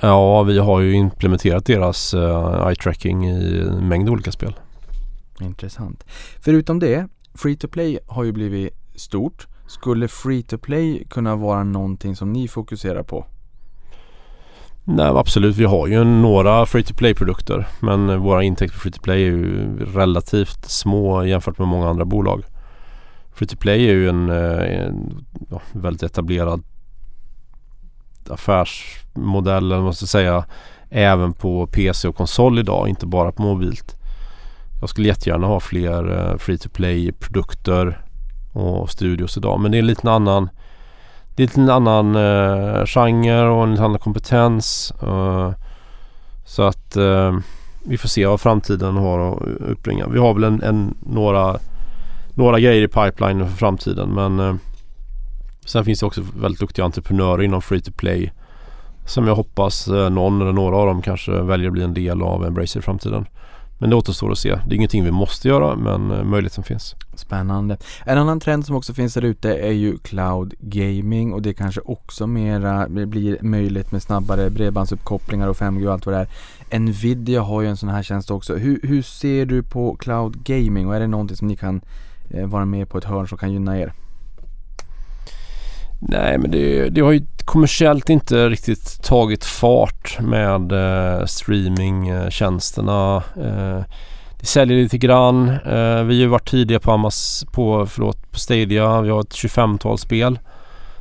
[0.00, 2.20] Ja, vi har ju implementerat deras uh,
[2.66, 4.54] eye-tracking i en mängd olika spel.
[5.40, 6.04] Intressant.
[6.40, 9.46] Förutom det, Free to Play har ju blivit stort.
[9.66, 13.26] Skulle Free to Play kunna vara någonting som ni fokuserar på?
[14.88, 18.92] Nej absolut, vi har ju några free to play produkter men våra intäkter på free
[18.92, 22.44] to play är ju relativt små jämfört med många andra bolag.
[23.36, 26.62] Free to Play är ju en, eh, en ja, väldigt etablerad
[28.30, 30.44] affärsmodell, eller måste säga,
[30.90, 33.94] även på PC och konsol idag, inte bara på mobilt.
[34.80, 38.00] Jag skulle jättegärna ha fler eh, free to play produkter
[38.52, 40.48] och studios idag men det är en liten annan
[41.36, 44.92] det är en annan eh, genre och en lite annan kompetens.
[46.44, 46.96] Så att
[47.84, 50.08] vi får se vad framtiden har att uppbringa.
[50.08, 51.58] Vi har väl en, en några
[52.36, 54.54] några grejer i pipeline för framtiden men eh,
[55.66, 58.32] sen finns det också väldigt duktiga entreprenörer inom free to play
[59.06, 62.22] som jag hoppas eh, någon eller några av dem kanske väljer att bli en del
[62.22, 63.26] av Embracer i framtiden.
[63.78, 64.48] Men det återstår att se.
[64.66, 66.94] Det är ingenting vi måste göra men eh, möjligheten finns.
[67.14, 67.76] Spännande.
[68.04, 71.80] En annan trend som också finns där ute är ju cloud gaming och det kanske
[71.80, 76.26] också mera blir möjligt med snabbare bredbandsuppkopplingar och 5G och allt vad det
[76.70, 76.78] är.
[76.78, 78.56] Nvidia har ju en sån här tjänst också.
[78.56, 81.80] Hur, hur ser du på cloud gaming och är det någonting som ni kan
[82.30, 83.92] Eh, vara med på ett hörn som kan gynna er?
[86.00, 93.16] Nej men det, det har ju kommersiellt inte riktigt tagit fart med eh, streamingtjänsterna.
[93.36, 93.84] Eh,
[94.40, 95.48] det säljer lite grann.
[95.48, 99.00] Eh, vi har ju varit tidiga på, Amas, på, förlåt, på Stadia.
[99.00, 100.38] Vi har ett 25-tal spel.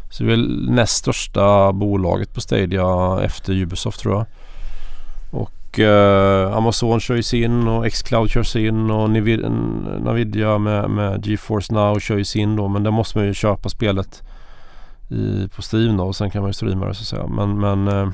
[0.10, 4.26] Så vi är näst största bolaget på Stadia efter Ubisoft tror jag
[5.80, 12.00] eh, Amazon kör ju sin och Xcloud kör sin och Nvidia med, med GeForce Now
[12.00, 12.68] kör ju sin då.
[12.68, 14.24] Men där måste man ju köpa spelet
[15.10, 17.28] i, på Steam då och sen kan man ju streama det så att säga.
[17.28, 18.10] Men, men eh,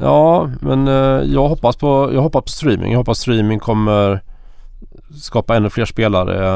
[0.00, 2.92] Ja, men eh, jag, hoppas på, jag hoppas på streaming.
[2.92, 4.20] Jag hoppas streaming kommer
[5.14, 6.46] skapa ännu fler spelare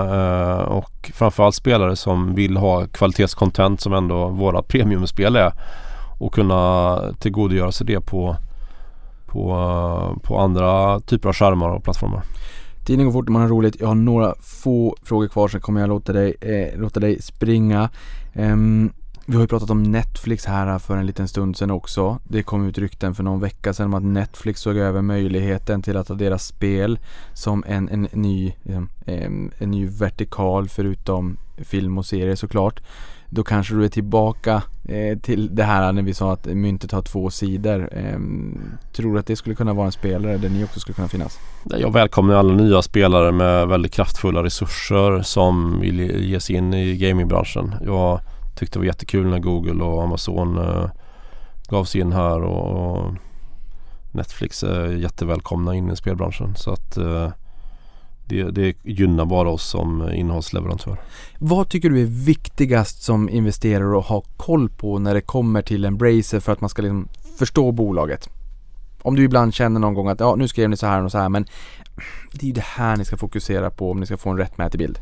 [0.53, 5.53] eh, och framförallt spelare som vill ha kvalitetscontent som ändå våra premiumspel är
[6.19, 8.36] och kunna tillgodogöra sig det på,
[9.35, 12.23] på, på andra typer av skärmar och plattformar.
[12.85, 13.77] Tiden går fort man har roligt.
[13.81, 17.90] Jag har några få frågor kvar så kommer jag låta dig, eh, låta dig springa.
[18.32, 18.93] Um,
[19.27, 22.19] vi har ju pratat om Netflix här för en liten stund sedan också.
[22.24, 25.97] Det kom ut rykten för någon vecka sedan om att Netflix såg över möjligheten till
[25.97, 26.98] att ha deras spel
[27.32, 28.89] som en, en, ny, en,
[29.59, 32.81] en ny vertikal förutom film och serier såklart.
[33.35, 37.02] Då kanske du är tillbaka eh, till det här när vi sa att myntet har
[37.02, 37.89] två sidor.
[37.93, 38.19] Eh,
[38.93, 41.39] tror du att det skulle kunna vara en spelare där ni också skulle kunna finnas?
[41.65, 46.97] Jag välkomnar alla nya spelare med väldigt kraftfulla resurser som vill ge sig in i
[46.97, 47.74] gamingbranschen.
[47.85, 48.20] Jag
[48.56, 50.90] tyckte det var jättekul när Google och Amazon eh,
[51.69, 53.15] gav sig in här och, och
[54.12, 56.55] Netflix är jättevälkomna in i spelbranschen.
[56.56, 57.31] Så att eh,
[58.26, 60.96] det, det gynnar bara oss som innehållsleverantör.
[61.38, 65.84] Vad tycker du är viktigast som investerare att ha koll på när det kommer till
[65.84, 68.28] Embracer för att man ska liksom förstå bolaget?
[69.02, 71.18] Om du ibland känner någon gång att ja, nu skrev ni så här och så
[71.18, 71.46] här men
[72.32, 74.78] det är ju det här ni ska fokusera på om ni ska få en rättmätig
[74.78, 74.98] bild.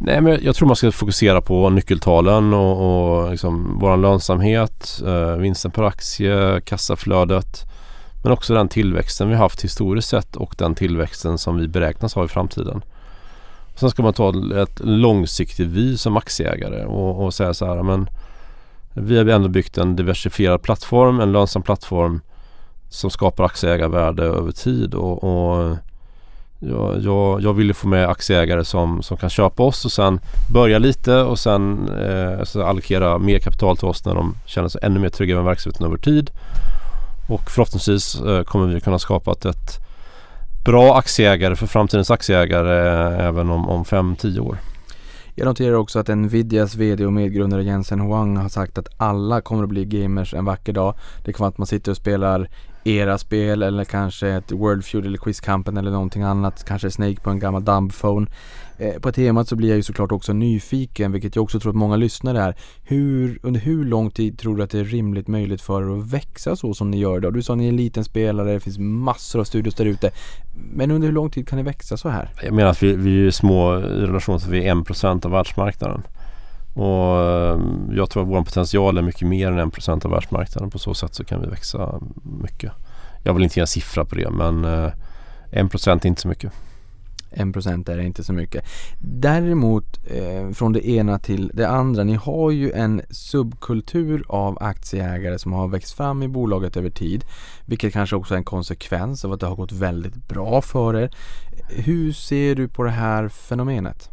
[0.00, 5.36] Nej, men jag tror man ska fokusera på nyckeltalen och, och liksom vår lönsamhet, eh,
[5.36, 7.73] vinsten per aktie, kassaflödet.
[8.24, 12.24] Men också den tillväxten vi haft historiskt sett och den tillväxten som vi beräknas ha
[12.24, 12.84] i framtiden.
[13.74, 14.32] Sen ska man ta
[14.62, 18.08] ett långsiktigt vy som aktieägare och, och säga så här men
[18.94, 22.20] vi har ändå byggt en diversifierad plattform, en lönsam plattform
[22.88, 25.76] som skapar aktieägarvärde över tid och, och
[26.58, 30.20] jag, jag, jag vill få med aktieägare som, som kan köpa oss och sen
[30.52, 35.00] börja lite och sen eh, allokera mer kapital till oss när de känner sig ännu
[35.00, 36.30] mer trygga med verksamheten över tid.
[37.28, 39.80] Och förhoppningsvis eh, kommer vi kunna skapa ett
[40.64, 44.58] bra aktieägare för framtidens aktieägare eh, även om, om 5-10 år.
[45.36, 49.62] Jag noterar också att Nvidias VD och medgrundare Jensen Huang har sagt att alla kommer
[49.62, 50.94] att bli gamers en vacker dag.
[51.24, 52.48] Det kan vara att man sitter och spelar
[52.84, 56.64] era spel eller kanske ett World Feud eller Quizkampen eller någonting annat.
[56.64, 58.26] Kanske Snake på en gammal dumbphone.
[58.78, 61.76] Eh, på temat så blir jag ju såklart också nyfiken, vilket jag också tror att
[61.76, 62.54] många lyssnare är.
[62.82, 66.12] Hur, under hur lång tid tror du att det är rimligt möjligt för er att
[66.12, 67.34] växa så som ni gör idag?
[67.34, 70.10] Du sa att ni är en liten spelare, det finns massor av studios där ute.
[70.72, 72.30] Men under hur lång tid kan ni växa så här?
[72.42, 76.02] Jag menar att vi, vi är små i relation till vi är 1% av världsmarknaden.
[76.74, 77.60] Och eh,
[77.92, 80.70] jag tror att vår potential är mycket mer än 1% av världsmarknaden.
[80.70, 82.00] På så sätt så kan vi växa
[82.42, 82.72] mycket.
[83.22, 84.90] Jag vill inte ge en siffra på det men eh,
[85.52, 86.52] 1% är inte så mycket.
[87.34, 88.64] 1% är inte så mycket.
[88.98, 92.04] Däremot eh, från det ena till det andra.
[92.04, 97.24] Ni har ju en subkultur av aktieägare som har växt fram i bolaget över tid.
[97.66, 101.10] Vilket kanske också är en konsekvens av att det har gått väldigt bra för er.
[101.68, 104.10] Hur ser du på det här fenomenet?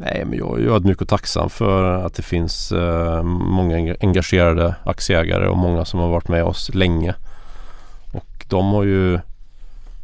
[0.00, 5.48] Nej, men jag är ödmjuk och tacksam för att det finns eh, många engagerade aktieägare
[5.48, 7.14] och många som har varit med oss länge.
[8.12, 9.18] Och de har ju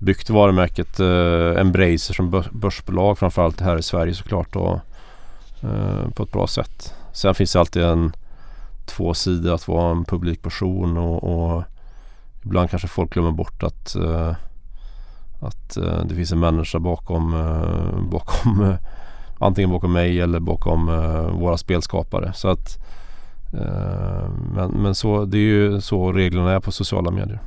[0.05, 4.81] byggt varumärket eh, Embracer som börsbolag framförallt här i Sverige såklart och,
[5.61, 6.95] eh, på ett bra sätt.
[7.13, 8.13] Sen finns det alltid en
[8.87, 11.63] två sidor att vara en publik person och, och
[12.45, 14.33] ibland kanske folk glömmer bort att, eh,
[15.41, 18.77] att eh, det finns en människa bakom, eh, bakom eh,
[19.39, 22.33] antingen bakom mig eller bakom eh, våra spelskapare.
[22.33, 22.79] Så att,
[23.53, 27.41] eh, men, men så, det är ju så reglerna är på sociala medier.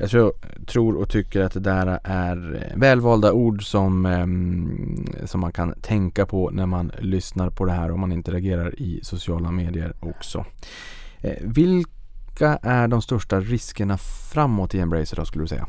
[0.00, 0.32] Jag tror,
[0.66, 5.74] tror och tycker att det där är eh, välvalda ord som, ehm, som man kan
[5.80, 10.44] tänka på när man lyssnar på det här och man interagerar i sociala medier också.
[11.20, 13.98] Eh, vilka är de största riskerna
[14.32, 15.66] framåt i Embracer då skulle du säga?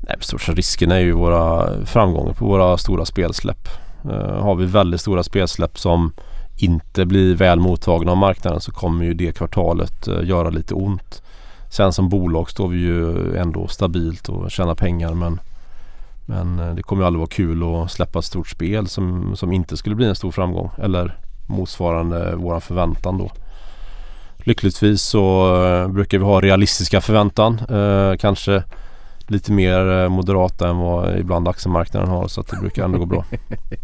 [0.00, 3.68] Nej, de största riskerna är ju våra framgångar på våra stora spelsläpp.
[4.04, 6.12] Uh, har vi väldigt stora spelsläpp som
[6.56, 11.22] inte blir väl mottagna av marknaden så kommer ju det kvartalet uh, göra lite ont.
[11.70, 15.40] Sen som bolag står vi ju ändå stabilt och tjänar pengar men,
[16.26, 19.52] men eh, det kommer ju aldrig vara kul att släppa ett stort spel som, som
[19.52, 21.16] inte skulle bli en stor framgång eller
[21.46, 23.30] motsvarande våran förväntan då.
[24.36, 27.58] Lyckligtvis så eh, brukar vi ha realistiska förväntan.
[27.58, 28.62] Eh, kanske
[29.30, 33.06] lite mer eh, moderata än vad ibland aktiemarknaden har så att det brukar ändå gå
[33.06, 33.24] bra.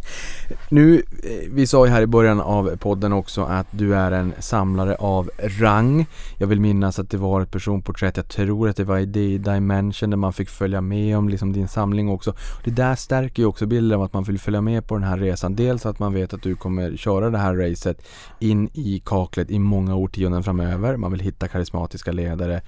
[0.69, 4.33] nu, eh, vi sa ju här i början av podden också att du är en
[4.39, 6.07] samlare av rang.
[6.39, 10.11] Jag vill minnas att det var ett personporträtt, jag tror att det var i D-Dimension
[10.11, 12.35] där man fick följa med om liksom din samling också.
[12.65, 15.19] Det där stärker ju också bilden av att man vill följa med på den här
[15.19, 15.57] resan.
[15.57, 18.03] Dels att man vet att du kommer köra det här racet
[18.39, 20.97] in i kaklet i många årtionden framöver.
[20.97, 22.61] Man vill hitta karismatiska ledare,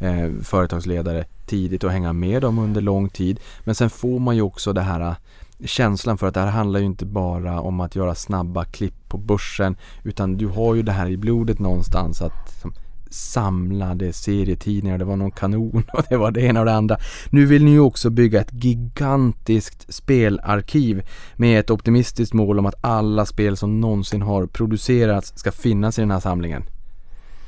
[0.00, 3.40] eh, företagsledare tidigt och hänga med dem under lång tid.
[3.64, 5.16] Men sen får man ju också det här äh,
[5.64, 9.18] känslan för att det här handlar ju inte bara om att göra snabba klipp på
[9.18, 12.64] börsen utan du har ju det här i blodet någonstans att
[13.10, 16.98] samlade serietidningar, det var någon kanon och det var det ena och det andra.
[17.30, 21.02] Nu vill ni ju också bygga ett gigantiskt spelarkiv
[21.34, 26.02] med ett optimistiskt mål om att alla spel som någonsin har producerats ska finnas i
[26.02, 26.64] den här samlingen.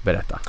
[0.05, 0.41] Berätta.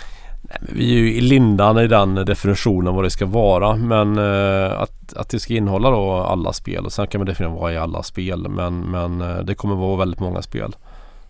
[0.41, 4.82] Nej, vi är ju i lindan i den definitionen vad det ska vara men eh,
[4.82, 7.80] att, att det ska innehålla då alla spel och sen kan man definiera vad är
[7.80, 10.76] alla spel men, men eh, det kommer vara väldigt många spel.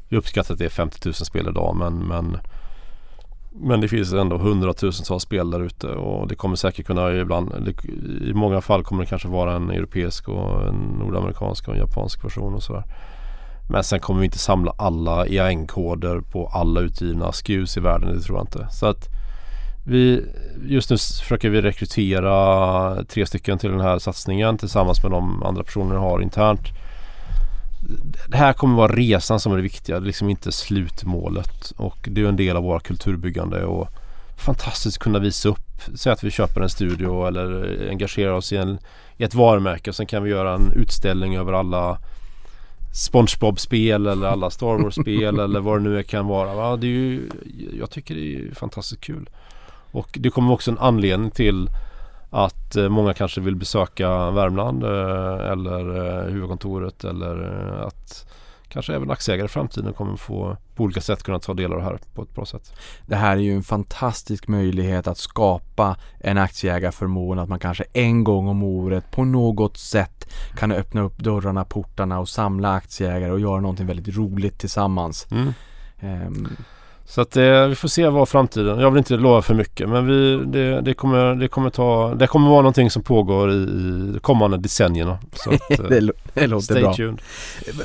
[0.10, 2.38] Vi uppskattar att det är 50 000 spel idag men, men,
[3.52, 7.90] men det finns ändå hundratusentals spel där ute och det kommer säkert kunna ibland det,
[8.30, 12.26] i många fall kommer det kanske vara en europeisk och en nordamerikansk och en japansk
[12.26, 12.84] version och sådär.
[13.69, 18.21] Men sen kommer vi inte samla alla EAN-koder på alla utgivna SKUs i världen, det
[18.21, 18.67] tror jag inte.
[18.71, 19.07] Så att
[19.85, 20.25] vi,
[20.67, 25.63] just nu försöker vi rekrytera tre stycken till den här satsningen tillsammans med de andra
[25.63, 26.61] personer vi har internt.
[28.27, 31.71] Det här kommer vara resan som är det viktiga, liksom inte slutmålet.
[31.77, 33.89] Och det är en del av vårt kulturbyggande och
[34.37, 35.81] fantastiskt kunna visa upp.
[35.95, 38.79] Säg att vi köper en studio eller engagerar oss i, en,
[39.17, 41.97] i ett varumärke och sen kan vi göra en utställning över alla
[42.94, 46.56] SpongeBob-spel eller alla Star Wars-spel eller vad det nu kan vara.
[46.56, 46.78] Va?
[46.78, 47.30] Det är ju,
[47.80, 49.30] jag tycker det är fantastiskt kul.
[49.91, 51.70] Och det kommer också en anledning till
[52.30, 57.44] att eh, många kanske vill besöka Värmland eh, eller eh, huvudkontoret eller
[57.88, 58.28] att
[58.68, 61.84] kanske även aktieägare i framtiden kommer få på olika sätt kunna ta del av det
[61.84, 62.73] här på ett bra sätt.
[63.06, 68.23] Det här är ju en fantastisk möjlighet att skapa en aktieägarförmån att man kanske en
[68.23, 73.39] gång om året på något sätt kan öppna upp dörrarna, portarna och samla aktieägare och
[73.39, 75.27] göra någonting väldigt roligt tillsammans.
[75.31, 75.53] Mm.
[76.27, 76.57] Um,
[77.10, 80.07] så att eh, vi får se vad framtiden, jag vill inte lova för mycket men
[80.07, 84.11] vi, det, det, kommer, det, kommer ta, det kommer vara någonting som pågår i, i
[84.14, 85.19] de kommande decennierna.
[85.34, 86.94] Så att, eh, det, det låter bra.
[86.94, 87.22] Tuned.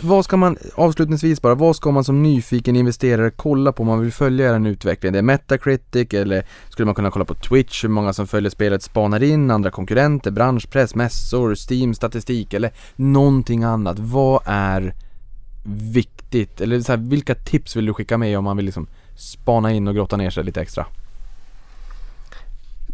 [0.02, 4.00] Vad ska man, avslutningsvis bara, vad ska man som nyfiken investerare kolla på om man
[4.00, 5.12] vill följa en utveckling?
[5.12, 8.82] Det är Metacritic eller skulle man kunna kolla på Twitch, hur många som följer spelet
[8.82, 13.98] spanar in, andra konkurrenter, branschpress, mässor, Steam, statistik eller någonting annat.
[13.98, 14.94] Vad är
[15.92, 16.60] viktigt?
[16.60, 19.88] Eller så här, vilka tips vill du skicka med om man vill liksom spana in
[19.88, 20.86] och grotta ner sig lite extra?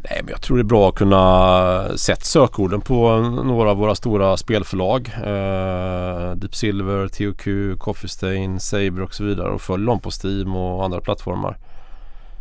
[0.02, 3.94] Nej, men jag tror det är bra att kunna sätta sökorden på några av våra
[3.94, 5.10] stora spelförlag.
[5.16, 10.56] Eh, Deep Silver, THQ, Coffee Stain, Saber och så vidare och följ dem på Steam
[10.56, 11.56] och andra plattformar.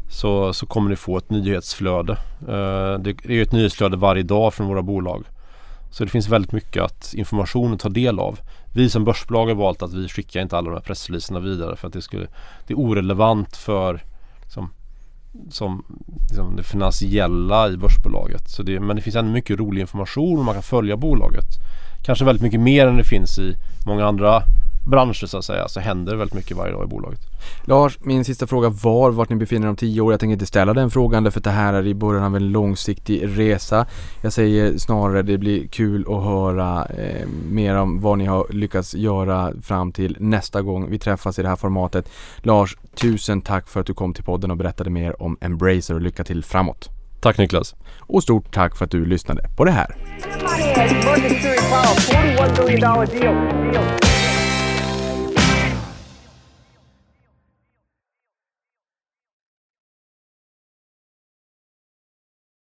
[0.10, 2.14] Så, så kommer ni få ett nyhetsflöde.
[2.42, 5.26] Eh, det är ett nyhetsflöde varje dag från våra bolag.
[5.92, 8.40] Så det finns väldigt mycket att information att ta del av.
[8.80, 11.88] Vi som börsbolag har valt att vi skickar inte alla de här pressreleaserna vidare för
[11.88, 12.28] att det, skulle,
[12.68, 14.04] det är orelevant för
[14.42, 14.70] liksom,
[15.50, 15.84] som
[16.30, 18.50] liksom det finansiella i börsbolaget.
[18.50, 21.46] Så det, men det finns ändå mycket rolig information och man kan följa bolaget.
[22.06, 24.44] Kanske väldigt mycket mer än det finns i många andra
[24.86, 27.20] branscher så att säga så händer väldigt mycket varje dag i bolaget.
[27.64, 30.14] Lars, min sista fråga var vart ni befinner er om tio år.
[30.14, 32.52] Jag tänker inte ställa den frågan därför att det här är i början av en
[32.52, 33.86] långsiktig resa.
[34.22, 38.96] Jag säger snarare det blir kul att höra eh, mer om vad ni har lyckats
[38.96, 42.10] göra fram till nästa gång vi träffas i det här formatet.
[42.38, 46.02] Lars, tusen tack för att du kom till podden och berättade mer om Embracer och
[46.02, 46.90] lycka till framåt.
[47.22, 47.76] Tack Niklas.
[48.00, 49.96] Och stort tack för att du lyssnade på det här.